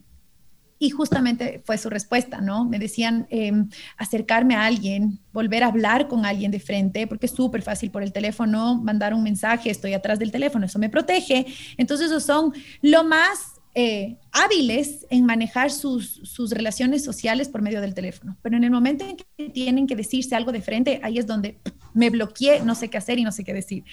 Y 0.79 0.89
justamente 0.89 1.61
fue 1.65 1.77
su 1.77 1.89
respuesta, 1.89 2.41
¿no? 2.41 2.65
Me 2.65 2.77
decían 2.77 3.25
em, 3.29 3.69
acercarme 3.97 4.55
a 4.55 4.65
alguien, 4.65 5.19
volver 5.31 5.63
a 5.63 5.67
hablar 5.67 6.07
con 6.07 6.25
alguien 6.25 6.51
de 6.51 6.59
frente, 6.59 7.07
porque 7.07 7.27
es 7.27 7.31
súper 7.31 7.61
fácil 7.61 7.89
por 7.89 8.03
el 8.03 8.11
teléfono 8.11 8.81
mandar 8.81 9.13
un 9.13 9.23
mensaje, 9.23 9.69
estoy 9.69 9.93
atrás 9.93 10.19
del 10.19 10.31
teléfono, 10.31 10.65
eso 10.65 10.79
me 10.79 10.89
protege. 10.89 11.45
Entonces, 11.77 12.07
esos 12.07 12.23
son 12.23 12.53
lo 12.81 13.03
más 13.05 13.52
eh, 13.75 14.17
hábiles 14.31 15.07
en 15.09 15.25
manejar 15.25 15.71
sus, 15.71 16.21
sus, 16.23 16.51
relaciones 16.51 17.03
sociales 17.03 17.49
por 17.49 17.61
medio 17.61 17.81
del 17.81 17.93
teléfono. 17.93 18.37
Pero 18.41 18.57
en 18.57 18.63
el 18.63 18.71
momento 18.71 19.03
en 19.03 19.17
que 19.17 19.49
tienen 19.49 19.87
que 19.87 19.95
decirse 19.95 20.35
algo 20.35 20.51
de 20.51 20.61
frente, 20.61 20.99
ahí 21.03 21.17
es 21.17 21.25
donde 21.25 21.59
me 21.93 22.09
bloqueé, 22.09 22.61
no 22.61 22.75
sé 22.75 22.89
qué 22.89 22.97
hacer 22.97 23.19
y 23.19 23.23
no 23.23 23.31
sé 23.31 23.43
qué 23.43 23.53
decir. 23.53 23.83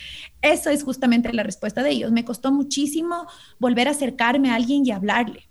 Eso 0.42 0.70
es 0.70 0.82
justamente 0.82 1.32
la 1.32 1.42
respuesta 1.42 1.82
de 1.82 1.90
ellos. 1.90 2.12
Me 2.12 2.24
costó 2.24 2.52
muchísimo 2.52 3.26
volver 3.58 3.88
a 3.88 3.92
acercarme 3.92 4.50
a 4.50 4.54
alguien 4.54 4.84
y 4.84 4.90
hablarle. 4.90 5.49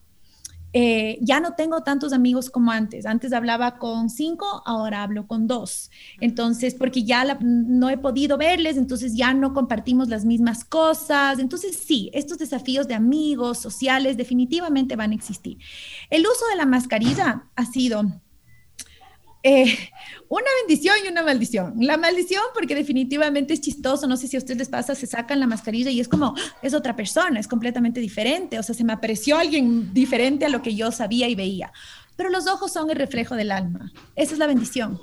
Eh, 0.73 1.17
ya 1.21 1.39
no 1.39 1.55
tengo 1.55 1.82
tantos 1.82 2.13
amigos 2.13 2.49
como 2.49 2.71
antes. 2.71 3.05
Antes 3.05 3.34
hablaba 3.34 3.77
con 3.77 4.10
cinco, 4.10 4.62
ahora 4.65 5.03
hablo 5.03 5.27
con 5.27 5.47
dos. 5.47 5.89
Entonces, 6.19 6.75
porque 6.75 7.03
ya 7.03 7.38
no 7.41 7.89
he 7.89 7.97
podido 7.97 8.38
verles, 8.38 8.77
entonces 8.77 9.15
ya 9.15 9.34
no 9.34 9.53
compartimos 9.53 10.10
las 10.10 10.25
mismas 10.25 10.63
cosas. 10.63 11.39
Entonces, 11.39 11.75
sí, 11.75 12.10
estos 12.13 12.38
desafíos 12.38 12.88
de 12.88 12.93
amigos, 12.93 13.58
sociales, 13.58 14.17
definitivamente 14.17 14.95
van 14.95 15.12
a 15.12 15.15
existir. 15.15 15.58
El 16.10 16.21
uso 16.21 16.45
de 16.51 16.58
la 16.58 16.65
mascarilla 16.65 17.45
ha 17.55 17.65
sido 17.65 18.03
eh, 19.41 19.78
una 20.28 20.47
bendición 20.62 20.95
y 21.06 21.08
una 21.08 21.23
maldición. 21.23 21.73
La 21.80 21.97
maldición 21.97 22.43
porque 22.54 22.75
definitivamente 22.75 23.54
es 23.54 23.62
chistoso, 23.62 24.06
no 24.08 24.17
sé 24.17 24.28
si 24.28 24.36
a 24.36 24.39
ustedes 24.39 24.58
les 24.58 24.69
pasa, 24.69 24.95
se 24.95 25.08
sacan 25.08 25.39
la 25.39 25.47
mascarilla 25.47 25.89
y 25.91 25.99
es 25.99 26.08
como, 26.08 26.36
es 26.62 26.73
otra 26.73 26.95
persona, 26.95 27.39
es 27.39 27.47
completamente 27.47 27.99
diferente, 27.99 28.60
o 28.60 28.63
sea, 28.63 28.75
se 28.75 28.84
me 28.84 28.93
apareció 28.93 29.38
alguien 29.38 29.93
diferente 29.93 30.45
a 30.45 30.49
lo 30.49 30.62
que 30.62 30.75
yo 30.75 30.91
sabía 30.91 31.28
y 31.28 31.36
veía. 31.36 31.71
Pero 32.17 32.30
los 32.30 32.47
ojos 32.47 32.73
son 32.73 32.89
el 32.89 32.97
reflejo 32.97 33.36
del 33.36 33.52
alma, 33.52 33.91
esa 34.15 34.34
es 34.34 34.39
la 34.39 34.47
bendición. 34.47 34.99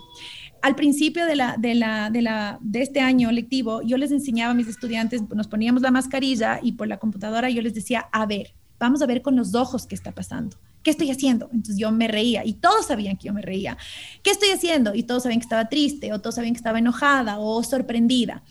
Al 0.62 0.74
principio 0.74 1.26
de, 1.26 1.36
la, 1.36 1.56
de, 1.58 1.74
la, 1.74 2.10
de, 2.10 2.22
la, 2.22 2.58
de 2.60 2.82
este 2.82 3.00
año 3.00 3.30
lectivo, 3.30 3.82
yo 3.82 3.96
les 3.96 4.10
enseñaba 4.10 4.50
a 4.50 4.54
mis 4.54 4.68
estudiantes, 4.68 5.22
nos 5.34 5.48
poníamos 5.48 5.80
la 5.80 5.90
mascarilla 5.90 6.60
y 6.62 6.72
por 6.72 6.88
la 6.88 6.98
computadora 6.98 7.48
yo 7.48 7.62
les 7.62 7.72
decía, 7.72 8.08
a 8.12 8.26
ver, 8.26 8.54
vamos 8.78 9.00
a 9.00 9.06
ver 9.06 9.22
con 9.22 9.36
los 9.36 9.54
ojos 9.54 9.86
qué 9.86 9.94
está 9.94 10.12
pasando. 10.12 10.58
¿Qué 10.86 10.90
estoy 10.92 11.10
haciendo? 11.10 11.48
Entonces 11.52 11.78
yo 11.78 11.90
me 11.90 12.06
reía 12.06 12.44
y 12.44 12.52
todos 12.52 12.86
sabían 12.86 13.16
que 13.16 13.26
yo 13.26 13.34
me 13.34 13.42
reía. 13.42 13.76
¿Qué 14.22 14.30
estoy 14.30 14.50
haciendo? 14.50 14.94
Y 14.94 15.02
todos 15.02 15.24
sabían 15.24 15.40
que 15.40 15.46
estaba 15.46 15.68
triste 15.68 16.12
o 16.12 16.20
todos 16.20 16.36
sabían 16.36 16.54
que 16.54 16.58
estaba 16.58 16.78
enojada 16.78 17.40
o 17.40 17.60
sorprendida. 17.64 18.44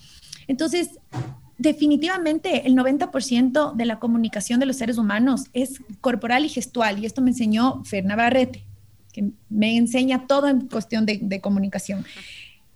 Entonces, 0.46 1.00
definitivamente 1.58 2.68
el 2.68 2.76
90% 2.76 3.74
de 3.74 3.86
la 3.86 4.00
comunicación 4.00 4.60
de 4.60 4.66
los 4.66 4.76
seres 4.76 4.98
humanos 4.98 5.46
es 5.54 5.80
corporal 6.02 6.44
y 6.44 6.50
gestual 6.50 7.00
y 7.00 7.06
esto 7.06 7.22
me 7.22 7.30
enseñó 7.30 7.86
Fer 7.86 8.04
Navarrete, 8.04 8.66
que 9.14 9.30
me 9.48 9.78
enseña 9.78 10.28
todo 10.28 10.50
en 10.50 10.68
cuestión 10.68 11.06
de, 11.06 11.40
comunicación. 11.40 12.04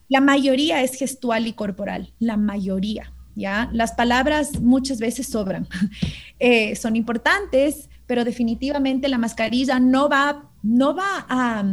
La 0.08 0.22
mayoría 0.22 0.82
es 0.84 0.96
gestual 0.96 1.48
y 1.48 1.52
corporal, 1.52 2.14
la 2.20 2.38
mayoría. 2.38 3.12
¿Ya? 3.36 3.70
Las 3.74 3.92
palabras 3.92 4.62
muchas 4.62 5.00
veces 5.00 5.28
sobran. 5.28 5.68
Eh, 6.42 6.78
son 6.78 6.96
importantes, 6.96 7.89
pero 8.10 8.26
definitivamente 8.26 9.08
la 9.08 9.20
mascarilla 9.20 9.80
no 9.80 10.10
va, 10.10 10.50
no 10.64 10.96
va 10.96 11.28
a, 11.30 11.64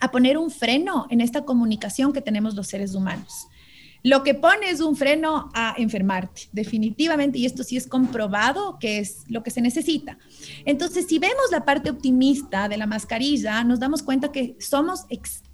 a 0.00 0.10
poner 0.10 0.36
un 0.36 0.50
freno 0.50 1.06
en 1.10 1.20
esta 1.20 1.44
comunicación 1.44 2.12
que 2.12 2.20
tenemos 2.20 2.56
los 2.56 2.66
seres 2.66 2.96
humanos. 2.96 3.46
Lo 4.02 4.24
que 4.24 4.34
pone 4.34 4.68
es 4.68 4.80
un 4.80 4.96
freno 4.96 5.52
a 5.54 5.76
enfermarte, 5.78 6.48
definitivamente, 6.50 7.38
y 7.38 7.46
esto 7.46 7.62
sí 7.62 7.76
es 7.76 7.86
comprobado 7.86 8.80
que 8.80 8.98
es 8.98 9.22
lo 9.28 9.44
que 9.44 9.52
se 9.52 9.60
necesita. 9.60 10.18
Entonces, 10.64 11.06
si 11.06 11.20
vemos 11.20 11.44
la 11.52 11.64
parte 11.64 11.88
optimista 11.88 12.68
de 12.68 12.76
la 12.76 12.88
mascarilla, 12.88 13.62
nos 13.62 13.78
damos 13.78 14.02
cuenta 14.02 14.32
que 14.32 14.56
somos, 14.58 15.06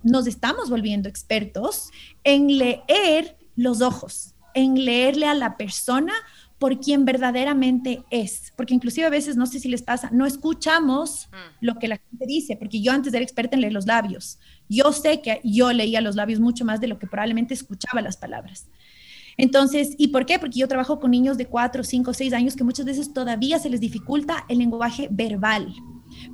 nos 0.02 0.26
estamos 0.26 0.70
volviendo 0.70 1.10
expertos 1.10 1.90
en 2.24 2.56
leer 2.56 3.36
los 3.54 3.82
ojos, 3.82 4.34
en 4.54 4.82
leerle 4.82 5.26
a 5.26 5.34
la 5.34 5.58
persona 5.58 6.14
por 6.60 6.78
quien 6.78 7.06
verdaderamente 7.06 8.04
es, 8.10 8.52
porque 8.54 8.74
inclusive 8.74 9.06
a 9.06 9.10
veces, 9.10 9.34
no 9.34 9.46
sé 9.46 9.58
si 9.58 9.68
les 9.70 9.80
pasa, 9.80 10.10
no 10.12 10.26
escuchamos 10.26 11.30
mm. 11.32 11.64
lo 11.64 11.78
que 11.78 11.88
la 11.88 11.96
gente 11.96 12.26
dice, 12.26 12.54
porque 12.54 12.82
yo 12.82 12.92
antes 12.92 13.14
era 13.14 13.24
experta 13.24 13.56
en 13.56 13.62
leer 13.62 13.72
los 13.72 13.86
labios, 13.86 14.38
yo 14.68 14.92
sé 14.92 15.22
que 15.22 15.40
yo 15.42 15.72
leía 15.72 16.02
los 16.02 16.16
labios 16.16 16.38
mucho 16.38 16.66
más 16.66 16.78
de 16.78 16.88
lo 16.88 16.98
que 16.98 17.06
probablemente 17.06 17.54
escuchaba 17.54 18.02
las 18.02 18.18
palabras. 18.18 18.68
Entonces, 19.38 19.94
¿y 19.96 20.08
por 20.08 20.26
qué? 20.26 20.38
Porque 20.38 20.58
yo 20.58 20.68
trabajo 20.68 21.00
con 21.00 21.12
niños 21.12 21.38
de 21.38 21.46
4, 21.46 21.82
5, 21.82 22.12
6 22.12 22.32
años 22.34 22.56
que 22.56 22.64
muchas 22.64 22.84
veces 22.84 23.14
todavía 23.14 23.58
se 23.58 23.70
les 23.70 23.80
dificulta 23.80 24.44
el 24.50 24.58
lenguaje 24.58 25.08
verbal, 25.10 25.72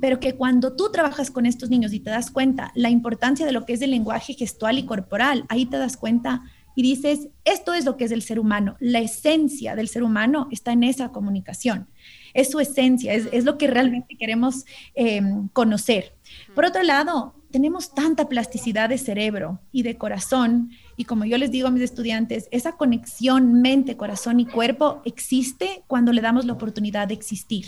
pero 0.01 0.19
que 0.19 0.35
cuando 0.35 0.75
tú 0.75 0.91
trabajas 0.91 1.31
con 1.31 1.45
estos 1.45 1.69
niños 1.69 1.93
y 1.93 2.01
te 2.01 2.09
das 2.09 2.31
cuenta 2.31 2.73
la 2.75 2.89
importancia 2.89 3.45
de 3.45 3.53
lo 3.53 3.65
que 3.65 3.71
es 3.71 3.81
el 3.81 3.91
lenguaje 3.91 4.33
gestual 4.33 4.77
y 4.77 4.85
corporal, 4.85 5.45
ahí 5.47 5.65
te 5.65 5.77
das 5.77 5.95
cuenta 5.95 6.43
y 6.77 6.83
dices, 6.83 7.29
esto 7.43 7.73
es 7.73 7.85
lo 7.85 7.97
que 7.97 8.05
es 8.05 8.11
el 8.11 8.21
ser 8.21 8.39
humano, 8.39 8.77
la 8.79 8.99
esencia 8.99 9.75
del 9.75 9.87
ser 9.87 10.03
humano 10.03 10.47
está 10.51 10.73
en 10.73 10.83
esa 10.83 11.09
comunicación, 11.09 11.87
es 12.35 12.51
su 12.51 12.59
esencia, 12.59 13.15
es, 13.15 13.45
lo 13.45 13.57
que 13.57 13.65
realmente 13.65 14.15
queremos 14.15 14.63
em, 14.93 15.47
conocer. 15.47 16.13
Por 16.53 16.65
otro 16.65 16.83
lado, 16.83 17.33
tenemos 17.49 17.95
tanta 17.95 18.29
plasticidad 18.29 18.89
de 18.89 18.99
cerebro 18.99 19.59
y 19.71 19.81
de 19.81 19.97
corazón, 19.97 20.69
y 20.97 21.05
como 21.05 21.25
yo 21.25 21.39
les 21.39 21.49
digo 21.49 21.67
a 21.67 21.71
mis 21.71 21.81
estudiantes, 21.81 22.47
esa 22.51 22.73
conexión 22.73 23.59
mente, 23.59 23.97
corazón 23.97 24.39
y 24.39 24.45
cuerpo 24.45 25.01
existe 25.03 25.81
cuando 25.87 26.13
le 26.13 26.21
damos 26.21 26.45
la 26.45 26.53
oportunidad 26.53 27.07
de 27.07 27.15
existir, 27.15 27.65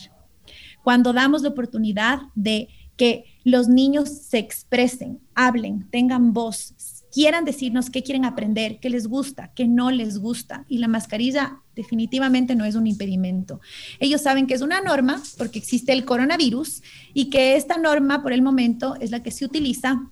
cuando 0.83 1.13
damos 1.13 1.41
la 1.41 1.49
oportunidad 1.49 2.19
de 2.35 2.67
que 2.95 3.25
los 3.43 3.69
niños 3.69 4.09
se 4.09 4.37
expresen, 4.37 5.19
hablen, 5.33 5.89
tengan 5.89 6.31
voz, 6.31 6.75
quieran 7.11 7.45
decirnos 7.45 7.89
qué 7.89 8.03
quieren 8.03 8.25
aprender, 8.25 8.79
qué 8.79 8.89
les 8.89 9.07
gusta, 9.07 9.51
qué 9.55 9.67
no 9.67 9.91
les 9.91 10.19
gusta. 10.19 10.65
Y 10.67 10.77
la 10.77 10.87
mascarilla 10.87 11.59
definitivamente 11.75 12.55
no 12.55 12.65
es 12.65 12.75
un 12.75 12.87
impedimento. 12.87 13.59
Ellos 13.99 14.21
saben 14.21 14.47
que 14.47 14.53
es 14.53 14.61
una 14.61 14.81
norma 14.81 15.21
porque 15.37 15.59
existe 15.59 15.93
el 15.93 16.05
coronavirus 16.05 16.83
y 17.13 17.29
que 17.29 17.55
esta 17.55 17.77
norma 17.77 18.21
por 18.21 18.33
el 18.33 18.41
momento 18.41 18.95
es 18.99 19.11
la 19.11 19.23
que 19.23 19.31
se 19.31 19.45
utiliza 19.45 20.09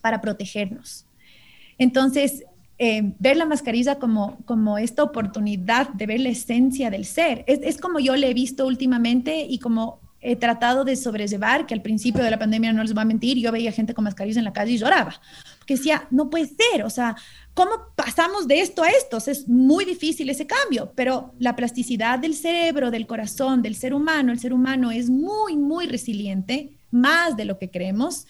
para 0.00 0.20
protegernos. 0.20 1.06
Entonces, 1.78 2.44
eh, 2.78 3.14
ver 3.20 3.36
la 3.36 3.46
mascarilla 3.46 3.98
como, 3.98 4.38
como 4.46 4.78
esta 4.78 5.02
oportunidad 5.02 5.90
de 5.90 6.06
ver 6.06 6.20
la 6.20 6.30
esencia 6.30 6.90
del 6.90 7.04
ser. 7.04 7.44
Es, 7.46 7.60
es 7.62 7.80
como 7.80 8.00
yo 8.00 8.16
le 8.16 8.30
he 8.30 8.34
visto 8.34 8.66
últimamente 8.66 9.46
y 9.48 9.58
como 9.58 10.00
he 10.24 10.36
tratado 10.36 10.84
de 10.84 10.96
sobrellevar, 10.96 11.66
que 11.66 11.74
al 11.74 11.82
principio 11.82 12.24
de 12.24 12.30
la 12.30 12.38
pandemia, 12.38 12.72
no 12.72 12.82
les 12.82 12.94
voy 12.94 13.02
a 13.02 13.04
mentir, 13.04 13.36
yo 13.38 13.52
veía 13.52 13.70
gente 13.72 13.92
con 13.92 14.04
mascarillas 14.04 14.38
en 14.38 14.44
la 14.44 14.54
calle 14.54 14.72
y 14.72 14.78
lloraba, 14.78 15.20
porque 15.58 15.76
decía, 15.76 16.08
no 16.10 16.30
puede 16.30 16.46
ser, 16.46 16.82
o 16.82 16.90
sea, 16.90 17.14
¿cómo 17.52 17.72
pasamos 17.94 18.48
de 18.48 18.60
esto 18.60 18.82
a 18.82 18.88
esto? 18.88 19.18
es 19.26 19.46
muy 19.48 19.84
difícil 19.84 20.30
ese 20.30 20.46
cambio, 20.46 20.92
pero 20.96 21.34
la 21.38 21.54
plasticidad 21.54 22.18
del 22.18 22.34
cerebro, 22.34 22.90
del 22.90 23.06
corazón, 23.06 23.60
del 23.60 23.76
ser 23.76 23.92
humano, 23.92 24.32
el 24.32 24.38
ser 24.38 24.54
humano 24.54 24.90
es 24.90 25.10
muy, 25.10 25.56
muy 25.56 25.86
resiliente, 25.86 26.78
más 26.90 27.36
de 27.36 27.44
lo 27.44 27.58
que 27.58 27.70
creemos, 27.70 28.26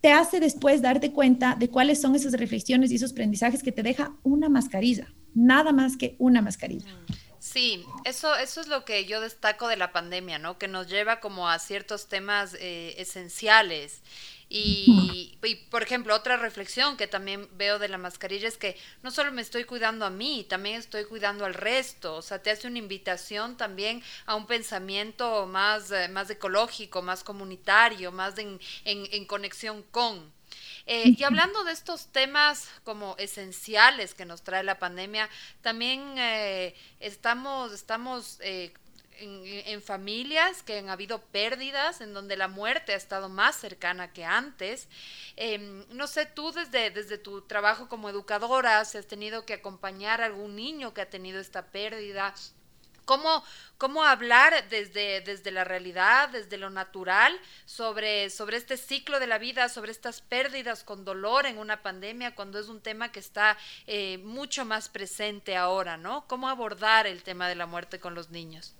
te 0.00 0.10
hace 0.10 0.40
después 0.40 0.82
darte 0.82 1.12
cuenta 1.12 1.54
de 1.54 1.68
cuáles 1.68 2.00
son 2.00 2.16
esas 2.16 2.32
reflexiones 2.32 2.90
y 2.90 2.96
esos 2.96 3.12
aprendizajes 3.12 3.62
que 3.62 3.70
te 3.70 3.84
deja 3.84 4.16
una 4.24 4.48
mascarilla, 4.48 5.14
nada 5.34 5.72
más 5.72 5.96
que 5.96 6.16
una 6.18 6.42
mascarilla. 6.42 6.86
Sí, 7.52 7.84
eso, 8.04 8.36
eso 8.36 8.60
es 8.60 8.68
lo 8.68 8.84
que 8.84 9.06
yo 9.06 9.20
destaco 9.20 9.66
de 9.66 9.76
la 9.76 9.92
pandemia, 9.92 10.38
¿no? 10.38 10.56
Que 10.56 10.68
nos 10.68 10.86
lleva 10.86 11.18
como 11.20 11.48
a 11.48 11.58
ciertos 11.58 12.08
temas 12.08 12.54
eh, 12.54 12.94
esenciales. 12.98 14.02
Y, 14.48 15.36
y, 15.42 15.54
por 15.56 15.82
ejemplo, 15.82 16.14
otra 16.14 16.36
reflexión 16.36 16.96
que 16.96 17.06
también 17.08 17.48
veo 17.56 17.78
de 17.80 17.88
la 17.88 17.98
mascarilla 17.98 18.46
es 18.48 18.56
que 18.56 18.76
no 19.02 19.10
solo 19.10 19.32
me 19.32 19.42
estoy 19.42 19.64
cuidando 19.64 20.04
a 20.06 20.10
mí, 20.10 20.44
también 20.48 20.76
estoy 20.76 21.04
cuidando 21.06 21.44
al 21.44 21.54
resto. 21.54 22.14
O 22.16 22.22
sea, 22.22 22.40
te 22.42 22.50
hace 22.50 22.68
una 22.68 22.78
invitación 22.78 23.56
también 23.56 24.02
a 24.26 24.36
un 24.36 24.46
pensamiento 24.46 25.46
más, 25.46 25.90
eh, 25.90 26.08
más 26.08 26.30
ecológico, 26.30 27.02
más 27.02 27.24
comunitario, 27.24 28.12
más 28.12 28.38
en, 28.38 28.60
en, 28.84 29.08
en 29.12 29.24
conexión 29.24 29.82
con. 29.90 30.32
Eh, 30.86 31.14
y 31.16 31.24
hablando 31.24 31.64
de 31.64 31.72
estos 31.72 32.06
temas 32.08 32.68
como 32.84 33.16
esenciales 33.18 34.14
que 34.14 34.24
nos 34.24 34.42
trae 34.42 34.62
la 34.62 34.78
pandemia, 34.78 35.28
también 35.62 36.14
eh, 36.18 36.74
estamos, 37.00 37.72
estamos 37.72 38.38
eh, 38.40 38.72
en, 39.20 39.82
familias 39.82 40.62
que 40.62 40.78
han 40.78 40.88
habido 40.88 41.20
pérdidas, 41.20 42.00
en 42.00 42.14
donde 42.14 42.36
la 42.36 42.48
muerte 42.48 42.92
ha 42.92 42.96
estado 42.96 43.28
más 43.28 43.56
cercana 43.56 44.12
que 44.12 44.24
antes. 44.24 44.88
Em, 45.36 45.84
no 45.90 46.06
sé, 46.06 46.26
tú 46.26 46.52
desde, 46.52 46.90
desde 46.90 47.18
tu 47.18 47.42
trabajo 47.42 47.88
como 47.88 48.08
educadora, 48.08 48.84
si 48.84 48.98
has 48.98 49.06
tenido 49.06 49.44
que 49.44 49.54
acompañar 49.54 50.22
a 50.22 50.26
algún 50.26 50.56
niño 50.56 50.94
que 50.94 51.02
ha 51.02 51.10
tenido 51.10 51.40
esta 51.40 51.66
pérdida, 51.66 52.34
¿Cómo, 53.04 53.42
cómo 53.78 54.04
hablar 54.04 54.68
desde, 54.68 55.20
desde 55.20 55.50
la 55.50 55.64
realidad, 55.64 56.28
desde 56.30 56.56
lo 56.58 56.70
natural, 56.70 57.32
sobre, 57.64 58.30
sobre 58.30 58.56
este 58.56 58.76
ciclo 58.76 59.20
de 59.20 59.26
la 59.26 59.38
vida, 59.38 59.68
sobre 59.68 59.92
estas 59.92 60.20
pérdidas 60.20 60.84
con 60.84 61.04
dolor 61.04 61.46
en 61.46 61.58
una 61.58 61.82
pandemia, 61.82 62.34
cuando 62.34 62.58
es 62.58 62.68
un 62.68 62.80
tema 62.80 63.12
que 63.12 63.20
está 63.20 63.56
eh, 63.86 64.18
mucho 64.18 64.64
más 64.64 64.88
presente 64.88 65.56
ahora, 65.56 65.96
¿no? 65.96 66.26
¿Cómo 66.26 66.48
abordar 66.48 67.06
el 67.06 67.22
tema 67.22 67.48
de 67.48 67.54
la 67.54 67.66
muerte 67.66 68.00
con 68.00 68.14
los 68.14 68.30
niños? 68.30 68.74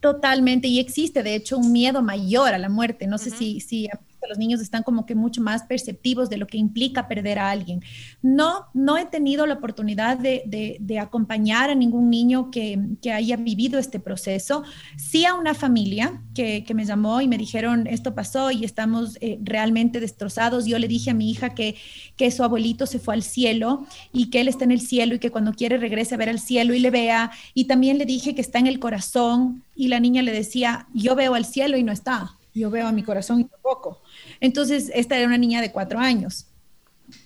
Totalmente, 0.00 0.68
y 0.68 0.78
existe 0.78 1.22
de 1.24 1.34
hecho 1.34 1.58
un 1.58 1.72
miedo 1.72 2.02
mayor 2.02 2.54
a 2.54 2.58
la 2.58 2.68
muerte. 2.68 3.08
No 3.08 3.18
sé 3.18 3.30
si, 3.30 3.60
si 3.60 3.88
los 4.28 4.38
niños 4.38 4.60
están 4.60 4.82
como 4.82 5.06
que 5.06 5.14
mucho 5.14 5.40
más 5.40 5.64
perceptivos 5.64 6.30
de 6.30 6.36
lo 6.36 6.46
que 6.46 6.58
implica 6.58 7.08
perder 7.08 7.38
a 7.38 7.50
alguien. 7.50 7.82
No, 8.22 8.66
no 8.74 8.96
he 8.96 9.06
tenido 9.06 9.46
la 9.46 9.54
oportunidad 9.54 10.18
de, 10.18 10.98
acompañar 11.00 11.70
a 11.70 11.74
ningún 11.74 12.10
niño 12.10 12.50
que, 12.50 12.78
haya 13.12 13.36
vivido 13.36 13.78
este 13.78 14.00
proceso. 14.00 14.64
Sí 14.96 15.24
a 15.24 15.34
una 15.34 15.54
familia 15.54 16.22
que, 16.34 16.64
que, 16.64 16.74
me 16.74 16.84
llamó 16.84 17.20
y 17.20 17.28
me 17.28 17.38
dijeron, 17.38 17.86
esto 17.86 18.14
pasó 18.14 18.50
y 18.50 18.64
estamos 18.64 19.16
eh, 19.20 19.38
realmente 19.42 20.00
destrozados. 20.00 20.66
Yo 20.66 20.78
le 20.78 20.88
dije 20.88 21.10
a 21.10 21.14
mi 21.14 21.30
hija 21.30 21.54
que, 21.54 21.76
que 22.16 22.30
su 22.30 22.44
abuelito 22.44 22.86
se 22.86 22.98
fue 22.98 23.14
al 23.14 23.22
cielo 23.22 23.86
y 24.12 24.30
que 24.30 24.40
él 24.40 24.48
está 24.48 24.64
en 24.64 24.72
el 24.72 24.80
cielo 24.80 25.14
y 25.14 25.18
que 25.18 25.30
cuando 25.30 25.52
quiere 25.52 25.78
regrese 25.78 26.14
a 26.14 26.18
ver 26.18 26.28
al 26.28 26.40
cielo 26.40 26.74
y 26.74 26.80
le 26.80 26.90
vea. 26.90 27.30
Y 27.54 27.64
también 27.64 27.98
le 27.98 28.04
dije 28.04 28.34
que 28.34 28.40
está 28.40 28.58
en 28.58 28.66
el 28.66 28.78
corazón 28.78 29.64
y 29.74 29.88
la 29.88 30.00
niña 30.00 30.22
le 30.22 30.32
decía, 30.32 30.86
yo 30.92 31.14
veo 31.14 31.34
al 31.34 31.44
cielo 31.44 31.76
y 31.76 31.82
no 31.82 31.92
está. 31.92 32.34
Yo 32.54 32.70
veo 32.70 32.86
a 32.86 32.92
mi 32.92 33.02
corazón 33.02 33.40
y 33.40 33.44
tampoco. 33.44 34.00
Entonces, 34.40 34.90
esta 34.94 35.16
era 35.16 35.26
una 35.26 35.38
niña 35.38 35.60
de 35.60 35.72
cuatro 35.72 35.98
años. 35.98 36.46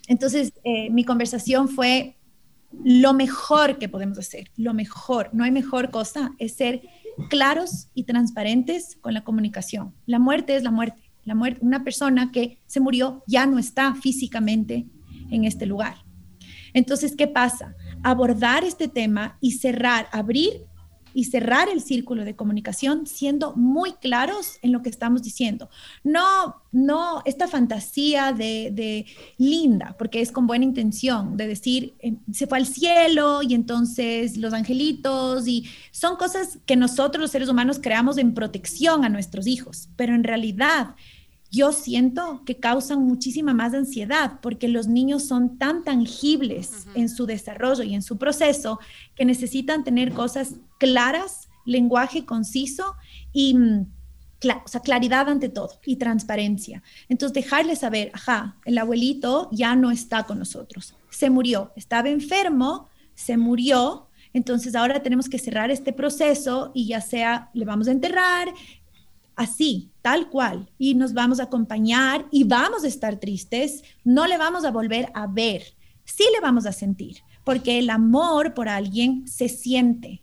Entonces, 0.08 0.52
eh, 0.64 0.90
mi 0.90 1.04
conversación 1.04 1.68
fue 1.68 2.16
lo 2.84 3.12
mejor 3.12 3.78
que 3.78 3.88
podemos 3.88 4.18
hacer, 4.18 4.50
lo 4.56 4.72
mejor, 4.72 5.28
no 5.32 5.44
hay 5.44 5.50
mejor 5.50 5.90
cosa, 5.90 6.32
es 6.38 6.54
ser 6.54 6.82
claros 7.28 7.88
y 7.94 8.04
transparentes 8.04 8.96
con 9.00 9.12
la 9.12 9.24
comunicación. 9.24 9.94
La 10.06 10.18
muerte 10.18 10.56
es 10.56 10.62
la 10.62 10.70
muerte. 10.70 11.02
La 11.24 11.34
muerte, 11.36 11.60
una 11.62 11.84
persona 11.84 12.32
que 12.32 12.58
se 12.66 12.80
murió 12.80 13.22
ya 13.28 13.46
no 13.46 13.58
está 13.58 13.94
físicamente 13.94 14.86
en 15.30 15.44
este 15.44 15.66
lugar. 15.66 15.96
Entonces, 16.74 17.14
¿qué 17.16 17.28
pasa? 17.28 17.76
Abordar 18.02 18.64
este 18.64 18.88
tema 18.88 19.38
y 19.40 19.52
cerrar, 19.52 20.08
abrir 20.10 20.64
y 21.14 21.24
cerrar 21.24 21.68
el 21.68 21.80
círculo 21.80 22.24
de 22.24 22.36
comunicación 22.36 23.06
siendo 23.06 23.54
muy 23.54 23.92
claros 23.92 24.58
en 24.62 24.72
lo 24.72 24.82
que 24.82 24.88
estamos 24.88 25.22
diciendo. 25.22 25.68
No, 26.04 26.62
no 26.72 27.22
esta 27.24 27.48
fantasía 27.48 28.32
de, 28.32 29.06
linda, 29.38 29.94
porque 29.98 30.20
es 30.20 30.32
con 30.32 30.46
buena 30.46 30.64
intención, 30.64 31.36
de 31.36 31.46
decir, 31.46 31.94
eh, 32.00 32.14
se 32.32 32.46
fue 32.46 32.58
al 32.58 32.66
cielo 32.66 33.42
y 33.42 33.54
entonces 33.54 34.36
los 34.36 34.52
angelitos, 34.52 35.46
y 35.46 35.66
son 35.90 36.16
cosas 36.16 36.58
que 36.66 36.76
nosotros 36.76 37.20
los 37.20 37.30
seres 37.30 37.48
humanos 37.48 37.78
creamos 37.82 38.18
en 38.18 38.34
protección 38.34 39.04
a 39.04 39.08
nuestros 39.08 39.46
hijos, 39.46 39.88
pero 39.96 40.14
en 40.14 40.24
realidad 40.24 40.94
yo 41.52 41.70
siento 41.72 42.42
que 42.46 42.56
causan 42.56 43.06
muchísima 43.06 43.52
más 43.52 43.74
ansiedad 43.74 44.40
porque 44.40 44.68
los 44.68 44.88
niños 44.88 45.24
son 45.24 45.58
tan 45.58 45.84
tangibles 45.84 46.86
en 46.94 47.10
su 47.10 47.26
desarrollo 47.26 47.84
y 47.84 47.94
en 47.94 48.00
su 48.00 48.16
proceso 48.16 48.80
que 49.14 49.26
necesitan 49.26 49.84
tener 49.84 50.14
cosas 50.14 50.54
claras, 50.78 51.50
lenguaje 51.66 52.24
conciso 52.24 52.96
y 53.34 53.54
mm, 53.54 53.86
o 54.64 54.68
sea, 54.68 54.80
claridad 54.80 55.28
ante 55.28 55.50
todo 55.50 55.78
y 55.84 55.96
transparencia. 55.96 56.82
Entonces, 57.10 57.34
dejarles 57.34 57.80
saber, 57.80 58.10
ajá, 58.14 58.56
el 58.64 58.78
abuelito 58.78 59.50
ya 59.52 59.76
no 59.76 59.90
está 59.90 60.24
con 60.24 60.38
nosotros, 60.38 60.96
se 61.10 61.28
murió, 61.28 61.70
estaba 61.76 62.08
enfermo, 62.08 62.88
se 63.14 63.36
murió, 63.36 64.08
entonces 64.32 64.74
ahora 64.74 65.02
tenemos 65.02 65.28
que 65.28 65.38
cerrar 65.38 65.70
este 65.70 65.92
proceso 65.92 66.72
y 66.74 66.86
ya 66.86 67.02
sea 67.02 67.50
le 67.52 67.66
vamos 67.66 67.88
a 67.88 67.92
enterrar, 67.92 68.48
así, 69.36 69.90
tal 70.02 70.28
cual, 70.28 70.70
y 70.78 70.94
nos 70.94 71.12
vamos 71.12 71.40
a 71.40 71.44
acompañar 71.44 72.26
y 72.30 72.44
vamos 72.44 72.84
a 72.84 72.88
estar 72.88 73.16
tristes, 73.16 73.82
no 74.04 74.26
le 74.26 74.38
vamos 74.38 74.64
a 74.64 74.70
volver 74.70 75.10
a 75.14 75.26
ver, 75.26 75.62
sí 76.04 76.24
le 76.32 76.40
vamos 76.40 76.66
a 76.66 76.72
sentir, 76.72 77.18
porque 77.44 77.78
el 77.78 77.90
amor 77.90 78.54
por 78.54 78.68
alguien 78.68 79.26
se 79.26 79.48
siente, 79.48 80.22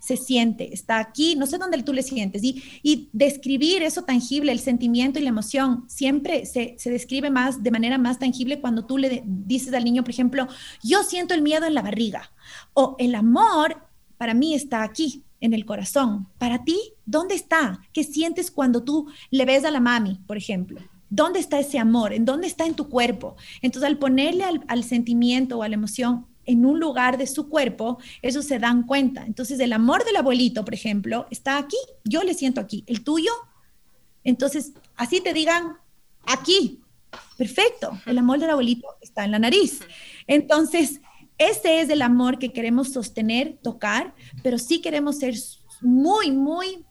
se 0.00 0.16
siente, 0.16 0.74
está 0.74 0.98
aquí, 0.98 1.36
no 1.36 1.46
sé 1.46 1.58
dónde 1.58 1.82
tú 1.82 1.92
le 1.92 2.02
sientes, 2.02 2.42
y, 2.42 2.62
y 2.82 3.08
describir 3.12 3.82
eso 3.82 4.02
tangible, 4.02 4.52
el 4.52 4.58
sentimiento 4.58 5.18
y 5.18 5.22
la 5.22 5.28
emoción, 5.28 5.84
siempre 5.88 6.44
se, 6.44 6.74
se 6.78 6.90
describe 6.90 7.30
más, 7.30 7.62
de 7.62 7.70
manera 7.70 7.98
más 7.98 8.18
tangible 8.18 8.60
cuando 8.60 8.84
tú 8.84 8.98
le 8.98 9.22
dices 9.24 9.72
al 9.74 9.84
niño, 9.84 10.02
por 10.02 10.10
ejemplo, 10.10 10.48
yo 10.82 11.02
siento 11.04 11.34
el 11.34 11.42
miedo 11.42 11.66
en 11.66 11.74
la 11.74 11.82
barriga, 11.82 12.32
o 12.74 12.96
el 12.98 13.14
amor 13.14 13.76
para 14.18 14.34
mí 14.34 14.54
está 14.54 14.82
aquí, 14.82 15.24
en 15.42 15.52
el 15.52 15.66
corazón. 15.66 16.28
Para 16.38 16.64
ti, 16.64 16.78
¿dónde 17.04 17.34
está? 17.34 17.80
¿Qué 17.92 18.04
sientes 18.04 18.50
cuando 18.50 18.82
tú 18.82 19.08
le 19.30 19.44
ves 19.44 19.64
a 19.64 19.70
la 19.70 19.80
mami, 19.80 20.20
por 20.26 20.38
ejemplo? 20.38 20.80
¿Dónde 21.10 21.40
está 21.40 21.60
ese 21.60 21.78
amor? 21.78 22.14
¿En 22.14 22.24
dónde 22.24 22.46
está 22.46 22.64
en 22.64 22.74
tu 22.74 22.88
cuerpo? 22.88 23.36
Entonces, 23.60 23.86
al 23.86 23.98
ponerle 23.98 24.44
al, 24.66 24.84
sentimiento 24.84 25.58
o 25.58 25.62
a 25.62 25.68
la 25.68 25.74
emoción 25.74 26.26
en 26.46 26.64
un 26.64 26.80
lugar 26.80 27.18
de 27.18 27.26
su 27.26 27.48
cuerpo, 27.50 27.98
ellos 28.22 28.46
se 28.46 28.58
dan 28.58 28.84
cuenta. 28.84 29.26
Entonces, 29.26 29.60
el 29.60 29.74
amor 29.74 30.04
del 30.04 30.16
abuelito, 30.16 30.64
por 30.64 30.72
ejemplo, 30.72 31.26
está 31.30 31.58
aquí, 31.58 31.76
yo 32.04 32.22
le 32.22 32.32
siento 32.32 32.60
aquí. 32.60 32.84
¿El 32.86 33.04
tuyo? 33.04 33.32
Entonces, 34.24 34.72
así 34.96 35.20
te 35.20 35.34
digan, 35.34 35.76
aquí. 36.24 36.80
Perfecto, 37.36 38.00
el 38.06 38.16
amor 38.16 38.38
del 38.38 38.50
abuelito 38.50 38.86
está 39.02 39.24
en 39.24 39.32
la 39.32 39.38
nariz. 39.38 39.80
Entonces, 40.26 41.00
ese 41.50 41.80
es 41.80 41.90
el 41.90 42.02
amor 42.02 42.38
que 42.38 42.52
queremos 42.52 42.92
sostener, 42.92 43.58
tocar, 43.62 44.14
pero 44.42 44.58
sí 44.58 44.80
queremos 44.80 45.18
ser 45.18 45.34
muy, 45.80 46.30
muy 46.30 46.84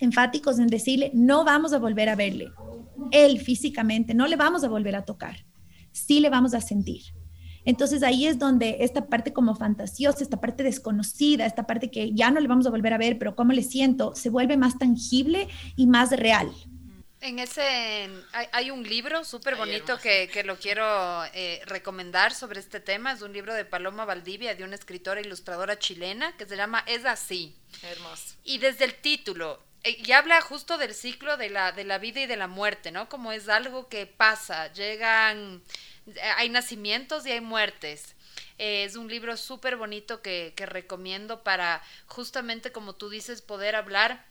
enfáticos 0.00 0.58
en 0.58 0.68
decirle, 0.68 1.10
no 1.14 1.44
vamos 1.44 1.72
a 1.72 1.78
volver 1.78 2.08
a 2.08 2.16
verle. 2.16 2.50
Él 3.10 3.40
físicamente, 3.40 4.14
no 4.14 4.26
le 4.26 4.36
vamos 4.36 4.64
a 4.64 4.68
volver 4.68 4.96
a 4.96 5.04
tocar. 5.04 5.44
Sí 5.92 6.20
le 6.20 6.30
vamos 6.30 6.54
a 6.54 6.60
sentir. 6.60 7.02
Entonces 7.64 8.02
ahí 8.02 8.26
es 8.26 8.38
donde 8.38 8.78
esta 8.80 9.06
parte 9.06 9.32
como 9.32 9.54
fantasiosa, 9.54 10.22
esta 10.22 10.40
parte 10.40 10.62
desconocida, 10.62 11.44
esta 11.44 11.66
parte 11.66 11.90
que 11.90 12.12
ya 12.14 12.30
no 12.30 12.40
le 12.40 12.48
vamos 12.48 12.66
a 12.66 12.70
volver 12.70 12.94
a 12.94 12.98
ver, 12.98 13.18
pero 13.18 13.36
cómo 13.36 13.52
le 13.52 13.62
siento, 13.62 14.14
se 14.14 14.30
vuelve 14.30 14.56
más 14.56 14.78
tangible 14.78 15.48
y 15.76 15.86
más 15.86 16.10
real. 16.10 16.48
En 17.22 17.38
ese, 17.38 18.08
hay, 18.52 18.70
un 18.70 18.82
libro 18.82 19.24
súper 19.24 19.54
bonito 19.54 19.98
que, 19.98 20.30
que, 20.32 20.42
lo 20.42 20.58
quiero 20.58 21.22
eh, 21.34 21.60
recomendar 21.66 22.32
sobre 22.32 22.60
este 22.60 22.80
tema. 22.80 23.12
Es 23.12 23.20
un 23.20 23.34
libro 23.34 23.52
de 23.52 23.66
Paloma 23.66 24.06
Valdivia, 24.06 24.54
de 24.54 24.64
una 24.64 24.74
escritora 24.74 25.20
ilustradora 25.20 25.78
chilena, 25.78 26.34
que 26.38 26.46
se 26.46 26.56
llama 26.56 26.82
Es 26.86 27.04
así. 27.04 27.54
Hermoso. 27.82 28.36
Y 28.42 28.56
desde 28.56 28.86
el 28.86 28.94
título, 28.94 29.62
eh, 29.84 29.98
y 30.02 30.12
habla 30.12 30.40
justo 30.40 30.78
del 30.78 30.94
ciclo 30.94 31.36
de 31.36 31.50
la, 31.50 31.72
de 31.72 31.84
la 31.84 31.98
vida 31.98 32.20
y 32.20 32.26
de 32.26 32.36
la 32.36 32.48
muerte, 32.48 32.90
¿no? 32.90 33.10
Como 33.10 33.32
es 33.32 33.50
algo 33.50 33.90
que 33.90 34.06
pasa, 34.06 34.72
llegan, 34.72 35.62
hay 36.36 36.48
nacimientos 36.48 37.26
y 37.26 37.32
hay 37.32 37.42
muertes. 37.42 38.14
Eh, 38.56 38.84
es 38.84 38.96
un 38.96 39.08
libro 39.08 39.36
súper 39.36 39.76
bonito 39.76 40.22
que, 40.22 40.54
que 40.56 40.64
recomiendo 40.64 41.42
para 41.42 41.82
justamente, 42.06 42.72
como 42.72 42.94
tú 42.94 43.10
dices, 43.10 43.42
poder 43.42 43.76
hablar 43.76 44.29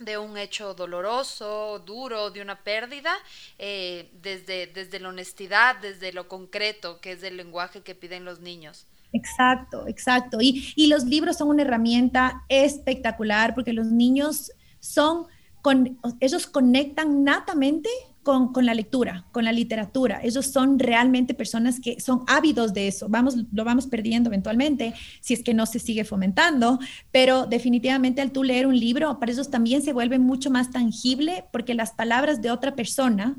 de 0.00 0.18
un 0.18 0.36
hecho 0.36 0.74
doloroso, 0.74 1.78
duro, 1.86 2.30
de 2.30 2.42
una 2.42 2.62
pérdida, 2.62 3.12
eh, 3.58 4.10
desde, 4.22 4.66
desde 4.66 4.98
la 4.98 5.10
honestidad, 5.10 5.76
desde 5.76 6.12
lo 6.12 6.28
concreto, 6.28 7.00
que 7.00 7.12
es 7.12 7.22
el 7.22 7.36
lenguaje 7.36 7.82
que 7.82 7.94
piden 7.94 8.24
los 8.24 8.40
niños. 8.40 8.86
Exacto, 9.12 9.86
exacto. 9.86 10.38
Y, 10.40 10.72
y 10.76 10.86
los 10.86 11.04
libros 11.04 11.36
son 11.36 11.48
una 11.48 11.62
herramienta 11.62 12.44
espectacular 12.48 13.54
porque 13.54 13.72
los 13.72 13.86
niños 13.86 14.52
son, 14.80 15.26
con, 15.62 15.98
ellos 16.20 16.46
conectan 16.46 17.22
natamente 17.24 17.90
con, 18.22 18.52
la 18.66 18.74
lectura, 18.74 19.24
con 19.32 19.44
la 19.44 19.52
literatura. 19.52 20.20
Ellos 20.22 20.46
son 20.46 20.78
realmente 20.78 21.34
personas 21.34 21.80
que 21.80 22.00
son 22.00 22.22
ávidos 22.26 22.74
de 22.74 22.88
eso. 22.88 23.08
Vamos, 23.08 23.36
lo 23.52 23.64
vamos 23.64 23.86
perdiendo 23.86 24.28
eventualmente 24.28 24.94
si 25.20 25.34
es 25.34 25.42
que 25.42 25.54
no 25.54 25.66
se 25.66 25.78
sigue 25.78 26.04
fomentando, 26.04 26.78
pero 27.10 27.46
definitivamente 27.46 28.20
al 28.20 28.32
tú 28.32 28.44
leer 28.44 28.66
un 28.66 28.78
libro, 28.78 29.18
para 29.18 29.32
ellos 29.32 29.50
también 29.50 29.82
se 29.82 29.92
vuelve 29.92 30.18
mucho 30.18 30.50
más 30.50 30.70
tangible 30.70 31.44
porque 31.52 31.74
las 31.74 31.92
palabras 31.92 32.42
de 32.42 32.50
otra 32.50 32.74
persona 32.74 33.36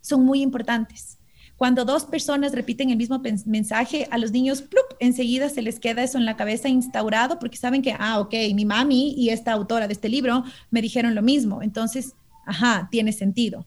son 0.00 0.24
muy 0.24 0.42
importantes. 0.42 1.18
Cuando 1.56 1.84
dos 1.84 2.04
personas 2.04 2.52
repiten 2.52 2.90
el 2.90 2.96
mismo 2.96 3.22
mensaje, 3.46 4.08
a 4.10 4.18
los 4.18 4.32
niños 4.32 4.62
¡plup! 4.62 4.84
enseguida 4.98 5.48
se 5.48 5.62
les 5.62 5.78
queda 5.78 6.02
eso 6.02 6.18
en 6.18 6.24
la 6.24 6.36
cabeza 6.36 6.68
instaurado 6.68 7.38
porque 7.38 7.56
saben 7.56 7.82
que, 7.82 7.94
ah, 7.96 8.18
ok, 8.18 8.34
mi 8.54 8.64
mami 8.64 9.14
y 9.16 9.28
esta 9.28 9.52
autora 9.52 9.86
de 9.86 9.92
este 9.92 10.08
libro 10.08 10.42
me 10.70 10.82
dijeron 10.82 11.14
lo 11.14 11.22
mismo. 11.22 11.62
Entonces, 11.62 12.14
ajá, 12.46 12.88
tiene 12.90 13.12
sentido. 13.12 13.64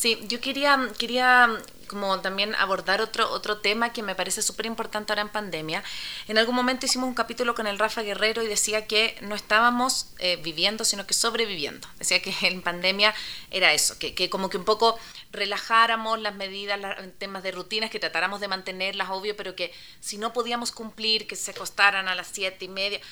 Sí, 0.00 0.18
yo 0.28 0.40
quería, 0.40 0.90
quería 0.98 1.60
como 1.86 2.20
también 2.20 2.54
abordar 2.54 3.02
otro, 3.02 3.30
otro 3.30 3.58
tema 3.58 3.92
que 3.92 4.02
me 4.02 4.14
parece 4.14 4.40
súper 4.40 4.64
importante 4.64 5.12
ahora 5.12 5.20
en 5.20 5.28
pandemia. 5.28 5.84
En 6.26 6.38
algún 6.38 6.54
momento 6.54 6.86
hicimos 6.86 7.06
un 7.06 7.12
capítulo 7.12 7.54
con 7.54 7.66
el 7.66 7.78
Rafa 7.78 8.00
Guerrero 8.00 8.42
y 8.42 8.46
decía 8.46 8.86
que 8.86 9.18
no 9.20 9.34
estábamos 9.34 10.06
eh, 10.18 10.36
viviendo, 10.42 10.86
sino 10.86 11.06
que 11.06 11.12
sobreviviendo. 11.12 11.86
Decía 11.98 12.22
que 12.22 12.34
en 12.46 12.62
pandemia 12.62 13.14
era 13.50 13.74
eso, 13.74 13.98
que, 13.98 14.14
que 14.14 14.30
como 14.30 14.48
que 14.48 14.56
un 14.56 14.64
poco 14.64 14.98
relajáramos 15.32 16.18
las 16.18 16.34
medidas, 16.34 16.80
los 16.80 16.94
temas 17.18 17.42
de 17.42 17.52
rutinas, 17.52 17.90
que 17.90 18.00
tratáramos 18.00 18.40
de 18.40 18.48
mantenerlas, 18.48 19.10
obvio, 19.10 19.36
pero 19.36 19.54
que 19.54 19.70
si 20.00 20.16
no 20.16 20.32
podíamos 20.32 20.72
cumplir, 20.72 21.26
que 21.26 21.36
se 21.36 21.50
acostaran 21.50 22.08
a 22.08 22.14
las 22.14 22.28
siete 22.28 22.64
y 22.64 22.68
media, 22.68 23.02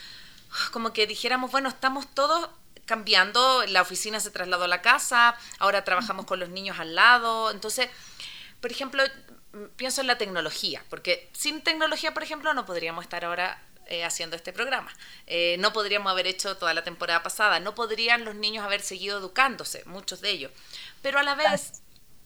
como 0.73 0.95
que 0.95 1.07
dijéramos, 1.07 1.51
bueno, 1.51 1.69
estamos 1.69 2.07
todos 2.15 2.49
cambiando, 2.89 3.65
la 3.67 3.83
oficina 3.83 4.19
se 4.19 4.33
trasladó 4.33 4.65
a 4.65 4.69
la 4.69 4.83
casa, 4.83 5.37
ahora 5.61 5.85
trabajamos 5.85 6.27
con 6.27 6.41
los 6.41 6.49
niños 6.49 6.81
al 6.81 6.95
lado, 6.95 7.53
entonces, 7.53 7.89
por 8.61 8.73
ejemplo, 8.73 9.05
pienso 9.77 10.01
en 10.01 10.07
la 10.07 10.19
tecnología, 10.19 10.83
porque 10.91 11.29
sin 11.33 11.63
tecnología, 11.63 12.15
por 12.15 12.23
ejemplo, 12.23 12.53
no 12.55 12.67
podríamos 12.67 13.05
estar 13.05 13.25
ahora 13.25 13.63
eh, 13.87 14.05
haciendo 14.05 14.37
este 14.37 14.53
programa. 14.53 14.95
Eh, 15.27 15.57
no 15.61 15.73
podríamos 15.73 16.11
haber 16.11 16.27
hecho 16.27 16.57
toda 16.57 16.75
la 16.75 16.85
temporada 16.85 17.23
pasada, 17.23 17.61
no 17.61 17.75
podrían 17.75 18.25
los 18.25 18.35
niños 18.35 18.65
haber 18.65 18.83
seguido 18.83 19.19
educándose, 19.19 19.83
muchos 19.87 20.21
de 20.21 20.31
ellos. 20.31 20.53
Pero 21.01 21.19
a 21.19 21.23
la 21.23 21.35
vez 21.35 21.83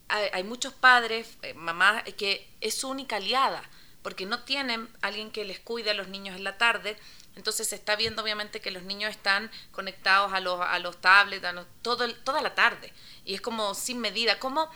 hay, 0.09 0.43
muchos 0.43 0.73
padres, 0.73 1.37
eh, 1.41 1.53
mamás, 1.53 2.03
que 2.17 2.49
es 2.61 2.75
su 2.75 2.89
única 2.89 3.15
aliada, 3.15 3.63
porque 4.01 4.25
no 4.25 4.43
tienen 4.43 4.89
alguien 5.01 5.31
que 5.31 5.45
les 5.45 5.59
cuide 5.59 5.91
a 5.91 5.93
los 5.93 6.09
niños 6.09 6.35
en 6.35 6.43
la 6.43 6.57
tarde, 6.57 6.97
entonces 7.35 7.67
se 7.67 7.75
está 7.75 7.95
viendo 7.95 8.21
obviamente 8.21 8.61
que 8.61 8.71
los 8.71 8.83
niños 8.83 9.11
están 9.11 9.49
conectados 9.71 10.33
a 10.33 10.39
los, 10.39 10.61
a 10.61 10.77
los 10.79 11.01
tablets 11.01 11.45
todo, 11.81 12.13
toda 12.23 12.41
la 12.41 12.55
tarde. 12.55 12.93
Y 13.25 13.33
es 13.33 13.41
como 13.41 13.73
sin 13.73 13.99
medida. 13.99 14.39
¿Cómo? 14.39 14.69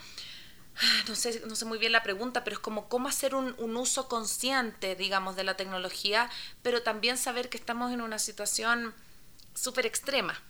Ah, 0.76 1.02
no 1.08 1.14
sé, 1.14 1.42
no 1.46 1.54
sé 1.54 1.64
muy 1.64 1.78
bien 1.78 1.92
la 1.92 2.02
pregunta, 2.02 2.44
pero 2.44 2.54
es 2.54 2.60
como 2.60 2.88
cómo 2.88 3.08
hacer 3.08 3.34
un, 3.34 3.54
un 3.58 3.76
uso 3.76 4.08
consciente, 4.08 4.96
digamos, 4.96 5.36
de 5.36 5.44
la 5.44 5.56
tecnología, 5.56 6.30
pero 6.62 6.82
también 6.82 7.18
saber 7.18 7.48
que 7.48 7.56
estamos 7.56 7.92
en 7.92 8.00
una 8.00 8.18
situación 8.18 8.94
súper 9.54 9.86
extrema. 9.86 10.40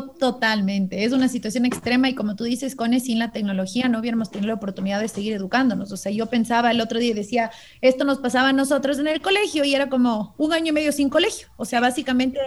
Totalmente, 0.00 1.04
es 1.04 1.12
una 1.12 1.28
situación 1.28 1.66
extrema 1.66 2.08
y 2.08 2.14
como 2.14 2.34
tú 2.34 2.44
dices, 2.44 2.74
Cone, 2.74 2.98
sin 2.98 3.18
la 3.18 3.30
tecnología 3.30 3.88
no 3.88 3.98
hubiéramos 4.00 4.30
tenido 4.30 4.48
la 4.48 4.54
oportunidad 4.54 5.00
de 5.00 5.08
seguir 5.08 5.34
educándonos. 5.34 5.92
O 5.92 5.98
sea, 5.98 6.10
yo 6.10 6.26
pensaba 6.26 6.70
el 6.70 6.80
otro 6.80 6.98
día 6.98 7.10
y 7.10 7.14
decía, 7.14 7.50
esto 7.82 8.04
nos 8.04 8.18
pasaba 8.18 8.48
a 8.48 8.52
nosotros 8.54 8.98
en 8.98 9.08
el 9.08 9.20
colegio 9.20 9.64
y 9.64 9.74
era 9.74 9.90
como 9.90 10.34
un 10.38 10.52
año 10.54 10.68
y 10.68 10.72
medio 10.72 10.92
sin 10.92 11.10
colegio. 11.10 11.48
O 11.56 11.66
sea, 11.66 11.80
básicamente 11.80 12.38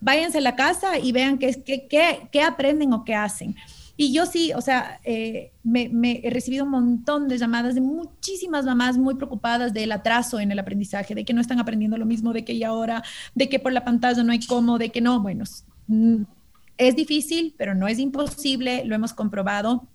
váyanse 0.00 0.38
a 0.38 0.42
la 0.42 0.54
casa 0.54 0.98
y 0.98 1.10
vean 1.10 1.38
qué, 1.38 1.62
qué, 1.64 2.28
qué, 2.30 2.42
aprenden 2.42 2.92
o 2.92 3.04
qué 3.04 3.16
hacen. 3.16 3.56
Y 3.96 4.12
yo 4.12 4.24
sí, 4.24 4.52
o 4.54 4.60
sea, 4.60 5.00
eh, 5.02 5.52
me, 5.64 5.88
me, 5.88 6.20
he 6.22 6.30
recibido 6.30 6.64
un 6.64 6.70
montón 6.70 7.28
de 7.28 7.36
llamadas 7.36 7.74
de 7.74 7.80
muchísimas 7.80 8.64
mamás 8.64 8.96
muy 8.96 9.16
preocupadas 9.16 9.72
del 9.72 9.90
atraso 9.92 10.38
en 10.38 10.52
el 10.52 10.58
aprendizaje, 10.58 11.14
de 11.14 11.24
que 11.24 11.34
no 11.34 11.40
están 11.40 11.58
aprendiendo 11.58 11.96
lo 11.96 12.06
mismo 12.06 12.32
de 12.32 12.44
que 12.44 12.52
y 12.52 12.62
ahora, 12.62 13.02
de 13.34 13.48
que 13.48 13.58
por 13.58 13.72
la 13.72 13.84
pantalla 13.84 14.22
no 14.22 14.32
hay 14.32 14.40
cómo, 14.46 14.78
de 14.78 14.90
que 14.90 15.00
no, 15.00 15.20
bueno, 15.20 15.44
es 16.88 16.96
difícil, 16.96 17.54
pero 17.56 17.74
no 17.74 17.88
es 17.88 17.98
imposible, 17.98 18.84
lo 18.84 18.94
hemos 18.94 19.12
comprobado. 19.12 19.88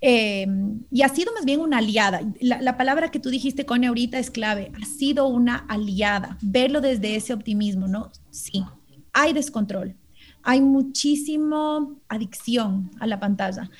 Eh, 0.00 0.46
y 0.90 1.02
ha 1.02 1.08
sido 1.08 1.32
más 1.32 1.44
bien 1.44 1.60
una 1.60 1.78
aliada. 1.78 2.20
La, 2.40 2.76
palabra 2.76 3.10
que 3.10 3.20
tú 3.20 3.30
dijiste, 3.30 3.64
con 3.66 3.84
ahorita 3.84 4.18
es 4.18 4.30
clave. 4.30 4.72
Ha 4.80 4.84
sido 4.84 5.26
una 5.26 5.56
aliada. 5.68 6.38
Verlo 6.42 6.80
desde 6.80 7.16
ese 7.16 7.32
optimismo, 7.32 7.88
¿no? 7.88 8.10
Sí, 8.30 8.64
hay 9.12 9.32
descontrol. 9.32 9.96
Hay 10.42 10.60
muchísimo 10.60 11.96
adicción 12.08 12.90
a 12.98 13.06
la 13.06 13.20
pantalla. 13.20 13.70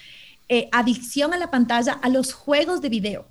Eh, 0.48 0.68
adicción 0.72 1.32
a 1.32 1.38
la 1.38 1.50
pantalla, 1.50 1.92
a 1.92 2.08
los 2.08 2.32
juegos 2.32 2.80
de 2.80 2.88
video. 2.88 3.26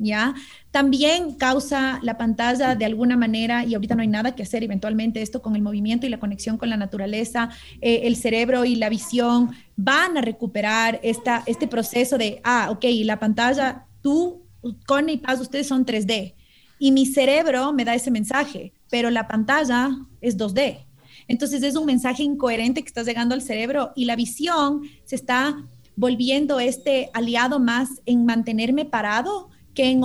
¿Ya? 0.00 0.34
También 0.70 1.34
causa 1.34 2.00
la 2.02 2.16
pantalla 2.16 2.74
de 2.74 2.84
alguna 2.84 3.16
manera, 3.16 3.64
y 3.64 3.74
ahorita 3.74 3.94
no 3.94 4.02
hay 4.02 4.08
nada 4.08 4.34
que 4.34 4.42
hacer, 4.42 4.64
eventualmente 4.64 5.22
esto 5.22 5.42
con 5.42 5.54
el 5.54 5.62
movimiento 5.62 6.06
y 6.06 6.08
la 6.08 6.18
conexión 6.18 6.56
con 6.56 6.70
la 6.70 6.76
naturaleza, 6.76 7.50
eh, 7.80 8.00
el 8.04 8.16
cerebro 8.16 8.64
y 8.64 8.76
la 8.76 8.88
visión 8.88 9.50
van 9.76 10.16
a 10.16 10.22
recuperar 10.22 10.98
esta, 11.02 11.42
este 11.46 11.68
proceso 11.68 12.18
de, 12.18 12.40
ah, 12.42 12.68
ok, 12.70 12.84
la 13.04 13.18
pantalla, 13.18 13.86
tú, 14.00 14.42
con 14.86 15.08
y 15.08 15.18
Paz, 15.18 15.40
ustedes 15.40 15.68
son 15.68 15.84
3D, 15.84 16.34
y 16.78 16.92
mi 16.92 17.04
cerebro 17.04 17.72
me 17.72 17.84
da 17.84 17.94
ese 17.94 18.10
mensaje, 18.10 18.72
pero 18.90 19.10
la 19.10 19.28
pantalla 19.28 19.90
es 20.22 20.36
2D. 20.38 20.86
Entonces 21.28 21.62
es 21.62 21.76
un 21.76 21.86
mensaje 21.86 22.22
incoherente 22.22 22.82
que 22.82 22.88
está 22.88 23.02
llegando 23.02 23.34
al 23.34 23.42
cerebro 23.42 23.92
y 23.94 24.06
la 24.06 24.16
visión 24.16 24.82
se 25.04 25.14
está 25.14 25.62
volviendo 25.94 26.58
este 26.58 27.10
aliado 27.12 27.60
más 27.60 28.00
en 28.06 28.24
mantenerme 28.24 28.86
parado 28.86 29.50
que 29.80 29.88
en 29.88 30.02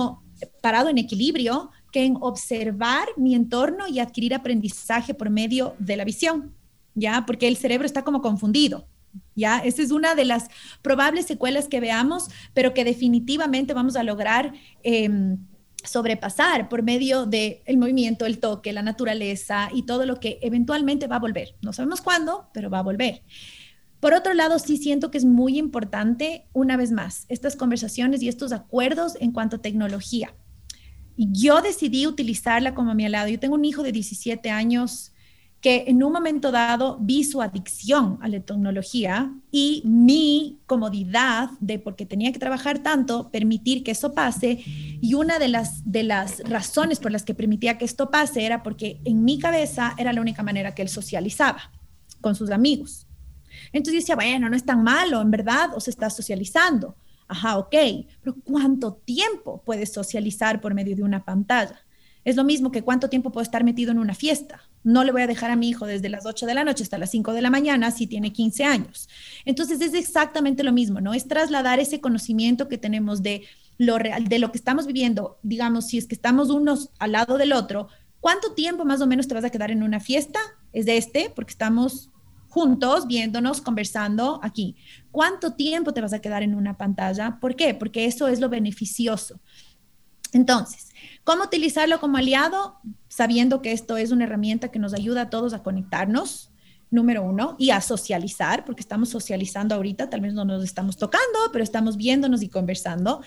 parado 0.62 0.88
en 0.88 0.96
equilibrio, 0.96 1.70
que 1.92 2.06
en 2.06 2.16
observar 2.22 3.08
mi 3.18 3.34
entorno 3.34 3.86
y 3.86 3.98
adquirir 3.98 4.32
aprendizaje 4.32 5.12
por 5.12 5.28
medio 5.28 5.74
de 5.78 5.98
la 5.98 6.04
visión, 6.06 6.54
¿ya? 6.94 7.26
Porque 7.26 7.46
el 7.46 7.58
cerebro 7.58 7.84
está 7.84 8.02
como 8.02 8.22
confundido, 8.22 8.88
¿ya? 9.34 9.58
Esa 9.58 9.82
es 9.82 9.90
una 9.90 10.14
de 10.14 10.24
las 10.24 10.48
probables 10.80 11.26
secuelas 11.26 11.68
que 11.68 11.80
veamos, 11.80 12.30
pero 12.54 12.72
que 12.72 12.84
definitivamente 12.84 13.74
vamos 13.74 13.96
a 13.96 14.02
lograr 14.02 14.54
em, 14.82 15.36
sobrepasar 15.84 16.70
por 16.70 16.82
medio 16.82 17.26
del 17.26 17.58
el 17.66 17.76
movimiento, 17.76 18.24
el 18.24 18.38
toque, 18.38 18.72
la 18.72 18.80
naturaleza 18.80 19.68
y 19.74 19.82
todo 19.82 20.06
lo 20.06 20.20
que 20.20 20.38
eventualmente 20.40 21.06
va 21.06 21.16
a 21.16 21.20
volver. 21.20 21.54
No 21.60 21.74
sabemos 21.74 22.00
cuándo, 22.00 22.48
pero 22.54 22.70
va 22.70 22.78
a 22.78 22.82
volver. 22.82 23.24
Por 24.00 24.14
otro 24.14 24.34
lado, 24.34 24.58
sí 24.58 24.76
siento 24.76 25.10
que 25.10 25.18
es 25.18 25.24
muy 25.24 25.58
importante, 25.58 26.46
una 26.52 26.76
vez 26.76 26.92
más, 26.92 27.24
estas 27.28 27.56
conversaciones 27.56 28.22
y 28.22 28.28
estos 28.28 28.52
acuerdos 28.52 29.16
en 29.20 29.32
cuanto 29.32 29.56
a 29.56 29.62
tecnología. 29.62 30.34
Yo 31.16 31.62
decidí 31.62 32.06
utilizarla 32.06 32.74
como 32.74 32.90
a 32.90 32.94
mi 32.94 33.08
lado. 33.08 33.28
Yo 33.28 33.40
tengo 33.40 33.54
un 33.54 33.64
hijo 33.64 33.82
de 33.82 33.92
17 33.92 34.50
años 34.50 35.12
que 35.60 35.84
en 35.88 36.02
un 36.02 36.12
momento 36.12 36.52
dado 36.52 36.98
vi 37.00 37.24
su 37.24 37.40
adicción 37.40 38.18
a 38.20 38.28
la 38.28 38.40
tecnología 38.40 39.32
y 39.50 39.82
mi 39.84 40.60
comodidad 40.66 41.50
de, 41.60 41.78
porque 41.78 42.04
tenía 42.04 42.30
que 42.30 42.38
trabajar 42.38 42.80
tanto, 42.82 43.30
permitir 43.30 43.82
que 43.82 43.92
eso 43.92 44.12
pase. 44.12 44.62
Y 44.64 45.14
una 45.14 45.38
de 45.38 45.48
las, 45.48 45.90
de 45.90 46.02
las 46.02 46.40
razones 46.40 47.00
por 47.00 47.10
las 47.10 47.24
que 47.24 47.34
permitía 47.34 47.78
que 47.78 47.86
esto 47.86 48.10
pase 48.10 48.44
era 48.44 48.62
porque 48.62 49.00
en 49.04 49.24
mi 49.24 49.38
cabeza 49.38 49.94
era 49.96 50.12
la 50.12 50.20
única 50.20 50.42
manera 50.42 50.74
que 50.74 50.82
él 50.82 50.88
socializaba 50.88 51.72
con 52.20 52.34
sus 52.34 52.50
amigos. 52.50 53.05
Entonces 53.72 54.02
decía, 54.02 54.14
bueno, 54.14 54.48
no 54.48 54.56
es 54.56 54.64
tan 54.64 54.82
malo, 54.82 55.20
en 55.20 55.30
verdad, 55.30 55.70
o 55.74 55.80
se 55.80 55.90
está 55.90 56.10
socializando. 56.10 56.96
Ajá, 57.28 57.58
ok, 57.58 57.74
pero 58.22 58.36
¿cuánto 58.44 58.94
tiempo 58.94 59.62
puedes 59.64 59.92
socializar 59.92 60.60
por 60.60 60.74
medio 60.74 60.94
de 60.94 61.02
una 61.02 61.24
pantalla? 61.24 61.80
Es 62.26 62.34
lo 62.34 62.42
mismo 62.42 62.72
que 62.72 62.82
cuánto 62.82 63.08
tiempo 63.08 63.30
puedo 63.30 63.44
estar 63.44 63.62
metido 63.62 63.92
en 63.92 64.00
una 64.00 64.14
fiesta. 64.14 64.60
No 64.82 65.04
le 65.04 65.12
voy 65.12 65.22
a 65.22 65.26
dejar 65.28 65.52
a 65.52 65.56
mi 65.56 65.68
hijo 65.68 65.86
desde 65.86 66.08
las 66.08 66.26
8 66.26 66.46
de 66.46 66.54
la 66.54 66.64
noche 66.64 66.82
hasta 66.82 66.98
las 66.98 67.12
5 67.12 67.32
de 67.32 67.40
la 67.40 67.50
mañana 67.50 67.92
si 67.92 68.08
tiene 68.08 68.32
15 68.32 68.64
años. 68.64 69.08
Entonces 69.44 69.80
es 69.80 69.94
exactamente 69.94 70.64
lo 70.64 70.72
mismo, 70.72 71.00
¿no? 71.00 71.14
Es 71.14 71.28
trasladar 71.28 71.78
ese 71.78 72.00
conocimiento 72.00 72.68
que 72.68 72.78
tenemos 72.78 73.22
de 73.22 73.44
lo 73.78 73.98
real, 73.98 74.26
de 74.26 74.40
lo 74.40 74.50
que 74.50 74.58
estamos 74.58 74.86
viviendo, 74.86 75.38
digamos, 75.44 75.86
si 75.86 75.98
es 75.98 76.06
que 76.06 76.16
estamos 76.16 76.50
unos 76.50 76.90
al 76.98 77.12
lado 77.12 77.38
del 77.38 77.52
otro, 77.52 77.88
¿cuánto 78.18 78.54
tiempo 78.54 78.84
más 78.84 79.00
o 79.00 79.06
menos 79.06 79.28
te 79.28 79.34
vas 79.34 79.44
a 79.44 79.50
quedar 79.50 79.70
en 79.70 79.84
una 79.84 80.00
fiesta? 80.00 80.40
Es 80.72 80.84
de 80.84 80.96
este, 80.96 81.30
porque 81.32 81.52
estamos 81.52 82.10
juntos, 82.56 83.06
viéndonos, 83.06 83.60
conversando 83.60 84.40
aquí. 84.42 84.76
¿Cuánto 85.10 85.52
tiempo 85.52 85.92
te 85.92 86.00
vas 86.00 86.14
a 86.14 86.20
quedar 86.20 86.42
en 86.42 86.54
una 86.54 86.78
pantalla? 86.78 87.36
¿Por 87.38 87.54
qué? 87.54 87.74
Porque 87.74 88.06
eso 88.06 88.28
es 88.28 88.40
lo 88.40 88.48
beneficioso. 88.48 89.38
Entonces, 90.32 90.88
¿cómo 91.22 91.44
utilizarlo 91.44 92.00
como 92.00 92.16
aliado? 92.16 92.78
Sabiendo 93.08 93.60
que 93.60 93.72
esto 93.72 93.98
es 93.98 94.10
una 94.10 94.24
herramienta 94.24 94.70
que 94.70 94.78
nos 94.78 94.94
ayuda 94.94 95.20
a 95.20 95.28
todos 95.28 95.52
a 95.52 95.62
conectarnos, 95.62 96.50
número 96.90 97.22
uno, 97.24 97.56
y 97.58 97.72
a 97.72 97.82
socializar, 97.82 98.64
porque 98.64 98.80
estamos 98.80 99.10
socializando 99.10 99.74
ahorita, 99.74 100.08
tal 100.08 100.22
vez 100.22 100.32
no 100.32 100.46
nos 100.46 100.64
estamos 100.64 100.96
tocando, 100.96 101.38
pero 101.52 101.62
estamos 101.62 101.98
viéndonos 101.98 102.40
y 102.42 102.48
conversando. 102.48 103.20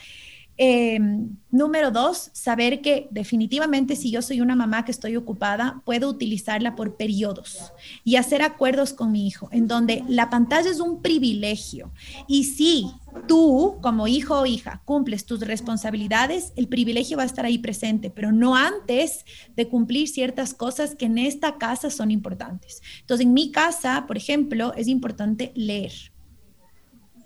Em, 0.61 1.37
número 1.51 1.89
dos, 1.89 2.31
saber 2.33 2.81
que 2.81 3.07
definitivamente 3.11 3.95
si 3.95 4.11
yo 4.11 4.21
soy 4.21 4.41
una 4.41 4.57
mamá 4.57 4.83
que 4.83 4.91
estoy 4.91 5.15
ocupada, 5.15 5.81
puedo 5.85 6.09
utilizarla 6.09 6.75
por 6.75 6.97
periodos 6.97 7.71
y 8.03 8.17
hacer 8.17 8.41
acuerdos 8.41 8.91
con 8.91 9.13
mi 9.13 9.25
hijo, 9.25 9.47
en 9.53 9.69
donde 9.69 10.03
la 10.09 10.29
pantalla 10.29 10.69
es 10.69 10.81
un 10.81 11.01
privilegio. 11.01 11.93
Y 12.27 12.43
si 12.43 12.91
tú, 13.25 13.77
como 13.81 14.09
hijo 14.09 14.37
o 14.37 14.45
hija, 14.45 14.81
cumples 14.83 15.25
tus 15.25 15.39
responsabilidades, 15.39 16.51
el 16.57 16.67
privilegio 16.67 17.15
va 17.15 17.23
a 17.23 17.27
estar 17.27 17.45
ahí 17.45 17.59
presente, 17.59 18.09
pero 18.09 18.33
no 18.33 18.57
antes 18.57 19.23
de 19.55 19.69
cumplir 19.69 20.09
ciertas 20.09 20.53
cosas 20.53 20.93
que 20.93 21.05
en 21.05 21.19
esta 21.19 21.57
casa 21.57 21.89
son 21.89 22.11
importantes. 22.11 22.81
Entonces, 22.99 23.25
en 23.25 23.33
mi 23.33 23.51
casa, 23.51 24.03
por 24.07 24.17
ejemplo, 24.17 24.73
es 24.73 24.89
importante 24.89 25.53
leer 25.55 25.93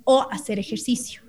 o 0.04 0.28
hacer 0.30 0.60
ejercicio 0.60 1.23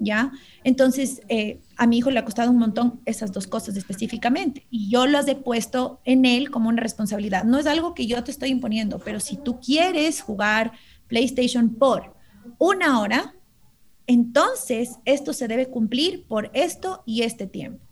¿ya? 0.00 0.32
Entonces, 0.64 1.22
eh, 1.28 1.60
a 1.76 1.86
mi 1.86 1.98
hijo 1.98 2.10
le 2.10 2.18
ha 2.18 2.24
costado 2.24 2.50
un 2.50 2.58
montón 2.58 3.00
esas 3.04 3.32
dos 3.32 3.46
cosas 3.46 3.76
específicamente 3.76 4.66
y 4.70 4.90
yo 4.90 5.06
las 5.06 5.28
he 5.28 5.36
puesto 5.36 6.00
en 6.04 6.24
él 6.24 6.50
como 6.50 6.68
una 6.68 6.82
responsabilidad. 6.82 7.44
No 7.44 7.58
es 7.58 7.66
algo 7.66 7.94
que 7.94 8.06
yo 8.06 8.22
te 8.24 8.30
estoy 8.30 8.50
imponiendo, 8.50 8.98
pero 8.98 9.20
si 9.20 9.36
tú 9.36 9.60
quieres 9.60 10.20
jugar 10.20 10.72
PlayStation 11.06 11.74
por 11.74 12.14
una 12.58 13.00
hora, 13.00 13.34
entonces 14.06 14.96
esto 15.04 15.32
se 15.32 15.48
debe 15.48 15.68
cumplir 15.68 16.26
por 16.26 16.50
esto 16.54 17.02
y 17.06 17.22
este 17.22 17.46
tiempo. 17.46 17.84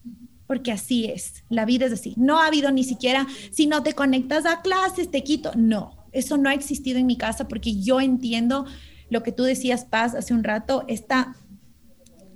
Porque 0.46 0.72
así 0.72 1.06
es, 1.06 1.44
la 1.48 1.64
vida 1.64 1.86
es 1.86 1.92
así. 1.92 2.14
No 2.16 2.40
ha 2.40 2.46
habido 2.46 2.70
ni 2.70 2.84
siquiera, 2.84 3.26
si 3.50 3.66
no 3.66 3.82
te 3.82 3.94
conectas 3.94 4.46
a 4.46 4.62
clases, 4.62 5.10
te 5.10 5.24
quito. 5.24 5.52
No, 5.56 6.06
eso 6.12 6.38
no 6.38 6.48
ha 6.48 6.54
existido 6.54 6.98
en 6.98 7.06
mi 7.06 7.16
casa 7.16 7.48
porque 7.48 7.80
yo 7.80 8.00
entiendo 8.00 8.64
lo 9.10 9.22
que 9.22 9.32
tú 9.32 9.44
decías, 9.44 9.84
Paz, 9.84 10.14
hace 10.14 10.34
un 10.34 10.44
rato, 10.44 10.84
esta 10.88 11.36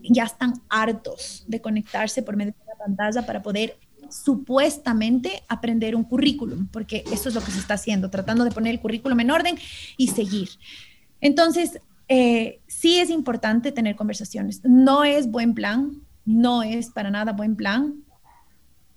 ya 0.03 0.25
están 0.25 0.55
hartos 0.69 1.45
de 1.47 1.61
conectarse 1.61 2.23
por 2.23 2.37
medio 2.37 2.53
de 2.53 2.67
la 2.67 2.85
pantalla 2.85 3.27
para 3.27 3.43
poder 3.43 3.77
supuestamente 4.11 5.43
aprender 5.49 5.95
un 5.95 6.05
currículum, 6.05 6.67
porque 6.69 7.05
eso 7.13 7.29
es 7.29 7.35
lo 7.35 7.43
que 7.43 7.51
se 7.51 7.59
está 7.59 7.75
haciendo, 7.75 8.11
tratando 8.11 8.45
de 8.45 8.51
poner 8.51 8.73
el 8.73 8.81
currículum 8.81 9.21
en 9.21 9.31
orden 9.31 9.59
y 9.97 10.09
seguir. 10.09 10.49
Entonces, 11.21 11.81
eh, 12.09 12.61
sí 12.67 12.99
es 12.99 13.11
importante 13.11 13.73
tener 13.73 13.95
conversaciones. 13.95 14.63
No 14.65 15.05
es 15.05 15.31
buen 15.31 15.55
plan, 15.55 16.03
no 16.25 16.63
es 16.63 16.91
para 16.91 17.11
nada 17.11 17.33
buen 17.33 17.57
plan 17.57 18.03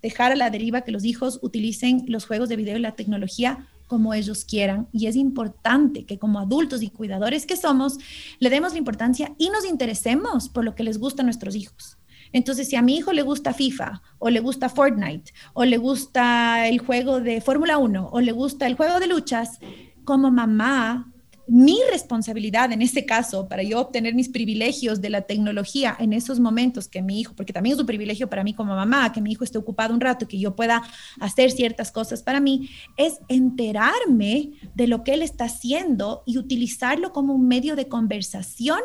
dejar 0.01 0.33
a 0.33 0.35
la 0.35 0.49
deriva 0.49 0.81
que 0.81 0.91
los 0.91 1.05
hijos 1.05 1.39
utilicen 1.41 2.03
los 2.07 2.25
juegos 2.25 2.49
de 2.49 2.57
video 2.57 2.77
y 2.77 2.81
la 2.81 2.95
tecnología 2.95 3.67
como 3.93 4.15
ellos 4.15 4.43
quieran. 4.43 4.87
Y 4.91 5.05
es 5.05 5.15
importante 5.15 6.07
que 6.07 6.17
como 6.17 6.39
adultos 6.39 6.81
y 6.81 6.89
cuidadores 6.89 7.45
que 7.45 7.55
somos, 7.55 7.99
le 8.39 8.49
demos 8.49 8.71
la 8.71 8.79
importancia 8.79 9.35
y 9.37 9.51
nos 9.51 9.65
interesemos 9.65 10.49
por 10.49 10.65
lo 10.65 10.73
que 10.73 10.81
les 10.81 10.97
gusta 10.97 11.21
a 11.21 11.25
nuestros 11.25 11.55
hijos. 11.55 11.99
Entonces, 12.31 12.67
si 12.67 12.75
a 12.75 12.81
mi 12.81 12.95
hijo 12.95 13.13
le 13.13 13.21
gusta 13.21 13.53
FIFA 13.53 14.01
o 14.17 14.31
le 14.31 14.39
gusta 14.39 14.67
Fortnite 14.67 15.31
o 15.53 15.63
le 15.63 15.77
gusta 15.77 16.67
el 16.67 16.79
juego 16.79 17.19
de 17.19 17.39
Fórmula 17.39 17.77
1 17.77 18.09
o 18.11 18.19
le 18.19 18.31
gusta 18.31 18.65
el 18.65 18.73
juego 18.73 18.99
de 18.99 19.05
luchas, 19.05 19.59
como 20.05 20.31
mamá 20.31 21.12
mi 21.53 21.77
responsabilidad 21.91 22.71
en 22.71 22.81
este 22.81 23.05
caso 23.05 23.47
para 23.47 23.61
yo 23.61 23.79
obtener 23.79 24.15
mis 24.15 24.27
privilegios 24.27 25.01
de 25.01 25.11
la 25.11 25.21
tecnología 25.21 25.95
en 25.99 26.11
esos 26.11 26.39
momentos 26.39 26.87
que 26.87 27.03
mi 27.03 27.19
hijo, 27.19 27.35
porque 27.35 27.53
también 27.53 27.75
es 27.75 27.79
un 27.79 27.85
privilegio 27.85 28.27
para 28.27 28.43
mí 28.43 28.55
como 28.55 28.75
mamá, 28.75 29.11
que 29.13 29.21
mi 29.21 29.33
hijo 29.33 29.43
esté 29.43 29.59
ocupado 29.59 29.93
un 29.93 30.01
rato, 30.01 30.27
que 30.27 30.39
yo 30.39 30.55
pueda 30.55 30.81
hacer 31.19 31.51
ciertas 31.51 31.91
cosas 31.91 32.23
para 32.23 32.39
mí, 32.39 32.71
es 32.97 33.19
enterarme 33.27 34.53
de 34.73 34.87
lo 34.87 35.03
que 35.03 35.13
él 35.13 35.21
está 35.21 35.45
haciendo 35.45 36.23
y 36.25 36.39
utilizarlo 36.39 37.13
como 37.13 37.35
un 37.35 37.47
medio 37.47 37.75
de 37.75 37.87
conversación 37.87 38.79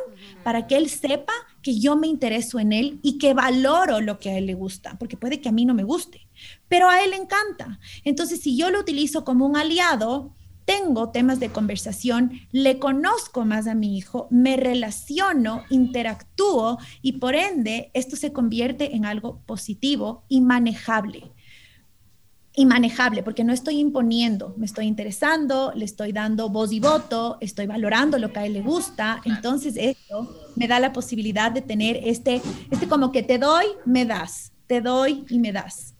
para 0.44 0.66
que 0.66 0.76
él 0.76 0.90
sepa 0.90 1.32
que 1.62 1.80
yo 1.80 1.96
me 1.96 2.06
intereso 2.06 2.58
en 2.58 2.74
él 2.74 3.00
y 3.02 3.16
que 3.16 3.32
valoro 3.32 4.02
lo 4.02 4.18
que 4.18 4.28
a 4.28 4.36
él 4.36 4.44
le 4.44 4.52
gusta, 4.52 4.98
porque 4.98 5.16
puede 5.16 5.40
que 5.40 5.48
a 5.48 5.52
mí 5.52 5.64
no 5.64 5.72
me 5.72 5.84
guste, 5.84 6.26
pero 6.68 6.90
a 6.90 7.02
él 7.02 7.12
le 7.12 7.16
encanta. 7.16 7.80
Entonces, 8.04 8.40
si 8.40 8.58
yo 8.58 8.68
lo 8.68 8.78
utilizo 8.78 9.24
como 9.24 9.46
un 9.46 9.56
aliado, 9.56 10.34
tengo 10.68 11.08
temas 11.08 11.40
de 11.40 11.48
conversación, 11.48 12.42
le 12.52 12.78
conozco 12.78 13.46
más 13.46 13.66
a 13.66 13.74
mi 13.74 13.96
hijo, 13.96 14.28
me 14.30 14.58
relaciono, 14.58 15.64
interactúo 15.70 16.76
y 17.00 17.12
por 17.12 17.34
ende 17.34 17.90
esto 17.94 18.16
se 18.16 18.34
convierte 18.34 18.94
en 18.94 19.06
algo 19.06 19.40
positivo 19.46 20.24
y 20.28 20.42
manejable. 20.42 21.32
Y 22.52 22.66
manejable, 22.66 23.22
porque 23.22 23.44
no 23.44 23.54
estoy 23.54 23.78
imponiendo, 23.78 24.54
me 24.58 24.66
estoy 24.66 24.84
interesando, 24.84 25.72
le 25.74 25.86
estoy 25.86 26.12
dando 26.12 26.50
voz 26.50 26.70
y 26.70 26.80
voto, 26.80 27.38
estoy 27.40 27.66
valorando 27.66 28.18
lo 28.18 28.30
que 28.30 28.40
a 28.40 28.44
él 28.44 28.52
le 28.52 28.60
gusta. 28.60 29.22
Entonces, 29.24 29.74
esto 29.78 30.36
me 30.54 30.68
da 30.68 30.80
la 30.80 30.92
posibilidad 30.92 31.50
de 31.50 31.62
tener 31.62 31.98
este, 32.04 32.42
este 32.70 32.88
como 32.88 33.10
que 33.10 33.22
te 33.22 33.38
doy, 33.38 33.64
me 33.86 34.04
das, 34.04 34.52
te 34.66 34.82
doy 34.82 35.24
y 35.30 35.38
me 35.38 35.50
das. 35.50 35.94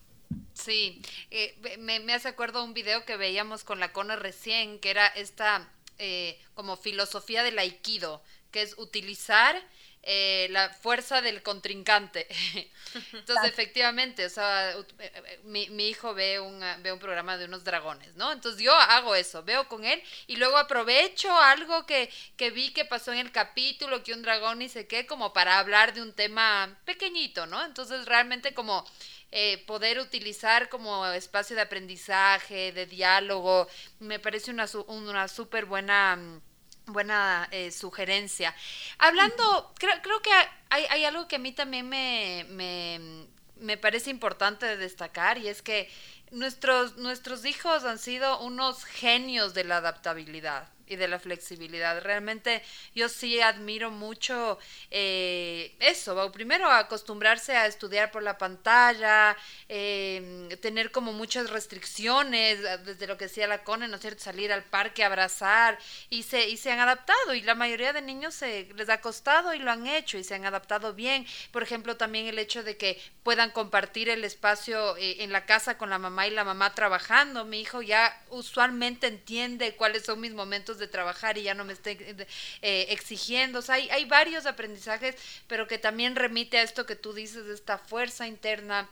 Sí, 0.69 1.01
eh, 1.31 1.57
me, 1.79 2.13
hace 2.13 2.29
acuerdo 2.29 2.63
un 2.63 2.75
video 2.75 3.07
que 3.07 3.17
veíamos 3.17 3.65
con 3.65 3.81
la 3.81 3.91
Cona 3.91 4.17
recién, 4.17 4.79
que 4.81 4.91
era 4.91 5.07
esta 5.07 5.67
eh, 5.97 6.39
como 6.53 6.77
filosofía 6.77 7.43
del 7.43 7.59
aikido, 7.59 8.23
que 8.51 8.61
es 8.61 8.77
utilizar 8.77 9.59
eh, 10.03 10.49
la 10.51 10.71
fuerza 10.71 11.21
del 11.21 11.43
contrincante. 11.43 12.27
Entonces, 13.13 13.51
efectivamente, 13.51 14.25
o 14.25 14.31
sea, 14.31 14.75
mi, 15.45 15.69
mi, 15.71 15.89
hijo 15.89 16.15
ve 16.15 16.41
un, 16.41 16.63
ve 16.83 16.93
un 16.93 16.99
programa 16.99 17.37
de 17.37 17.45
unos 17.45 17.65
dragones, 17.65 18.17
¿no? 18.17 18.33
Entonces 18.33 18.63
yo 18.63 18.73
hago 18.75 19.15
eso, 19.15 19.43
veo 19.43 19.69
con 19.69 19.85
él 19.85 20.03
y 20.27 20.37
luego 20.37 20.57
aprovecho 20.57 21.37
algo 21.39 21.85
que, 21.85 22.11
que 22.37 22.51
vi 22.51 22.73
que 22.73 22.85
pasó 22.85 23.13
en 23.13 23.19
el 23.19 23.33
capítulo, 23.33 24.03
que 24.03 24.15
un 24.15 24.23
dragón 24.23 24.63
y 24.63 24.69
sé 24.69 24.87
qué, 24.87 25.07
como 25.07 25.33
para 25.33 25.59
hablar 25.59 25.93
de 25.93 26.01
un 26.01 26.13
tema 26.13 26.79
pequeñito, 26.85 27.47
¿no? 27.47 27.65
Entonces 27.65 28.07
realmente 28.07 28.55
como 28.55 28.87
eh, 29.31 29.63
poder 29.67 29.99
utilizar 29.99 30.71
como 30.71 31.05
espacio 31.09 31.55
de 31.55 31.63
aprendizaje, 31.63 32.73
de 32.73 32.87
diálogo, 32.87 33.69
me 33.99 34.19
parece 34.19 34.51
una, 34.51 34.67
una 34.87 35.29
súper 35.29 35.67
buena 35.67 36.17
mm, 36.17 36.41
buena 36.89 37.49
eh, 37.51 37.71
sugerencia. 37.71 38.55
Hablando, 38.99 39.73
creo, 39.79 39.95
creo 40.03 40.23
que 40.23 40.31
hay, 40.71 40.85
hay, 40.91 41.05
algo 41.05 41.29
que 41.29 41.37
a 41.37 41.39
mí 41.39 41.53
también 41.53 41.89
me, 41.89 42.47
me, 42.51 43.27
me, 43.61 43.77
parece 43.77 44.11
importante 44.11 44.67
de 44.67 44.77
destacar 44.77 45.39
y 45.39 45.49
es 45.49 45.63
que 45.63 45.91
nuestros, 46.31 46.97
nuestros 46.97 47.45
hijos 47.45 47.85
han 47.85 47.99
sido 47.99 48.41
unos 48.41 48.85
genios 48.85 49.55
de 49.55 49.65
la 49.65 49.79
adaptabilidad 49.79 50.69
y 50.89 50.97
de 50.97 51.09
la 51.09 51.19
flexibilidad. 51.19 52.01
Realmente 52.03 52.63
yo 52.95 53.09
sí 53.09 53.41
admiro 53.41 53.91
mucho 53.91 54.59
eh, 54.91 55.75
eso, 55.81 56.31
primero 56.33 56.71
acostumbrarse 56.71 57.57
a 57.57 57.67
estudiar 57.67 58.11
por 58.11 58.23
la 58.23 58.39
pantalla, 58.39 59.37
em, 59.69 60.49
tener 60.61 60.91
como 60.91 61.13
muchas 61.13 61.51
restricciones, 61.51 62.63
desde 62.85 63.07
lo 63.07 63.17
que 63.17 63.27
decía 63.27 63.47
la 63.47 63.65
CONE, 63.65 63.89
¿no 63.89 63.97
es 63.97 64.01
cierto? 64.03 64.23
Salir 64.23 64.53
al 64.53 64.65
parque, 64.65 65.05
abrazar, 65.05 65.79
y 66.11 66.23
se, 66.23 66.49
y 66.49 66.57
se 66.57 66.73
han 66.73 66.81
adaptado, 66.81 67.35
y 67.35 67.43
la 67.43 67.55
mayoría 67.55 67.93
de 67.93 68.03
niños 68.03 68.35
se, 68.35 68.69
les 68.77 68.89
ha 68.89 69.01
costado 69.01 69.55
y 69.55 69.59
lo 69.59 69.71
han 69.71 69.87
hecho, 69.87 70.19
y 70.19 70.25
se 70.25 70.35
han 70.35 70.45
adaptado 70.45 70.95
bien. 70.95 71.27
Por 71.53 71.63
ejemplo, 71.63 71.97
también 71.97 72.27
el 72.27 72.39
hecho 72.39 72.63
de 72.63 72.77
que 72.77 73.01
puedan 73.23 73.51
compartir 73.51 74.09
el 74.09 74.25
espacio 74.25 74.97
eh, 74.97 75.23
en 75.23 75.33
la 75.33 75.45
casa 75.47 75.77
con 75.79 75.91
la 75.91 75.99
mamá 75.99 76.27
y 76.27 76.31
la 76.31 76.45
mamá 76.45 76.75
trabajando. 76.75 77.45
Mi 77.45 77.61
hijo 77.61 77.83
ya 77.83 78.19
usualmente 78.31 79.07
entiende 79.07 79.77
cuáles 79.77 80.05
son 80.05 80.21
mis 80.21 80.33
momentos 80.33 80.78
de 80.79 80.89
trabajar 80.89 81.39
y 81.39 81.43
ya 81.43 81.55
no 81.55 81.65
me 81.65 81.73
esté 81.73 82.27
eh, 82.63 82.87
exigiendo. 82.91 83.61
O 83.61 83.63
sea, 83.63 83.77
hay, 83.77 83.89
hay 83.91 84.05
varios 84.05 84.47
aprendizajes, 84.47 85.17
pero 85.47 85.67
que 85.67 85.79
también 85.79 86.17
remite 86.17 86.59
a 86.59 86.63
esto 86.63 86.87
que 86.87 86.97
tú 86.97 87.13
dices, 87.13 87.47
de 87.47 87.55
esta 87.55 87.79
fuerza 87.79 88.27
interna 88.27 88.89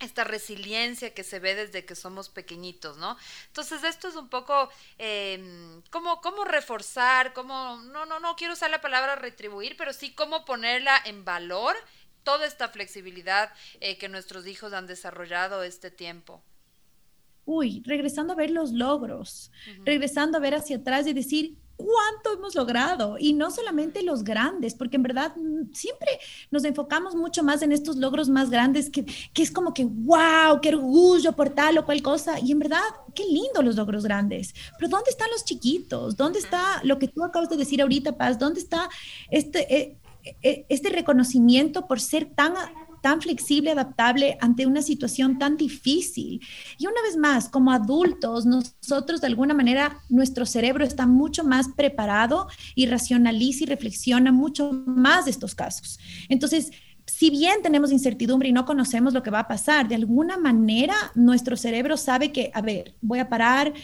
esta 0.00 0.24
resiliencia 0.24 1.14
que 1.14 1.22
se 1.24 1.38
ve 1.38 1.54
desde 1.54 1.84
que 1.84 1.94
somos 1.94 2.28
pequeñitos, 2.28 2.96
¿no? 2.96 3.16
Entonces 3.46 3.84
esto 3.84 4.08
es 4.08 4.16
un 4.16 4.28
poco 4.28 4.68
eh, 4.98 5.80
cómo, 5.90 6.20
cómo 6.20 6.44
reforzar, 6.44 7.32
cómo, 7.32 7.76
no, 7.84 8.04
no, 8.04 8.18
no 8.20 8.36
quiero 8.36 8.54
usar 8.54 8.70
la 8.70 8.80
palabra 8.80 9.14
retribuir, 9.14 9.76
pero 9.76 9.92
sí 9.92 10.12
cómo 10.12 10.44
ponerla 10.44 11.00
en 11.04 11.24
valor 11.24 11.76
toda 12.24 12.46
esta 12.46 12.68
flexibilidad 12.68 13.52
eh, 13.80 13.98
que 13.98 14.08
nuestros 14.08 14.46
hijos 14.46 14.72
han 14.72 14.86
desarrollado 14.86 15.62
este 15.62 15.90
tiempo? 15.90 16.42
Uy, 17.44 17.82
regresando 17.84 18.32
a 18.32 18.36
ver 18.36 18.50
los 18.50 18.72
logros, 18.72 19.50
regresando 19.84 20.38
a 20.38 20.40
ver 20.40 20.54
hacia 20.54 20.76
atrás 20.76 21.06
y 21.06 21.12
decir, 21.12 21.56
cuánto 21.76 22.32
hemos 22.32 22.54
logrado 22.54 23.16
y 23.18 23.32
no 23.32 23.50
solamente 23.50 24.02
los 24.02 24.22
grandes, 24.22 24.74
porque 24.74 24.96
en 24.96 25.02
verdad 25.02 25.34
mm, 25.36 25.72
siempre 25.72 26.08
nos 26.50 26.64
enfocamos 26.64 27.14
mucho 27.14 27.42
más 27.42 27.62
en 27.62 27.72
estos 27.72 27.96
logros 27.96 28.28
más 28.28 28.50
grandes 28.50 28.90
que, 28.90 29.04
que, 29.04 29.42
es 29.42 29.50
como 29.50 29.74
que, 29.74 29.84
wow, 29.84 30.60
qué 30.62 30.70
orgullo 30.70 31.32
por 31.32 31.50
tal 31.50 31.78
o 31.78 31.84
cual 31.84 32.02
cosa. 32.02 32.38
Y 32.40 32.52
en 32.52 32.60
verdad, 32.60 32.82
qué 33.14 33.24
lindo 33.24 33.62
los 33.62 33.76
logros 33.76 34.04
grandes. 34.04 34.54
Pero 34.78 34.88
¿dónde 34.88 35.10
están 35.10 35.30
los 35.30 35.44
chiquitos? 35.44 36.16
¿Dónde 36.16 36.38
está 36.38 36.80
lo 36.84 36.98
que 36.98 37.08
tú 37.08 37.24
acabas 37.24 37.48
de 37.48 37.56
decir 37.56 37.82
ahorita, 37.82 38.16
Paz? 38.16 38.38
¿Dónde 38.38 38.60
está 38.60 38.88
este, 39.30 39.74
eh, 39.74 39.96
eh, 40.42 40.66
este 40.68 40.90
reconocimiento 40.90 41.86
por 41.86 42.00
ser 42.00 42.26
tan 42.26 42.54
tan 43.04 43.20
flexible, 43.20 43.70
adaptable 43.70 44.38
ante 44.40 44.66
una 44.66 44.80
situación 44.80 45.38
tan 45.38 45.58
difícil. 45.58 46.40
Y 46.78 46.86
una 46.86 47.02
vez 47.02 47.18
más, 47.18 47.50
como 47.50 47.70
adultos, 47.70 48.46
nosotros 48.46 49.20
de 49.20 49.26
alguna 49.26 49.52
manera, 49.52 49.98
nuestro 50.08 50.46
cerebro 50.46 50.86
está 50.86 51.06
mucho 51.06 51.44
más 51.44 51.68
preparado 51.76 52.48
y 52.74 52.86
racionaliza 52.86 53.64
y 53.64 53.66
reflexiona 53.66 54.32
mucho 54.32 54.72
más 54.86 55.26
de 55.26 55.32
estos 55.32 55.54
casos. 55.54 55.98
Entonces, 56.30 56.70
si 57.06 57.28
bien 57.28 57.60
tenemos 57.62 57.92
incertidumbre 57.92 58.48
y 58.48 58.52
no 58.54 58.64
conocemos 58.64 59.12
lo 59.12 59.22
que 59.22 59.30
va 59.30 59.40
a 59.40 59.48
pasar, 59.48 59.86
de 59.86 59.96
alguna 59.96 60.38
manera 60.38 60.94
nuestro 61.14 61.58
cerebro 61.58 61.98
sabe 61.98 62.32
que, 62.32 62.50
a 62.54 62.62
ver, 62.62 62.96
voy 63.02 63.18
a 63.18 63.28
parar, 63.28 63.74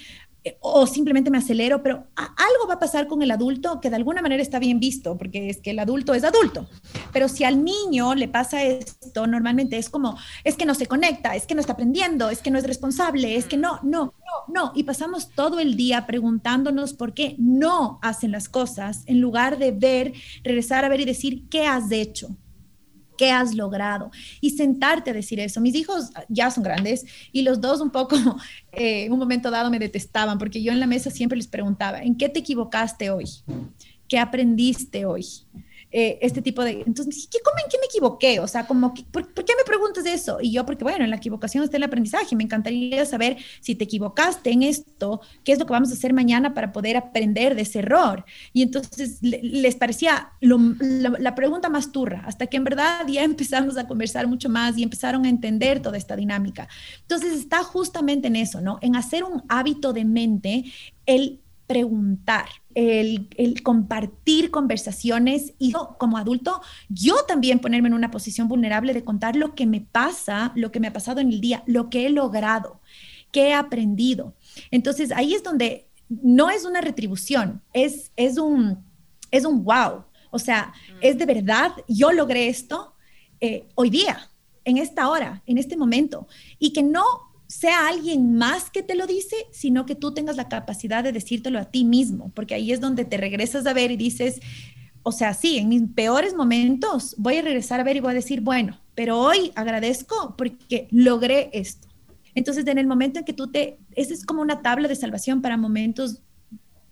o 0.61 0.87
simplemente 0.87 1.31
me 1.31 1.39
acelero, 1.39 1.83
pero 1.83 2.07
algo 2.17 2.67
va 2.69 2.75
a 2.75 2.79
pasar 2.79 3.07
con 3.07 3.23
el 3.23 3.31
adulto 3.31 3.81
que 3.81 3.91
de 3.91 3.97
alguna 3.97 4.23
manera 4.23 4.43
está 4.43 4.59
bien 4.59 4.81
visto, 4.81 5.19
porque 5.19 5.51
es 5.51 5.59
que 5.59 5.71
el 5.71 5.79
adulto 5.79 6.15
es 6.15 6.25
adulto. 6.25 6.69
Pero 7.13 7.29
si 7.29 7.45
al 7.45 7.65
niño 7.65 8.15
le 8.15 8.29
pasa 8.29 8.63
esto, 8.63 9.27
normalmente 9.27 9.77
es 9.77 9.91
como, 9.91 10.17
es 10.45 10.57
que 10.57 10.65
no 10.65 10.75
se 10.75 10.87
conecta, 10.87 11.35
es 11.37 11.47
que 11.47 11.55
no 11.55 11.61
está 11.61 11.75
aprendiendo, 11.75 12.31
es 12.31 12.41
que 12.41 12.51
no 12.51 12.59
es 12.59 12.67
responsable, 12.67 13.37
es 13.37 13.45
que 13.45 13.57
no, 13.57 13.81
no, 13.83 14.15
no, 14.15 14.55
no. 14.55 14.73
Y 14.75 14.85
pasamos 14.85 15.31
todo 15.31 15.61
el 15.61 15.77
día 15.77 16.07
preguntándonos 16.07 16.95
por 16.95 17.15
qué 17.15 17.35
no 17.39 17.99
hacen 18.03 18.33
las 18.33 18.49
cosas 18.49 19.03
en 19.07 19.21
lugar 19.21 19.59
de 19.59 19.73
ver, 19.73 20.13
regresar 20.43 20.85
a 20.85 20.89
ver 20.89 21.01
y 21.01 21.05
decir, 21.05 21.49
¿qué 21.49 21.67
has 21.67 21.91
hecho? 21.93 22.37
¿Qué 23.21 23.31
has 23.31 23.55
logrado? 23.55 24.11
Y 24.41 24.49
sentarte 24.49 25.11
a 25.11 25.13
decir 25.13 25.41
eso. 25.41 25.61
Mis 25.61 25.75
hijos 25.75 26.09
ya 26.31 26.51
son 26.51 26.65
grandes 26.65 27.05
y 27.33 27.43
los 27.43 27.61
dos 27.61 27.83
un 27.83 27.91
poco, 27.91 28.17
eh, 28.73 29.11
un 29.11 29.19
momento 29.19 29.51
dado 29.51 29.71
me 29.71 29.79
detestaban 29.79 30.39
porque 30.39 30.63
yo 30.63 30.73
en 30.73 30.81
la 30.81 30.87
mesa 30.87 31.11
siempre 31.11 31.37
les 31.37 31.47
preguntaba, 31.47 32.01
¿en 32.01 32.17
qué 32.17 32.31
te 32.31 32.41
equivocaste 32.41 33.11
hoy? 33.11 33.27
¿Qué 34.09 34.19
aprendiste 34.19 35.05
hoy? 35.05 35.27
Eh, 35.93 36.19
este 36.23 36.41
tipo 36.41 36.63
de... 36.63 36.83
Entonces, 36.87 37.29
¿qué, 37.31 37.39
¿cómo, 37.45 37.57
¿en 37.65 37.71
qué 37.71 37.79
me 37.79 37.87
equivoqué? 37.87 38.39
O 38.39 38.47
sea, 38.47 38.67
como, 38.67 38.95
¿por, 38.95 39.27
qué 39.33 39.55
me 39.57 39.65
preguntas 39.67 40.07
eso? 40.07 40.39
Y 40.41 40.53
yo, 40.53 40.65
porque 40.65 40.85
bueno, 40.85 41.05
en 41.05 41.11
la 41.11 41.17
equivocación 41.17 41.65
está 41.65 41.79
el 41.79 41.83
aprendizaje. 41.83 42.37
Me 42.37 42.45
encantaría 42.45 43.05
saber 43.07 43.39
si 43.61 43.75
te 43.75 43.85
equivocaste 43.85 44.51
en 44.51 44.63
esto, 44.63 45.21
qué 45.43 45.53
es 45.53 45.59
lo 45.59 45.67
que 45.67 45.73
vamos 45.73 45.91
a 45.91 45.95
hacer 45.95 46.13
mañana 46.13 46.55
para 46.55 46.73
poder 46.73 46.97
aprender 46.97 47.57
de 47.57 47.63
ese 47.63 47.81
error. 47.81 48.25
Y 48.53 48.63
entonces 48.63 49.19
les 49.21 49.75
parecía 49.75 50.33
la, 50.41 51.17
la 51.19 51.35
pregunta 51.35 51.69
más 51.69 51.91
turra, 51.91 52.23
hasta 52.27 52.47
que 52.47 52.57
en 52.57 52.65
verdad 52.65 53.07
ya 53.09 53.25
empezamos 53.41 53.77
a 53.77 53.89
conversar 53.89 54.29
mucho 54.29 54.49
más 54.49 54.79
y 54.79 54.83
empezaron 54.85 55.25
a 55.25 55.29
entender 55.29 55.81
toda 55.83 55.99
esta 55.99 56.15
dinámica. 56.15 56.69
Entonces, 57.03 57.33
está 57.33 57.63
justamente 57.65 58.29
en 58.29 58.37
eso, 58.37 58.61
¿no? 58.61 58.79
En 58.81 58.97
hacer 58.97 59.25
un 59.25 59.43
hábito 59.49 59.93
de 59.93 60.05
mente, 60.05 60.65
el 61.07 61.41
preguntar, 61.71 62.49
el, 62.75 63.29
compartir 63.63 64.51
conversaciones 64.51 65.53
y 65.57 65.73
como 65.99 66.19
adulto, 66.19 66.61
yo 66.89 67.15
también 67.29 67.61
ponerme 67.61 67.87
en 67.87 67.95
una 67.95 68.11
posición 68.11 68.49
vulnerable 68.49 68.93
de 68.93 69.05
contar 69.05 69.37
lo 69.37 69.55
que 69.55 69.67
me 69.67 69.81
pasa, 69.81 70.51
lo 70.57 70.73
que 70.73 70.81
me 70.81 70.89
ha 70.89 70.93
pasado 70.93 71.21
en 71.21 71.29
el 71.29 71.41
día, 71.41 71.63
lo 71.67 71.89
que 71.89 72.07
he 72.07 72.11
logrado, 72.11 72.81
qué 73.31 73.51
he 73.51 73.55
aprendido. 73.55 74.35
Entonces 74.73 75.13
ahí 75.13 75.33
es 75.33 75.45
donde 75.45 75.87
no 76.09 76.51
es 76.51 76.65
una 76.65 76.81
retribución, 76.81 77.63
es, 77.73 78.11
es, 78.17 78.37
un, 78.37 78.85
es 79.31 79.45
un 79.45 79.63
wow. 79.63 80.07
O 80.33 80.41
sea, 80.41 80.73
mm. 80.95 80.99
es 81.03 81.19
de 81.19 81.27
verdad, 81.27 81.71
yo 81.87 82.11
logré 82.11 82.49
esto 82.49 82.97
eh, 83.41 83.69
hoy 83.77 83.91
día, 83.91 84.29
en 84.65 84.77
esta 84.77 85.09
hora, 85.09 85.45
en 85.47 85.57
este 85.57 85.77
momento, 85.77 86.27
y 86.59 86.73
que 86.73 86.83
no 86.83 87.30
sea 87.51 87.89
alguien 87.89 88.37
más 88.37 88.71
que 88.71 88.85
te 88.85 88.95
lo 88.95 89.09
dice, 89.09 89.35
sino 89.51 89.85
que 89.85 89.97
tú 89.97 90.15
tengas 90.15 90.37
la 90.37 90.49
capacidad 90.49 91.03
de 91.03 91.11
decírtelo 91.11 91.59
a 91.59 91.65
ti 91.65 91.85
mismo, 91.85 92.31
porque 92.33 92.55
ahí 92.55 92.71
es 92.71 92.81
donde 92.81 93.05
te 93.05 93.17
regresas 93.17 93.67
a 93.67 93.73
ver 93.73 93.91
y 93.91 93.97
dices, 93.97 94.39
o 95.03 95.11
sea, 95.11 95.35
sí, 95.35 95.59
en 95.59 95.69
mis 95.69 95.83
peores 95.89 96.35
momentos 96.35 97.17
voy 97.19 97.39
a 97.39 97.43
regresar 97.43 97.81
a 97.81 97.83
ver 97.83 97.97
y 97.97 98.01
voy 98.01 98.13
a 98.13 98.15
decir, 98.15 98.41
bueno, 98.41 98.79
pero 98.95 99.19
hoy 99.19 99.51
agradezco 99.57 100.37
porque 100.39 100.87
logré 100.93 101.51
esto. 101.53 101.89
Entonces, 102.37 102.65
en 102.69 102.79
el 102.79 102.87
momento 102.87 103.19
en 103.19 103.25
que 103.25 103.33
tú 103.33 103.51
te, 103.51 103.79
esa 103.97 104.15
es 104.15 104.25
como 104.25 104.43
una 104.43 104.63
tabla 104.63 104.87
de 104.87 104.95
salvación 104.95 105.43
para 105.43 105.57
momentos 105.57 106.23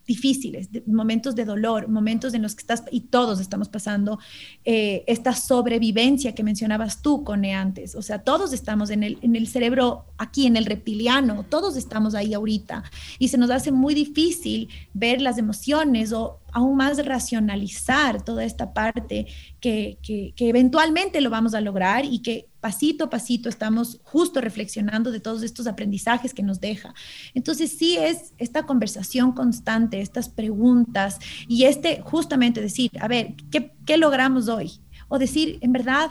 difíciles, 0.09 0.71
momentos 0.87 1.37
de 1.37 1.45
dolor, 1.45 1.87
momentos 1.87 2.33
en 2.33 2.41
los 2.41 2.55
que 2.55 2.63
estás, 2.63 2.83
y 2.91 3.01
todos 3.03 3.41
estamos 3.41 3.69
pasando, 3.69 4.19
eh, 4.65 5.05
esta 5.07 5.35
sobrevivencia 5.35 6.35
que 6.35 6.43
mencionabas 6.43 7.03
tú, 7.03 7.23
Cone, 7.25 7.55
antes. 7.55 7.95
O 7.95 8.01
sea, 8.01 8.21
todos 8.21 8.55
estamos 8.55 8.89
en 8.89 9.03
el, 9.03 9.19
en 9.21 9.37
el 9.37 9.47
cerebro 9.47 10.07
aquí, 10.17 10.47
en 10.47 10.57
el 10.57 10.65
reptiliano, 10.65 11.45
todos 11.49 11.77
estamos 11.77 12.15
ahí 12.15 12.33
ahorita. 12.33 12.85
Y 13.19 13.29
se 13.29 13.37
nos 13.37 13.51
hace 13.51 13.71
muy 13.71 13.95
difícil 13.95 14.71
ver 14.95 15.21
las 15.21 15.37
emociones 15.37 16.13
o 16.15 16.41
aún 16.53 16.77
más 16.77 17.05
racionalizar 17.05 18.23
toda 18.23 18.45
esta 18.45 18.73
parte 18.73 19.27
que, 19.61 19.99
que, 20.03 20.35
eventualmente 20.39 21.21
lo 21.21 21.31
vamos 21.31 21.55
a 21.55 21.61
lograr 21.61 22.05
y 22.05 22.21
que 22.21 22.47
pasito 22.61 23.05
a 23.05 23.11
pasito 23.11 23.49
estamos 23.49 24.01
justo 24.03 24.41
reflexionando 24.41 25.11
de 25.11 25.21
todos 25.21 25.43
estos 25.43 25.67
aprendizajes 25.67 26.35
que 26.35 26.43
nos 26.43 26.61
deja. 26.61 26.95
Entonces 27.35 27.71
sí 27.77 27.97
es 27.97 28.33
esta 28.39 28.65
conversación 28.65 29.33
constante, 29.33 30.01
estas 30.01 30.29
preguntas 30.29 31.19
y 31.47 31.65
este 31.65 32.01
justamente 32.03 32.61
decir, 32.61 32.91
a 33.01 33.09
ver, 33.09 33.35
¿qué, 33.51 33.73
qué 33.85 33.97
logramos 33.97 34.49
hoy? 34.49 34.81
O 35.09 35.19
decir, 35.19 35.59
en 35.61 35.73
verdad, 35.73 36.11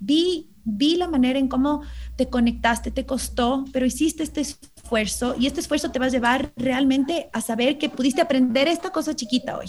vi, 0.00 0.48
vi 0.64 0.96
la 0.96 1.08
manera 1.08 1.38
en 1.38 1.48
cómo 1.48 1.82
te 2.16 2.28
conectaste, 2.28 2.90
te 2.90 3.06
costó, 3.06 3.64
pero 3.72 3.86
hiciste 3.86 4.22
este 4.22 4.44
esfuerzo 4.88 5.34
y 5.38 5.46
este 5.46 5.60
esfuerzo 5.60 5.90
te 5.90 5.98
va 5.98 6.06
a 6.06 6.08
llevar 6.08 6.50
realmente 6.56 7.28
a 7.34 7.42
saber 7.42 7.76
que 7.76 7.90
pudiste 7.90 8.22
aprender 8.22 8.68
esta 8.68 8.90
cosa 8.90 9.14
chiquita 9.14 9.58
hoy. 9.58 9.66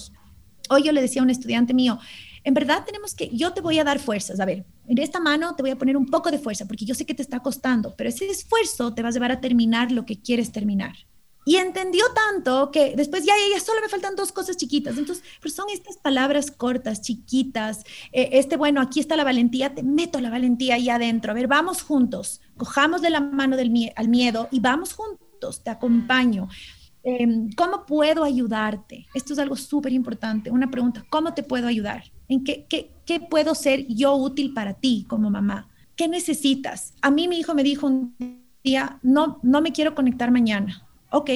Hoy 0.70 0.84
yo 0.84 0.94
le 0.94 1.02
decía 1.02 1.22
a 1.22 1.26
un 1.26 1.30
estudiante 1.30 1.74
mío, 1.74 2.00
en 2.46 2.54
verdad 2.54 2.86
tenemos 2.86 3.16
que, 3.16 3.30
yo 3.34 3.52
te 3.52 3.60
voy 3.60 3.80
a 3.80 3.84
dar 3.84 4.00
fuerzas, 4.00 4.40
a 4.40 4.46
ver, 4.46 4.66
en 4.88 4.98
esta 4.98 5.20
mano 5.20 5.56
te 5.56 5.64
voy 5.64 5.72
a 5.72 5.78
poner 5.78 5.98
un 5.98 6.06
poco 6.06 6.32
de 6.32 6.40
fuerza 6.40 6.66
porque 6.66 6.86
yo 6.86 6.96
sé 6.96 7.06
que 7.06 7.14
te 7.14 7.22
está 7.22 7.42
costando, 7.42 7.94
pero 7.98 8.10
ese 8.10 8.28
esfuerzo 8.30 8.94
te 8.94 9.02
va 9.02 9.10
a 9.10 9.12
llevar 9.12 9.34
a 9.34 9.42
terminar 9.42 9.92
lo 9.92 10.06
que 10.06 10.22
quieres 10.22 10.54
terminar. 10.54 10.96
Y 11.46 11.56
entendió 11.56 12.06
tanto 12.14 12.70
que 12.70 12.96
después 12.96 13.26
ya, 13.26 13.34
ya, 13.52 13.60
solo 13.60 13.82
me 13.82 13.90
faltan 13.90 14.16
dos 14.16 14.32
cosas 14.32 14.56
chiquitas. 14.56 14.98
Entonces, 14.98 15.24
pero 15.42 15.52
son 15.52 15.66
estas 15.72 15.98
palabras 15.98 16.52
cortas, 16.52 17.02
chiquitas. 17.02 17.80
Eh, 18.12 18.30
este, 18.34 18.56
bueno, 18.56 18.82
aquí 18.82 19.00
está 19.00 19.16
la 19.16 19.24
valentía, 19.24 19.74
te 19.74 19.82
meto 19.82 20.20
la 20.20 20.30
valentía 20.30 20.76
ahí 20.76 20.90
adentro. 20.90 21.32
A 21.32 21.34
ver, 21.34 21.48
vamos 21.48 21.82
juntos, 21.82 22.42
cojamos 22.60 23.02
de 23.02 23.10
la 23.10 23.22
mano 23.22 23.58
del 23.58 23.72
al 23.96 24.10
miedo 24.10 24.48
y 24.52 24.60
vamos 24.60 24.94
juntos, 24.94 25.64
te 25.64 25.72
acompaño. 25.72 26.48
Em, 27.02 27.50
¿Cómo 27.54 27.86
puedo 27.86 28.24
ayudarte? 28.24 29.08
Esto 29.16 29.34
es 29.34 29.40
algo 29.40 29.56
súper 29.56 29.94
importante. 29.94 30.52
Una 30.52 30.70
pregunta, 30.70 31.04
¿cómo 31.10 31.34
te 31.34 31.42
puedo 31.42 31.68
ayudar? 31.68 32.04
¿En 32.28 32.44
qué, 32.44 32.66
qué, 32.70 32.92
qué 33.06 33.20
puedo 33.22 33.56
ser 33.56 33.88
yo 33.88 34.16
útil 34.16 34.54
para 34.54 34.74
ti 34.74 35.06
como 35.08 35.32
mamá? 35.32 35.70
¿Qué 35.96 36.08
necesitas? 36.08 36.94
A 37.02 37.10
mí 37.10 37.28
mi 37.28 37.40
hijo 37.40 37.56
me 37.56 37.64
dijo 37.64 37.88
un 37.88 38.16
día, 38.64 39.00
no, 39.02 39.40
no 39.42 39.62
me 39.62 39.72
quiero 39.72 39.96
conectar 39.96 40.30
mañana. 40.30 40.86
Ok, 41.12 41.32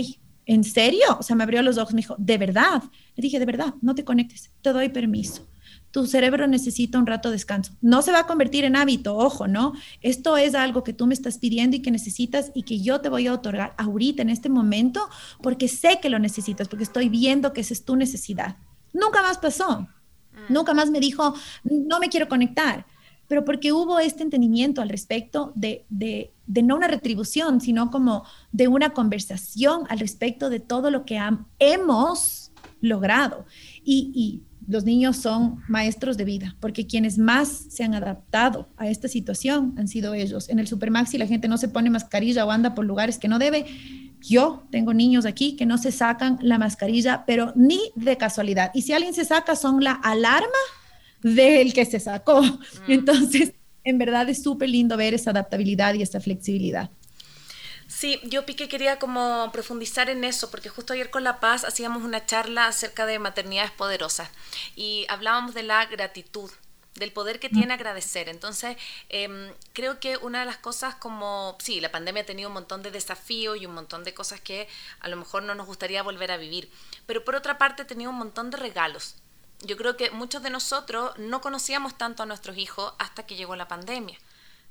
¿en 0.46 0.64
serio? 0.64 1.18
O 1.18 1.24
sea, 1.24 1.36
me 1.36 1.44
abrió 1.44 1.62
los 1.62 1.78
ojos, 1.78 1.94
me 1.94 2.02
dijo, 2.02 2.16
¿de 2.18 2.38
verdad? 2.38 2.84
Le 3.16 3.22
dije, 3.22 3.40
de 3.40 3.46
verdad, 3.46 3.74
no 3.82 3.96
te 3.96 4.04
conectes, 4.04 4.52
te 4.62 4.74
doy 4.74 4.90
permiso. 4.90 5.48
Tu 5.94 6.08
cerebro 6.08 6.48
necesita 6.48 6.98
un 6.98 7.06
rato 7.06 7.30
de 7.30 7.36
descanso. 7.36 7.74
No 7.80 8.02
se 8.02 8.12
va 8.12 8.22
a 8.22 8.26
convertir 8.26 8.66
en 8.66 8.76
hábito, 8.76 9.16
ojo, 9.16 9.48
¿no? 9.48 9.74
Esto 10.02 10.38
es 10.38 10.56
algo 10.56 10.84
que 10.84 10.92
tú 10.92 11.06
me 11.06 11.14
estás 11.14 11.38
pidiendo 11.38 11.78
y 11.78 11.84
que 11.84 11.92
necesitas 11.92 12.52
y 12.56 12.64
que 12.64 12.82
yo 12.82 13.00
te 13.00 13.10
voy 13.10 13.28
a 13.28 13.34
otorgar 13.34 13.76
ahorita, 13.78 14.24
en 14.24 14.32
este 14.32 14.50
momento, 14.50 15.08
porque 15.44 15.68
sé 15.68 16.00
que 16.02 16.10
lo 16.10 16.18
necesitas, 16.18 16.68
porque 16.68 16.84
estoy 16.84 17.10
viendo 17.10 17.54
que 17.54 17.62
esa 17.62 17.76
es 17.76 17.86
tu 17.86 17.96
necesidad. 17.96 18.58
Nunca 18.92 19.22
más 19.22 19.38
pasó. 19.38 19.88
Nunca 20.50 20.74
más 20.74 20.90
me 20.90 21.00
dijo, 21.00 21.36
no 21.64 22.00
me 22.00 22.10
quiero 22.10 22.28
conectar, 22.28 22.88
pero 23.28 23.46
porque 23.46 23.72
hubo 23.72 24.00
este 24.00 24.24
entendimiento 24.24 24.82
al 24.82 24.90
respecto 24.90 25.54
de, 25.56 25.86
no 26.48 26.76
una 26.76 26.88
retribución, 26.88 27.62
sino 27.62 27.92
como 27.92 28.26
de 28.52 28.68
una 28.68 28.94
conversación 28.94 29.84
al 29.90 30.00
respecto 30.00 30.50
de 30.50 30.60
todo 30.60 30.92
lo 30.92 31.06
que 31.06 31.20
hemos 31.60 32.52
logrado. 32.82 33.46
Y, 33.84 34.44
los 34.68 34.86
niños 34.86 35.18
son 35.18 35.62
maestros 35.68 36.18
de 36.18 36.26
vida, 36.26 36.56
porque 36.60 36.88
quienes 36.88 37.18
más 37.18 37.50
se 37.70 37.84
han 37.84 37.94
adaptado 37.94 38.70
a 38.78 38.88
esta 38.88 39.08
situación 39.08 39.74
han 39.78 39.88
sido 39.88 40.14
ellos. 40.14 40.50
En 40.50 40.60
el 40.60 40.68
Supermaxi 40.68 41.18
la 41.18 41.28
gente 41.28 41.48
no 41.48 41.58
se 41.58 41.68
pone 41.68 41.90
mascarilla 41.90 42.46
o 42.46 42.52
anda 42.52 42.76
por 42.76 42.86
lugares 42.86 43.18
que 43.18 43.28
no 43.28 43.40
debe 43.40 43.66
yo 44.24 44.64
tengo 44.72 44.94
niños 44.94 45.26
aquí 45.26 45.56
que 45.56 45.66
no 45.66 45.78
se 45.78 45.92
sacan 45.92 46.40
la 46.42 46.58
mascarilla, 46.58 47.26
pero 47.28 47.52
ni 47.56 47.92
de 47.96 48.18
casualidad. 48.18 48.72
Y 48.74 48.84
si 48.84 48.94
alguien 48.94 49.14
se 49.14 49.26
saca, 49.26 49.56
son 49.56 49.84
la 49.84 49.92
alarma 49.92 50.48
del 51.22 51.74
que 51.74 51.86
se 51.86 52.00
sacó. 52.00 52.42
Mm. 52.42 52.58
Entonces, 52.88 53.54
en 53.84 53.98
verdad 53.98 54.30
es 54.30 54.42
súper 54.42 54.70
lindo 54.70 54.96
ver 54.96 55.14
esa 55.14 55.32
adaptabilidad 55.32 55.94
y 55.96 56.02
esa 56.04 56.22
flexibilidad. 56.22 56.90
Sí, 57.96 58.20
yo 58.24 58.44
Pique 58.44 58.68
quería 58.68 58.98
como 58.98 59.52
profundizar 59.54 60.10
en 60.10 60.24
eso, 60.24 60.50
porque 60.50 60.68
justo 60.68 60.94
ayer 60.94 61.12
con 61.12 61.24
La 61.24 61.40
Paz 61.40 61.64
hacíamos 61.64 62.02
una 62.02 62.26
charla 62.26 62.66
acerca 62.66 63.06
de 63.06 63.20
maternidades 63.20 63.70
poderosas 63.70 64.32
y 64.76 65.06
hablábamos 65.10 65.54
de 65.54 65.62
la 65.62 65.86
gratitud, 65.86 66.50
del 66.96 67.12
poder 67.12 67.40
que 67.40 67.50
tiene 67.50 67.76
agradecer. 67.76 68.30
Entonces, 68.30 68.78
em, 69.10 69.54
creo 69.74 70.00
que 70.00 70.18
una 70.18 70.40
de 70.40 70.48
las 70.48 70.58
cosas 70.58 70.96
como, 70.96 71.56
sí, 71.60 71.82
la 71.82 71.92
pandemia 71.92 72.24
ha 72.24 72.26
tenido 72.26 72.50
un 72.50 72.56
montón 72.56 72.82
de 72.82 72.90
desafíos 72.90 73.62
y 73.62 73.68
un 73.68 73.76
montón 73.76 74.04
de 74.04 74.16
cosas 74.16 74.42
que 74.42 74.68
a 75.00 75.08
lo 75.08 75.16
mejor 75.16 75.44
no 75.44 75.54
nos 75.54 75.68
gustaría 75.68 76.02
volver 76.02 76.32
a 76.32 76.38
vivir, 76.38 76.72
pero 77.06 77.24
por 77.24 77.36
otra 77.36 77.60
parte 77.60 77.84
ha 77.84 77.88
tenido 77.88 78.10
un 78.10 78.18
montón 78.18 78.50
de 78.50 78.58
regalos. 78.58 79.16
Yo 79.62 79.78
creo 79.78 79.98
que 79.98 80.10
muchos 80.10 80.42
de 80.42 80.50
nosotros 80.50 81.18
no 81.20 81.42
conocíamos 81.42 81.96
tanto 81.96 82.24
a 82.24 82.26
nuestros 82.26 82.58
hijos 82.58 82.96
hasta 82.98 83.28
que 83.28 83.36
llegó 83.36 83.56
la 83.56 83.68
pandemia. 83.68 84.18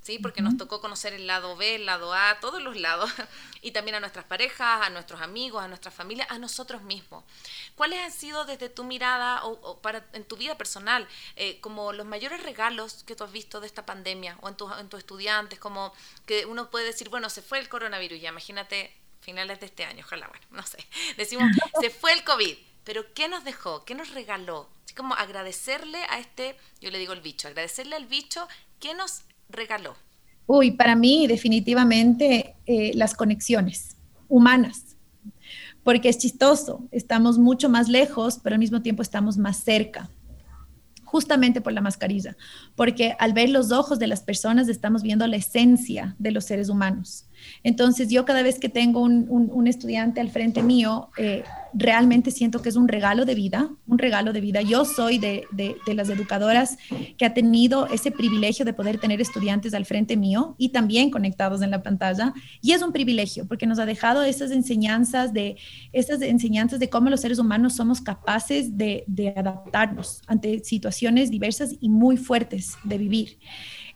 ¿Sí? 0.02 0.18
Porque 0.18 0.42
nos 0.42 0.56
tocó 0.56 0.80
conocer 0.80 1.14
el 1.14 1.26
lado 1.26 1.56
B, 1.56 1.76
el 1.76 1.86
lado 1.86 2.12
A, 2.12 2.38
todos 2.40 2.60
los 2.60 2.76
lados, 2.76 3.10
y 3.62 3.70
también 3.70 3.94
a 3.94 4.00
nuestras 4.00 4.24
parejas, 4.24 4.86
a 4.86 4.90
nuestros 4.90 5.20
amigos, 5.20 5.62
a 5.62 5.68
nuestra 5.68 5.90
familia, 5.90 6.26
a 6.28 6.38
nosotros 6.38 6.82
mismos. 6.82 7.24
¿Cuáles 7.74 8.00
han 8.00 8.12
sido 8.12 8.44
desde 8.44 8.68
tu 8.68 8.84
mirada 8.84 9.44
o, 9.44 9.78
para, 9.80 10.04
en 10.12 10.24
tu 10.24 10.36
vida 10.36 10.56
personal 10.58 11.08
eh, 11.36 11.60
como 11.60 11.92
los 11.92 12.06
mayores 12.06 12.42
regalos 12.42 13.04
que 13.04 13.16
tú 13.16 13.24
has 13.24 13.32
visto 13.32 13.60
de 13.60 13.66
esta 13.66 13.86
pandemia 13.86 14.36
o 14.42 14.48
en, 14.48 14.56
en 14.78 14.88
tus 14.88 14.98
estudiantes? 14.98 15.58
Como 15.58 15.92
que 16.26 16.44
uno 16.46 16.70
puede 16.70 16.86
decir, 16.86 17.08
bueno, 17.08 17.30
se 17.30 17.42
fue 17.42 17.58
el 17.58 17.68
coronavirus, 17.68 18.20
ya 18.20 18.30
imagínate 18.30 18.94
finales 19.20 19.60
de 19.60 19.66
este 19.66 19.84
año, 19.84 20.04
ojalá, 20.04 20.26
bueno, 20.26 20.44
no 20.50 20.66
sé. 20.66 20.84
Decimos, 21.16 21.44
se 21.80 21.90
fue 21.90 22.12
el 22.12 22.24
COVID, 22.24 22.56
pero 22.84 23.14
¿qué 23.14 23.28
nos 23.28 23.44
dejó? 23.44 23.84
¿Qué 23.84 23.94
nos 23.94 24.10
regaló? 24.10 24.68
Así 24.84 24.94
como 24.94 25.14
agradecerle 25.14 26.04
a 26.08 26.18
este, 26.18 26.58
yo 26.80 26.90
le 26.90 26.98
digo 26.98 27.12
el 27.12 27.20
bicho, 27.20 27.46
agradecerle 27.46 27.94
al 27.94 28.06
bicho, 28.06 28.48
¿qué 28.80 28.94
nos 28.94 29.22
regaló? 29.48 29.94
Uy, 30.46 30.72
para 30.72 30.96
mí 30.96 31.26
definitivamente 31.26 32.56
eh, 32.66 32.92
las 32.94 33.14
conexiones 33.14 33.96
humanas, 34.28 34.96
porque 35.82 36.08
es 36.08 36.18
chistoso, 36.18 36.86
estamos 36.90 37.38
mucho 37.38 37.68
más 37.68 37.88
lejos, 37.88 38.40
pero 38.42 38.54
al 38.54 38.60
mismo 38.60 38.82
tiempo 38.82 39.02
estamos 39.02 39.36
más 39.36 39.58
cerca 39.58 40.10
justamente 41.12 41.60
por 41.60 41.74
la 41.74 41.82
mascarilla, 41.82 42.38
porque 42.74 43.14
al 43.18 43.34
ver 43.34 43.50
los 43.50 43.70
ojos 43.70 43.98
de 43.98 44.06
las 44.06 44.22
personas 44.22 44.68
estamos 44.68 45.02
viendo 45.02 45.26
la 45.26 45.36
esencia 45.36 46.16
de 46.18 46.30
los 46.30 46.46
seres 46.46 46.70
humanos. 46.70 47.26
Entonces 47.62 48.08
yo 48.08 48.24
cada 48.24 48.42
vez 48.42 48.58
que 48.58 48.68
tengo 48.68 49.00
un, 49.00 49.66
estudiante 49.66 50.20
al 50.20 50.30
frente 50.30 50.62
mío, 50.62 51.10
eh, 51.16 51.44
realmente 51.74 52.30
siento 52.30 52.60
que 52.62 52.68
es 52.68 52.76
un 52.76 52.88
regalo 52.88 53.24
de 53.24 53.34
vida, 53.34 53.70
un 53.86 53.98
regalo 53.98 54.32
de 54.32 54.40
vida. 54.40 54.62
Yo 54.62 54.84
soy 54.84 55.18
de, 55.18 55.46
las 55.86 56.08
educadoras 56.08 56.78
que 57.16 57.24
ha 57.24 57.34
tenido 57.34 57.86
ese 57.86 58.10
privilegio 58.10 58.64
de 58.64 58.72
poder 58.72 58.98
tener 58.98 59.20
estudiantes 59.20 59.74
al 59.74 59.86
frente 59.86 60.16
mío 60.16 60.54
y 60.58 60.70
también 60.70 61.10
conectados 61.10 61.62
en 61.62 61.70
la 61.70 61.82
pantalla. 61.82 62.34
Y 62.60 62.72
es 62.72 62.82
un 62.82 62.92
privilegio 62.92 63.46
porque 63.46 63.66
nos 63.66 63.78
ha 63.78 63.86
dejado 63.86 64.22
esas 64.22 64.50
enseñanzas 64.50 65.32
de, 65.32 65.56
esas 65.92 66.20
enseñanzas 66.22 66.78
de 66.78 66.90
cómo 66.90 67.10
los 67.10 67.20
seres 67.20 67.38
humanos 67.38 67.74
somos 67.74 68.00
capaces 68.00 68.76
de, 68.76 69.04
adaptarnos 69.36 70.22
ante 70.26 70.62
situaciones 70.64 71.30
diversas 71.30 71.74
y 71.80 71.88
muy 71.88 72.16
fuertes 72.16 72.76
de 72.84 72.98
vivir. 72.98 73.38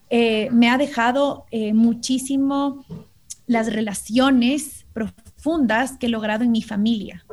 Eh, 0.09 0.49
me 0.53 0.69
ha 0.69 0.79
dejado 0.79 1.47
eh, 1.51 1.73
muchísimo 1.73 2.85
las 3.47 3.73
relaciones 3.73 4.87
profundas 4.93 5.97
que 5.99 6.07
he 6.07 6.11
logrado 6.11 6.45
en 6.45 6.53
mi 6.53 6.63
familia. 6.63 7.25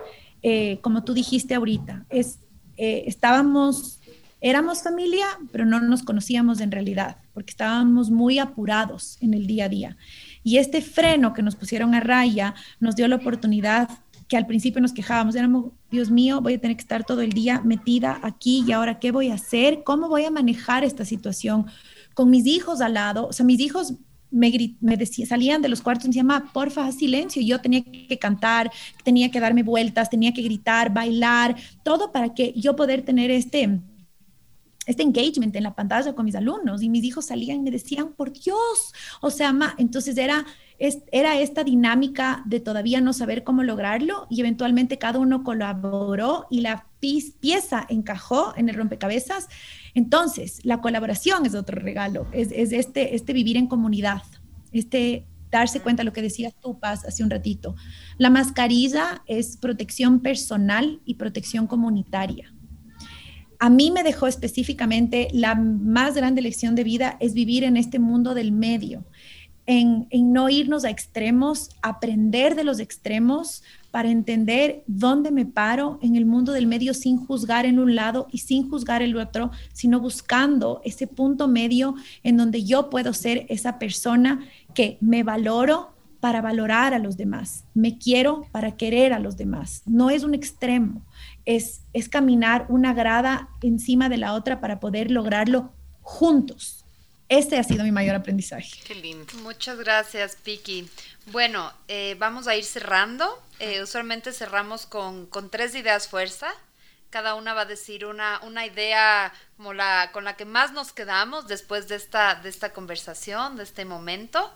Eh, 0.42 0.80
como 0.82 1.04
tú 1.04 1.14
dijiste 1.14 1.56
ahorita, 1.56 2.06
eh, 2.10 3.04
estábamos, 3.08 4.00
éramos 4.42 4.84
familia, 4.84 5.26
pero 5.52 5.66
no 5.66 5.80
nos 5.80 6.04
conocíamos 6.04 6.60
en 6.60 6.72
realidad, 6.72 7.18
porque 7.34 7.52
estábamos 7.52 8.12
muy 8.12 8.40
apurados 8.40 9.18
en 9.22 9.34
el 9.34 9.48
día 9.48 9.66
a 9.66 9.70
día. 9.70 9.98
Y 10.44 10.58
este 10.58 10.82
freno 10.82 11.34
que 11.34 11.42
nos 11.42 11.56
pusieron 11.56 11.96
a 11.96 12.02
raya 12.02 12.54
nos 12.80 12.96
dio 12.96 13.08
la 13.08 13.16
oportunidad 13.16 13.90
que 14.28 14.38
al 14.38 14.48
principio 14.48 14.82
nos 14.82 14.94
quejábamos, 14.94 15.36
éramos, 15.36 15.72
Dios 15.92 16.10
mío, 16.10 16.42
voy 16.42 16.56
a 16.56 16.60
tener 16.60 16.76
que 16.76 16.82
estar 16.82 17.04
todo 17.04 17.22
el 17.22 17.32
día 17.32 17.62
metida 17.62 18.20
aquí 18.24 18.64
y 18.68 18.72
ahora, 18.72 19.00
¿qué 19.00 19.12
voy 19.12 19.30
a 19.30 19.36
hacer? 19.36 19.84
¿Cómo 19.84 20.10
voy 20.10 20.26
a 20.26 20.32
manejar 20.32 20.84
esta 20.84 21.06
situación? 21.06 21.68
Con 22.14 22.30
mis 22.30 22.46
hijos 22.46 22.82
al 22.82 22.96
lado, 22.96 23.28
o 23.28 23.34
sea, 23.34 23.46
mis 23.46 23.60
hijos 23.60 23.96
me, 24.34 24.76
me 24.82 24.98
decía, 24.98 25.26
salían 25.26 25.62
de 25.62 25.70
los 25.70 25.82
cuartos 25.82 26.06
y 26.06 26.08
me 26.08 26.14
decían, 26.14 26.52
porfa, 26.52 26.92
silencio. 26.92 27.42
yo 27.42 27.62
tenía 27.62 27.84
que 27.84 28.18
cantar, 28.18 28.72
tenía 29.04 29.30
que 29.30 29.40
darme 29.40 29.64
vueltas, 29.64 30.10
tenía 30.10 30.34
que 30.34 30.42
gritar, 30.42 30.92
bailar, 30.94 31.56
todo 31.84 32.12
para 32.12 32.34
que 32.34 32.52
yo 32.54 32.76
poder 32.76 33.04
tener 33.04 33.30
este, 33.30 33.80
este 34.88 35.04
engagement 35.04 35.56
en 35.56 35.64
la 35.64 35.76
pantalla 35.76 36.14
con 36.14 36.26
mis 36.26 36.36
alumnos. 36.36 36.82
Y 36.82 36.90
mis 36.90 37.04
hijos 37.04 37.28
salían 37.28 37.58
y 37.58 37.62
me 37.62 37.72
decían, 37.72 38.14
por 38.14 38.34
Dios, 38.34 38.94
o 39.22 39.30
sea, 39.30 39.54
ma, 39.54 39.76
entonces 39.78 40.18
era, 40.18 40.46
era 40.80 41.40
esta 41.40 41.64
dinámica 41.64 42.42
de 42.46 42.60
todavía 42.60 43.02
no 43.02 43.14
saber 43.14 43.44
cómo 43.44 43.62
lograrlo 43.62 44.26
y 44.32 44.40
eventualmente 44.40 44.98
cada 44.98 45.20
uno 45.20 45.44
colaboró 45.44 46.48
y 46.50 46.62
la 46.62 46.88
pieza 47.00 47.86
encajó 47.88 48.54
en 48.58 48.70
el 48.70 48.76
rompecabezas 48.76 49.48
entonces, 49.96 50.60
la 50.64 50.82
colaboración 50.82 51.46
es 51.46 51.56
otro 51.56 51.80
regalo, 51.80 52.28
es, 52.32 52.52
este, 52.52 53.16
este 53.16 53.34
vivir 53.34 53.58
en 53.58 53.68
comunidad, 53.68 54.24
este 54.72 55.28
darse 55.52 55.82
cuenta 55.82 56.02
de 56.02 56.06
lo 56.06 56.14
que 56.14 56.24
decías 56.24 56.56
tú, 56.60 56.80
Paz, 56.80 57.06
hace 57.06 57.24
un 57.24 57.30
ratito. 57.30 57.76
La 58.18 58.32
mascarilla 58.32 59.22
es 59.28 59.56
protección 59.58 60.20
personal 60.20 61.00
y 61.06 61.14
protección 61.14 61.68
comunitaria. 61.68 62.52
A 63.60 63.70
mí 63.70 63.92
me 63.92 64.02
dejó 64.02 64.26
específicamente 64.26 65.28
la 65.32 65.54
más 65.54 66.16
grande 66.16 66.42
lección 66.42 66.74
de 66.74 66.84
vida 66.84 67.18
es 67.20 67.36
vivir 67.36 67.64
en 67.64 67.78
este 67.78 68.00
mundo 68.00 68.34
del 68.34 68.52
medio, 68.52 69.06
en, 69.68 70.08
en 70.10 70.34
no 70.34 70.50
irnos 70.50 70.86
a 70.86 70.90
extremos, 70.90 71.70
aprender 71.84 72.56
de 72.56 72.64
los 72.64 72.80
extremos, 72.80 73.62
para 73.94 74.10
entender 74.10 74.84
dónde 74.88 75.30
me 75.30 75.46
paro 75.46 76.00
en 76.02 76.16
el 76.16 76.26
mundo 76.26 76.52
del 76.52 76.66
medio 76.66 76.96
sin 76.96 77.24
juzgar 77.24 77.68
en 77.68 77.78
un 77.78 77.94
lado 77.94 78.26
y 78.32 78.40
sin 78.40 78.68
juzgar 78.68 79.04
el 79.04 79.16
otro, 79.16 79.52
sino 79.72 80.00
buscando 80.00 80.82
ese 80.84 81.06
punto 81.06 81.48
medio 81.48 81.94
en 82.24 82.36
donde 82.36 82.64
yo 82.64 82.90
puedo 82.90 83.14
ser 83.14 83.46
esa 83.50 83.78
persona 83.78 84.40
que 84.74 84.98
me 85.00 85.22
valoro 85.22 85.94
para 86.20 86.42
valorar 86.42 86.96
a 86.96 86.98
los 86.98 87.18
demás, 87.18 87.66
me 87.76 88.00
quiero 88.00 88.48
para 88.52 88.78
querer 88.78 89.14
a 89.14 89.20
los 89.20 89.38
demás. 89.38 89.84
No 89.86 90.10
es 90.10 90.24
un 90.24 90.34
extremo, 90.34 91.04
es, 91.46 91.84
es 91.94 92.10
caminar 92.10 92.66
una 92.70 92.96
grada 92.96 93.50
encima 93.62 94.10
de 94.10 94.18
la 94.18 94.34
otra 94.34 94.60
para 94.60 94.80
poder 94.80 95.12
lograrlo 95.12 95.72
juntos. 96.02 96.83
Este 97.34 97.58
ha 97.58 97.64
sido 97.64 97.84
mi 97.84 97.92
mayor 97.92 98.14
aprendizaje. 98.14 98.70
Qué 98.86 98.94
lindo. 98.94 99.26
Muchas 99.42 99.80
gracias, 99.80 100.36
Piki. 100.36 100.88
Bueno, 101.32 101.74
eh, 101.88 102.16
vamos 102.20 102.48
a 102.48 102.56
ir 102.56 102.64
cerrando. 102.64 103.26
Eh, 103.58 103.82
usualmente 103.82 104.32
cerramos 104.32 104.86
con, 104.86 105.28
tres 105.50 105.74
ideas 105.74 106.08
fuerza. 106.08 106.50
Cada 107.10 107.34
una 107.34 107.56
va 107.56 107.62
a 107.62 107.66
decir 107.66 108.06
una, 108.06 108.40
una 108.44 108.68
idea 108.68 109.34
como 109.58 109.74
la, 109.74 110.12
con 110.14 110.26
la 110.26 110.36
que 110.36 110.46
más 110.46 110.74
nos 110.74 110.94
quedamos 110.94 111.48
después 111.48 111.88
de 111.88 111.96
esta, 111.96 112.36
de 112.36 112.50
esta 112.50 112.72
conversación, 112.72 113.56
de 113.56 113.64
este 113.64 113.84
momento. 113.84 114.54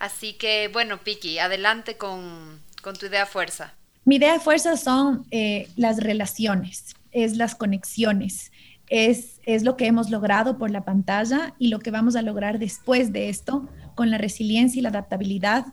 Así 0.00 0.32
que, 0.32 0.68
bueno, 0.72 0.98
Piki, 0.98 1.38
adelante 1.38 1.98
con, 1.98 2.60
tu 2.98 3.06
idea 3.06 3.26
fuerza. 3.26 3.74
Mi 4.04 4.16
idea 4.16 4.32
de 4.32 4.40
fuerza 4.40 4.76
son 4.76 5.24
eh, 5.30 5.68
las 5.76 5.98
relaciones, 5.98 6.96
es 7.12 7.36
las 7.36 7.54
conexiones, 7.54 8.50
es, 8.88 9.40
lo 9.62 9.76
que 9.76 9.86
hemos 9.86 10.10
logrado 10.10 10.58
por 10.58 10.70
la 10.70 10.84
pantalla 10.84 11.54
y 11.58 11.68
lo 11.68 11.78
que 11.78 11.90
vamos 11.90 12.16
a 12.16 12.22
lograr 12.22 12.58
después 12.58 13.12
de 13.12 13.28
esto 13.28 13.68
con 13.94 14.10
la 14.10 14.18
resiliencia 14.18 14.78
y 14.78 14.82
la 14.82 14.90
adaptabilidad 14.90 15.66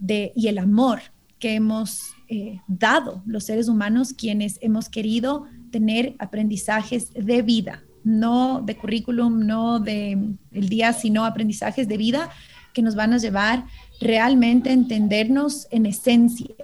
y 0.00 0.48
el 0.48 0.58
amor 0.58 1.00
que 1.38 1.54
hemos 1.54 2.14
eh, 2.28 2.60
dado 2.68 3.22
los 3.26 3.44
seres 3.44 3.68
humanos 3.68 4.12
quienes 4.12 4.58
hemos 4.60 4.88
querido 4.88 5.46
tener 5.70 6.14
aprendizajes 6.18 7.12
de 7.12 7.42
vida, 7.42 7.82
no 8.04 8.62
de 8.62 8.76
currículum, 8.76 9.46
no 9.46 9.78
de 9.78 10.36
el 10.50 10.68
día, 10.68 10.92
sino 10.92 11.24
aprendizajes 11.24 11.88
de 11.88 11.96
vida 11.96 12.30
que 12.72 12.82
nos 12.82 12.94
van 12.94 13.12
a 13.12 13.18
llevar 13.18 13.64
realmente 14.00 14.70
a 14.70 14.72
entendernos 14.72 15.66
en 15.70 15.86
esencia 15.86 16.54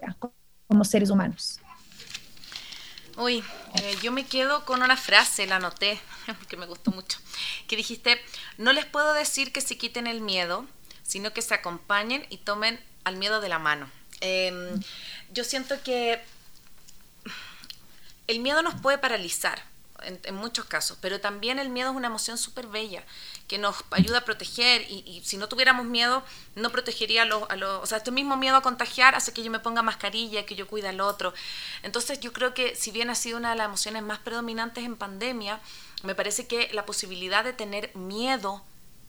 como 0.67 0.85
seres 0.85 1.11
humanos. 1.11 1.61
Uy, 3.17 3.43
eh, 3.83 3.97
yo 4.03 4.13
me 4.13 4.27
quedo 4.27 4.67
con 4.67 4.83
una 4.83 4.97
frase, 4.97 5.47
la 5.47 5.57
anoté, 5.57 5.99
porque 6.39 6.57
me 6.57 6.67
gustó 6.67 6.91
mucho, 6.91 7.19
que 7.67 7.77
dijiste, 7.77 8.21
no 8.59 8.73
les 8.75 8.85
puedo 8.85 9.15
decir 9.15 9.53
que 9.53 9.63
se 9.63 9.79
quiten 9.79 10.07
el 10.07 10.21
miedo, 10.21 10.67
sino 11.03 11.33
que 11.33 11.41
se 11.41 11.55
acompañen 11.55 12.27
y 12.29 12.39
tomen 12.39 12.79
al 13.05 13.17
miedo 13.17 13.41
de 13.41 13.49
la 13.49 13.59
mano. 13.59 13.91
Em, 14.21 14.81
yo 15.31 15.45
siento 15.45 15.83
que 15.83 16.23
el 18.27 18.41
miedo 18.41 18.63
nos 18.63 18.81
puede 18.81 18.99
paralizar 18.99 19.63
en, 20.03 20.35
muchos 20.35 20.67
casos, 20.67 20.99
pero 21.01 21.21
también 21.21 21.59
el 21.59 21.71
miedo 21.71 21.91
es 21.91 21.97
una 21.97 22.09
emoción 22.09 22.37
súper 22.37 22.67
bella 22.67 23.03
que 23.49 23.59
nos 23.59 23.77
ayuda 23.91 24.19
a 24.19 24.25
proteger 24.25 24.83
y, 24.91 25.23
si 25.25 25.37
no 25.37 25.49
tuviéramos 25.49 25.87
miedo 25.87 26.25
no 26.55 26.71
protegería 26.71 27.23
a 27.23 27.25
los, 27.25 27.43
O 27.83 27.87
sea, 27.87 27.99
este 27.99 28.11
mismo 28.11 28.37
miedo 28.37 28.57
a 28.57 28.63
contagiar 28.63 29.15
hace 29.15 29.33
que 29.33 29.43
yo 29.43 29.51
me 29.51 29.61
ponga 29.61 29.83
mascarilla, 29.83 30.47
que 30.47 30.57
yo 30.57 30.67
cuide 30.67 30.89
al 30.89 31.01
otro. 31.01 31.33
Entonces 31.83 32.21
yo 32.21 32.33
creo 32.33 32.55
que 32.55 32.75
si 32.75 32.91
bien 32.91 33.11
ha 33.11 33.15
sido 33.15 33.39
una 33.39 33.51
de 33.51 33.57
las 33.57 33.67
emociones 33.67 34.03
más 34.03 34.19
predominantes 34.19 34.85
en 34.85 34.97
pandemia, 34.97 35.61
me 36.03 36.15
parece 36.15 36.47
que 36.47 36.71
la 36.73 36.87
posibilidad 36.87 37.45
de 37.45 37.53
tener 37.53 37.95
miedo 37.95 38.63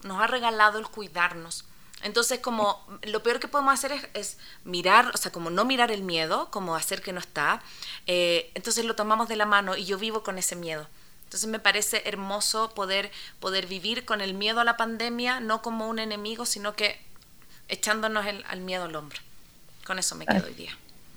nos 0.04 0.22
ha 0.22 0.28
regalado 0.28 0.78
el 0.78 0.88
cuidarnos. 0.88 1.66
Entonces, 2.04 2.40
como 2.40 2.86
lo 3.02 3.24
peor 3.24 3.40
que 3.40 3.48
podemos 3.48 3.74
hacer 3.74 4.12
es, 4.14 4.38
mirar, 4.64 5.12
o 5.14 5.18
sea, 5.18 5.32
como 5.32 5.50
no 5.50 5.66
mirar 5.66 5.92
el 5.92 6.04
miedo, 6.04 6.52
como 6.52 6.76
hacer 6.76 7.02
que 7.02 7.12
no 7.12 7.20
está. 7.20 7.62
Eh, 8.06 8.52
entonces 8.54 8.86
lo 8.86 8.96
tomamos 8.96 9.28
de 9.28 9.36
la 9.36 9.46
mano 9.46 9.76
y 9.76 9.86
yo 9.86 9.98
vivo 9.98 10.22
con 10.22 10.38
ese 10.38 10.56
miedo. 10.56 10.88
Entonces 11.28 11.50
me 11.50 11.60
parece 11.60 12.04
hermoso 12.06 12.70
poder, 12.74 13.12
poder 13.42 13.68
vivir 13.68 14.06
con 14.06 14.22
el 14.22 14.34
miedo 14.34 14.62
a 14.62 14.64
la 14.64 14.78
pandemia, 14.78 15.42
no 15.42 15.62
como 15.62 15.90
un 15.90 16.00
enemigo, 16.00 16.46
sino 16.46 16.74
que 16.74 17.02
echándonos 17.68 18.26
el, 18.26 18.46
al 18.48 18.62
miedo 18.62 18.86
al 18.86 18.96
hombro. 18.96 19.20
Con 19.86 20.00
eso 20.00 20.16
me 20.16 20.26
quedo 20.26 20.46
hoy 20.46 20.54
día. 20.54 20.72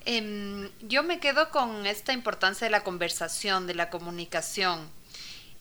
Em, 0.06 0.68
yo 0.80 1.04
me 1.04 1.20
quedo 1.20 1.50
con 1.50 1.86
esta 1.86 2.12
importancia 2.12 2.64
de 2.64 2.72
la 2.72 2.82
conversación, 2.82 3.68
de 3.68 3.74
la 3.76 3.88
comunicación. 3.88 4.90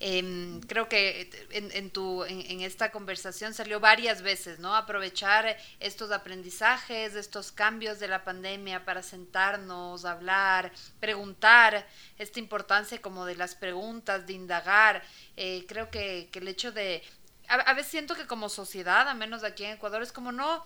Em, 0.01 0.61
creo 0.61 0.87
que 0.87 1.29
en, 1.51 1.91
tu, 1.91 2.23
en, 2.23 2.61
esta 2.61 2.89
conversación 2.89 3.53
salió 3.53 3.81
varias 3.81 4.21
veces, 4.21 4.57
¿no? 4.57 4.73
Aprovechar 4.73 5.57
estos 5.81 6.11
aprendizajes, 6.11 7.15
estos 7.15 7.51
cambios 7.51 7.99
de 7.99 8.07
la 8.07 8.23
pandemia 8.23 8.85
para 8.85 9.03
sentarnos, 9.03 10.05
hablar, 10.05 10.71
preguntar, 11.01 11.85
esta 12.17 12.39
importancia 12.39 13.01
como 13.01 13.25
de 13.25 13.35
las 13.35 13.55
preguntas, 13.55 14.25
de 14.25 14.33
indagar. 14.33 15.03
Eh, 15.35 15.65
creo 15.67 15.89
que, 15.89 16.29
que, 16.31 16.39
el 16.39 16.47
hecho 16.47 16.71
de... 16.71 17.03
a 17.49 17.73
veces 17.73 17.91
siento 17.91 18.15
que 18.15 18.25
como 18.25 18.47
sociedad, 18.47 19.05
a 19.09 19.13
menos 19.13 19.43
aquí 19.43 19.65
en 19.65 19.71
Ecuador, 19.71 20.01
es 20.01 20.13
como 20.13 20.31
no 20.31 20.63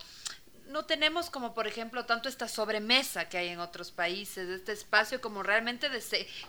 no 0.73 0.85
tenemos 0.85 1.29
como 1.29 1.53
por 1.53 1.67
ejemplo 1.67 2.05
tanto 2.05 2.27
esta 2.27 2.47
sobremesa 2.47 3.29
que 3.29 3.37
hay 3.37 3.49
en 3.49 3.59
otros 3.59 3.91
países, 3.91 4.49
este 4.49 4.71
espacio 4.71 5.21
como 5.21 5.43
realmente 5.43 5.87
de 5.87 6.01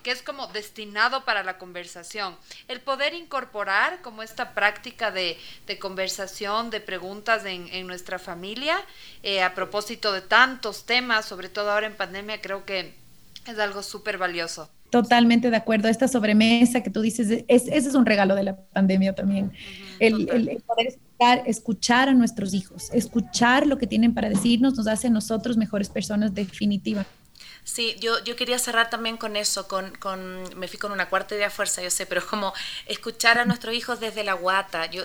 que 0.02 0.10
es 0.10 0.22
como 0.22 0.46
destinado 0.46 1.26
para 1.26 1.42
la 1.42 1.58
conversación. 1.58 2.34
El 2.66 2.80
poder 2.80 3.12
incorporar 3.12 4.00
como 4.00 4.22
esta 4.22 4.54
práctica 4.54 5.10
de, 5.10 5.38
conversación, 5.78 6.70
de 6.70 6.80
preguntas 6.80 7.44
en, 7.44 7.86
nuestra 7.86 8.18
familia, 8.18 8.82
eh, 9.22 9.42
a 9.42 9.54
propósito 9.54 10.10
de 10.10 10.22
tantos 10.22 10.86
temas, 10.86 11.26
sobre 11.26 11.50
todo 11.50 11.70
ahora 11.70 11.86
en 11.86 11.94
pandemia, 11.94 12.40
creo 12.40 12.64
que 12.64 12.94
es 13.46 13.58
algo 13.58 13.82
súper 13.82 14.16
valioso. 14.16 14.70
Totalmente 14.94 15.50
de 15.50 15.56
acuerdo. 15.56 15.88
Esta 15.88 16.06
sobremesa 16.06 16.80
que 16.80 16.88
tú 16.88 17.00
dices, 17.00 17.28
es, 17.48 17.66
ese 17.66 17.88
es 17.88 17.96
un 17.96 18.06
regalo 18.06 18.36
de 18.36 18.44
la 18.44 18.56
pandemia 18.56 19.12
también. 19.12 19.50
el, 19.98 20.30
el, 20.30 20.62
poder 20.62 20.86
escuchar, 20.86 21.42
escuchar, 21.46 22.08
a 22.10 22.14
nuestros 22.14 22.54
hijos, 22.54 22.90
escuchar 22.92 23.66
lo 23.66 23.76
que 23.76 23.88
tienen 23.88 24.14
para 24.14 24.28
decirnos, 24.28 24.76
nos 24.76 24.86
hace 24.86 25.08
a 25.08 25.10
nosotros 25.10 25.56
mejores 25.56 25.88
personas 25.88 26.32
definitivamente. 26.32 27.23
Sí, 27.64 27.96
yo, 27.98 28.22
yo 28.24 28.36
quería 28.36 28.58
cerrar 28.58 28.90
también 28.90 29.16
con 29.16 29.36
eso, 29.36 29.66
con, 29.66 29.90
me 30.54 30.68
fui 30.68 30.78
con 30.78 30.92
una 30.92 31.08
cuarta 31.08 31.34
idea 31.34 31.48
fuerza, 31.48 31.82
yo 31.82 31.90
sé, 31.90 32.04
pero 32.04 32.20
es 32.20 32.26
como 32.26 32.52
escuchar 32.84 33.38
a 33.38 33.46
nuestros 33.46 33.74
hijos 33.74 34.00
desde 34.00 34.22
la 34.22 34.34
guata. 34.34 34.84
Yo 34.90 35.04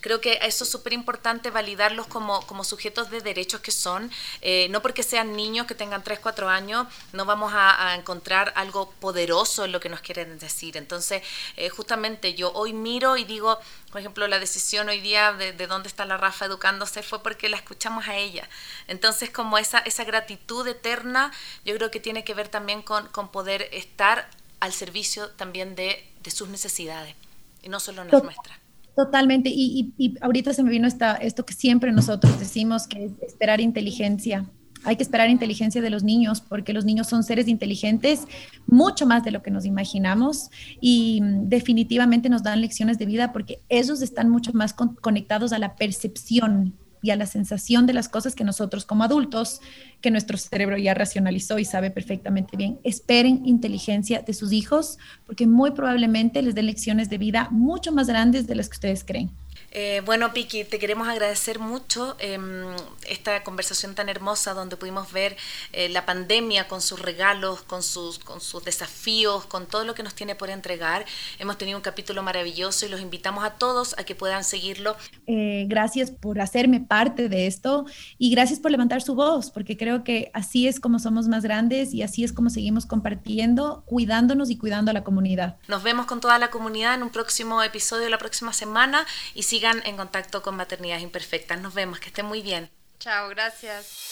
creo 0.00 0.20
que 0.20 0.40
eso 0.42 0.64
es 0.64 0.70
súper 0.70 0.92
importante 0.92 1.50
validarlos 1.50 2.08
como, 2.08 2.44
como 2.48 2.64
sujetos 2.64 3.10
de 3.10 3.20
derechos 3.20 3.60
que 3.60 3.70
son, 3.70 4.10
eh, 4.40 4.66
no 4.70 4.82
porque 4.82 5.04
sean 5.04 5.36
niños 5.36 5.68
que 5.68 5.76
tengan 5.76 6.02
3, 6.02 6.18
4 6.18 6.48
años, 6.48 6.88
no 7.12 7.24
vamos 7.26 7.52
a, 7.54 7.94
encontrar 7.94 8.52
algo 8.56 8.90
poderoso 9.00 9.64
en 9.64 9.72
lo 9.72 9.78
que 9.78 9.88
nos 9.88 10.00
quieren 10.00 10.38
decir. 10.38 10.76
Entonces, 10.76 11.22
eh, 11.56 11.68
justamente 11.68 12.34
yo 12.34 12.52
hoy 12.52 12.72
miro 12.72 13.16
y 13.16 13.24
digo, 13.24 13.60
por 13.90 14.00
ejemplo, 14.00 14.26
la 14.28 14.38
decisión 14.38 14.88
hoy 14.88 15.00
día 15.00 15.32
de, 15.32 15.52
de, 15.52 15.66
dónde 15.66 15.88
está 15.88 16.04
la 16.04 16.16
Rafa 16.16 16.46
educándose 16.46 17.02
fue 17.02 17.22
porque 17.22 17.48
la 17.48 17.56
escuchamos 17.56 18.06
a 18.08 18.16
ella. 18.16 18.48
Entonces, 18.86 19.30
como 19.30 19.58
esa, 19.58 19.78
esa 19.80 20.04
gratitud 20.04 20.66
eterna, 20.66 21.32
yo 21.64 21.74
creo 21.74 21.90
que 21.90 22.00
tiene 22.00 22.22
que 22.22 22.34
ver 22.34 22.48
también 22.48 22.82
con, 22.82 23.08
con 23.08 23.30
poder 23.30 23.68
estar 23.72 24.28
al 24.60 24.72
servicio 24.72 25.30
también 25.30 25.74
de, 25.74 26.04
de, 26.22 26.30
sus 26.30 26.48
necesidades 26.48 27.16
y 27.62 27.68
no 27.68 27.80
solo 27.80 28.04
las 28.04 28.22
nuestras. 28.22 28.58
Totalmente, 28.94 29.48
y, 29.48 29.92
y, 29.96 30.06
y, 30.06 30.14
ahorita 30.20 30.52
se 30.52 30.62
me 30.62 30.70
vino 30.70 30.86
esta, 30.86 31.14
esto 31.14 31.46
que 31.46 31.54
siempre 31.54 31.90
nosotros 31.90 32.38
decimos, 32.38 32.86
que 32.86 33.06
es 33.06 33.12
esperar 33.22 33.60
inteligencia. 33.60 34.44
Hay 34.84 34.96
que 34.96 35.02
esperar 35.02 35.28
inteligencia 35.28 35.82
de 35.82 35.90
los 35.90 36.02
niños 36.02 36.40
porque 36.40 36.72
los 36.72 36.84
niños 36.84 37.06
son 37.06 37.22
seres 37.22 37.48
inteligentes 37.48 38.26
mucho 38.66 39.06
más 39.06 39.24
de 39.24 39.30
lo 39.30 39.42
que 39.42 39.50
nos 39.50 39.64
imaginamos 39.64 40.50
y 40.80 41.20
mm, 41.20 41.48
definitivamente 41.48 42.28
nos 42.28 42.42
dan 42.42 42.60
lecciones 42.60 42.98
de 42.98 43.06
vida 43.06 43.32
porque 43.32 43.60
ellos 43.68 44.02
están 44.02 44.30
mucho 44.30 44.52
más 44.52 44.74
conectados 44.74 45.52
a 45.52 45.58
la 45.58 45.76
percepción 45.76 46.74
y 47.02 47.10
a 47.10 47.16
la 47.16 47.26
sensación 47.26 47.86
de 47.86 47.92
las 47.92 48.08
cosas 48.08 48.34
que 48.34 48.44
nosotros 48.44 48.84
como 48.84 49.04
adultos, 49.04 49.60
que 50.00 50.10
nuestro 50.10 50.36
cerebro 50.36 50.76
ya 50.76 50.94
racionalizó 50.94 51.58
y 51.58 51.64
sabe 51.64 51.90
perfectamente 51.90 52.56
bien, 52.56 52.78
esperen 52.84 53.42
inteligencia 53.46 54.20
de 54.20 54.34
sus 54.34 54.52
hijos, 54.52 54.98
porque 55.26 55.46
muy 55.46 55.70
probablemente 55.70 56.42
les 56.42 56.54
den 56.54 56.66
lecciones 56.66 57.08
de 57.08 57.18
vida 57.18 57.48
mucho 57.50 57.92
más 57.92 58.06
grandes 58.06 58.46
de 58.46 58.54
las 58.54 58.68
que 58.68 58.74
ustedes 58.74 59.04
creen. 59.04 59.30
Eh, 59.72 60.02
bueno, 60.04 60.32
Piki, 60.32 60.64
te 60.64 60.78
queremos 60.78 61.06
agradecer 61.06 61.60
mucho 61.60 62.16
em, 62.18 62.74
esta 63.08 63.44
conversación 63.44 63.94
tan 63.94 64.08
hermosa 64.08 64.52
donde 64.52 64.76
pudimos 64.76 65.12
ver 65.12 65.36
eh, 65.72 65.88
la 65.88 66.06
pandemia 66.06 66.66
con 66.66 66.80
sus 66.80 67.00
regalos, 67.00 67.62
con 67.62 67.82
sus, 67.82 68.18
con 68.18 68.40
sus 68.40 68.64
desafíos, 68.64 69.46
con 69.46 69.66
todo 69.66 69.84
lo 69.84 69.94
que 69.94 70.02
nos 70.02 70.14
tiene 70.14 70.34
por 70.34 70.50
entregar. 70.50 71.04
Hemos 71.38 71.56
tenido 71.56 71.78
un 71.78 71.82
capítulo 71.82 72.22
maravilloso 72.22 72.84
y 72.86 72.88
los 72.88 73.00
invitamos 73.00 73.44
a 73.44 73.50
todos 73.50 73.96
a 73.96 74.04
que 74.04 74.16
puedan 74.16 74.42
seguirlo. 74.42 74.96
Eh, 75.28 75.66
gracias 75.68 76.10
por 76.10 76.40
hacerme 76.40 76.80
parte 76.80 77.28
de 77.28 77.46
esto 77.46 77.86
y 78.18 78.30
gracias 78.30 78.58
por 78.58 78.72
levantar 78.72 79.02
su 79.02 79.14
voz, 79.14 79.50
porque 79.50 79.76
creo 79.76 80.02
que 80.02 80.32
así 80.34 80.66
es 80.66 80.80
como 80.80 80.98
somos 80.98 81.28
más 81.28 81.44
grandes 81.44 81.94
y 81.94 82.02
así 82.02 82.24
es 82.24 82.32
como 82.32 82.50
seguimos 82.50 82.86
compartiendo, 82.86 83.84
cuidándonos 83.86 84.50
y 84.50 84.58
cuidando 84.58 84.90
a 84.90 84.94
la 84.94 85.04
comunidad. 85.04 85.58
Nos 85.68 85.84
vemos 85.84 86.06
con 86.06 86.20
toda 86.20 86.38
la 86.38 86.50
comunidad 86.50 86.94
en 86.94 87.04
un 87.04 87.10
próximo 87.10 87.62
episodio 87.62 88.08
la 88.08 88.18
próxima 88.18 88.52
semana 88.52 89.06
y 89.34 89.44
si 89.44 89.59
sigan 89.60 89.82
en 89.84 89.98
contacto 89.98 90.40
con 90.40 90.56
Maternidades 90.56 91.02
Imperfectas. 91.02 91.60
Nos 91.60 91.74
vemos, 91.74 92.00
que 92.00 92.06
estén 92.06 92.24
muy 92.24 92.40
bien. 92.40 92.70
Chao, 92.98 93.28
gracias. 93.28 94.08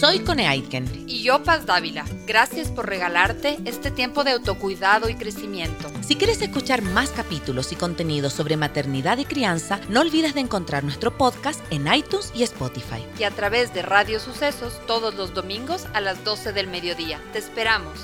Soy 0.00 0.18
Cone 0.24 0.48
Aiken. 0.48 1.04
Y 1.06 1.22
yo, 1.22 1.44
Paz 1.44 1.66
Dávila. 1.66 2.04
Gracias 2.26 2.72
por 2.72 2.88
regalarte 2.88 3.58
este 3.64 3.92
tiempo 3.92 4.24
de 4.24 4.32
autocuidado 4.32 5.08
y 5.08 5.14
crecimiento. 5.14 5.88
Si 6.02 6.16
quieres 6.16 6.42
escuchar 6.42 6.82
más 6.82 7.10
capítulos 7.10 7.70
y 7.70 7.76
contenidos 7.76 8.32
sobre 8.32 8.56
maternidad 8.56 9.18
y 9.18 9.24
crianza, 9.24 9.78
no 9.88 10.00
olvides 10.00 10.34
de 10.34 10.40
encontrar 10.40 10.82
nuestro 10.82 11.16
podcast 11.16 11.60
en 11.70 11.86
iTunes 11.94 12.32
y 12.34 12.42
Spotify. 12.42 13.06
Y 13.20 13.22
a 13.22 13.30
través 13.30 13.72
de 13.72 13.82
Radio 13.82 14.18
Sucesos 14.18 14.84
todos 14.88 15.14
los 15.14 15.32
domingos 15.32 15.86
a 15.94 16.00
las 16.00 16.24
12 16.24 16.52
del 16.52 16.66
mediodía. 16.66 17.20
Te 17.32 17.38
esperamos. 17.38 18.00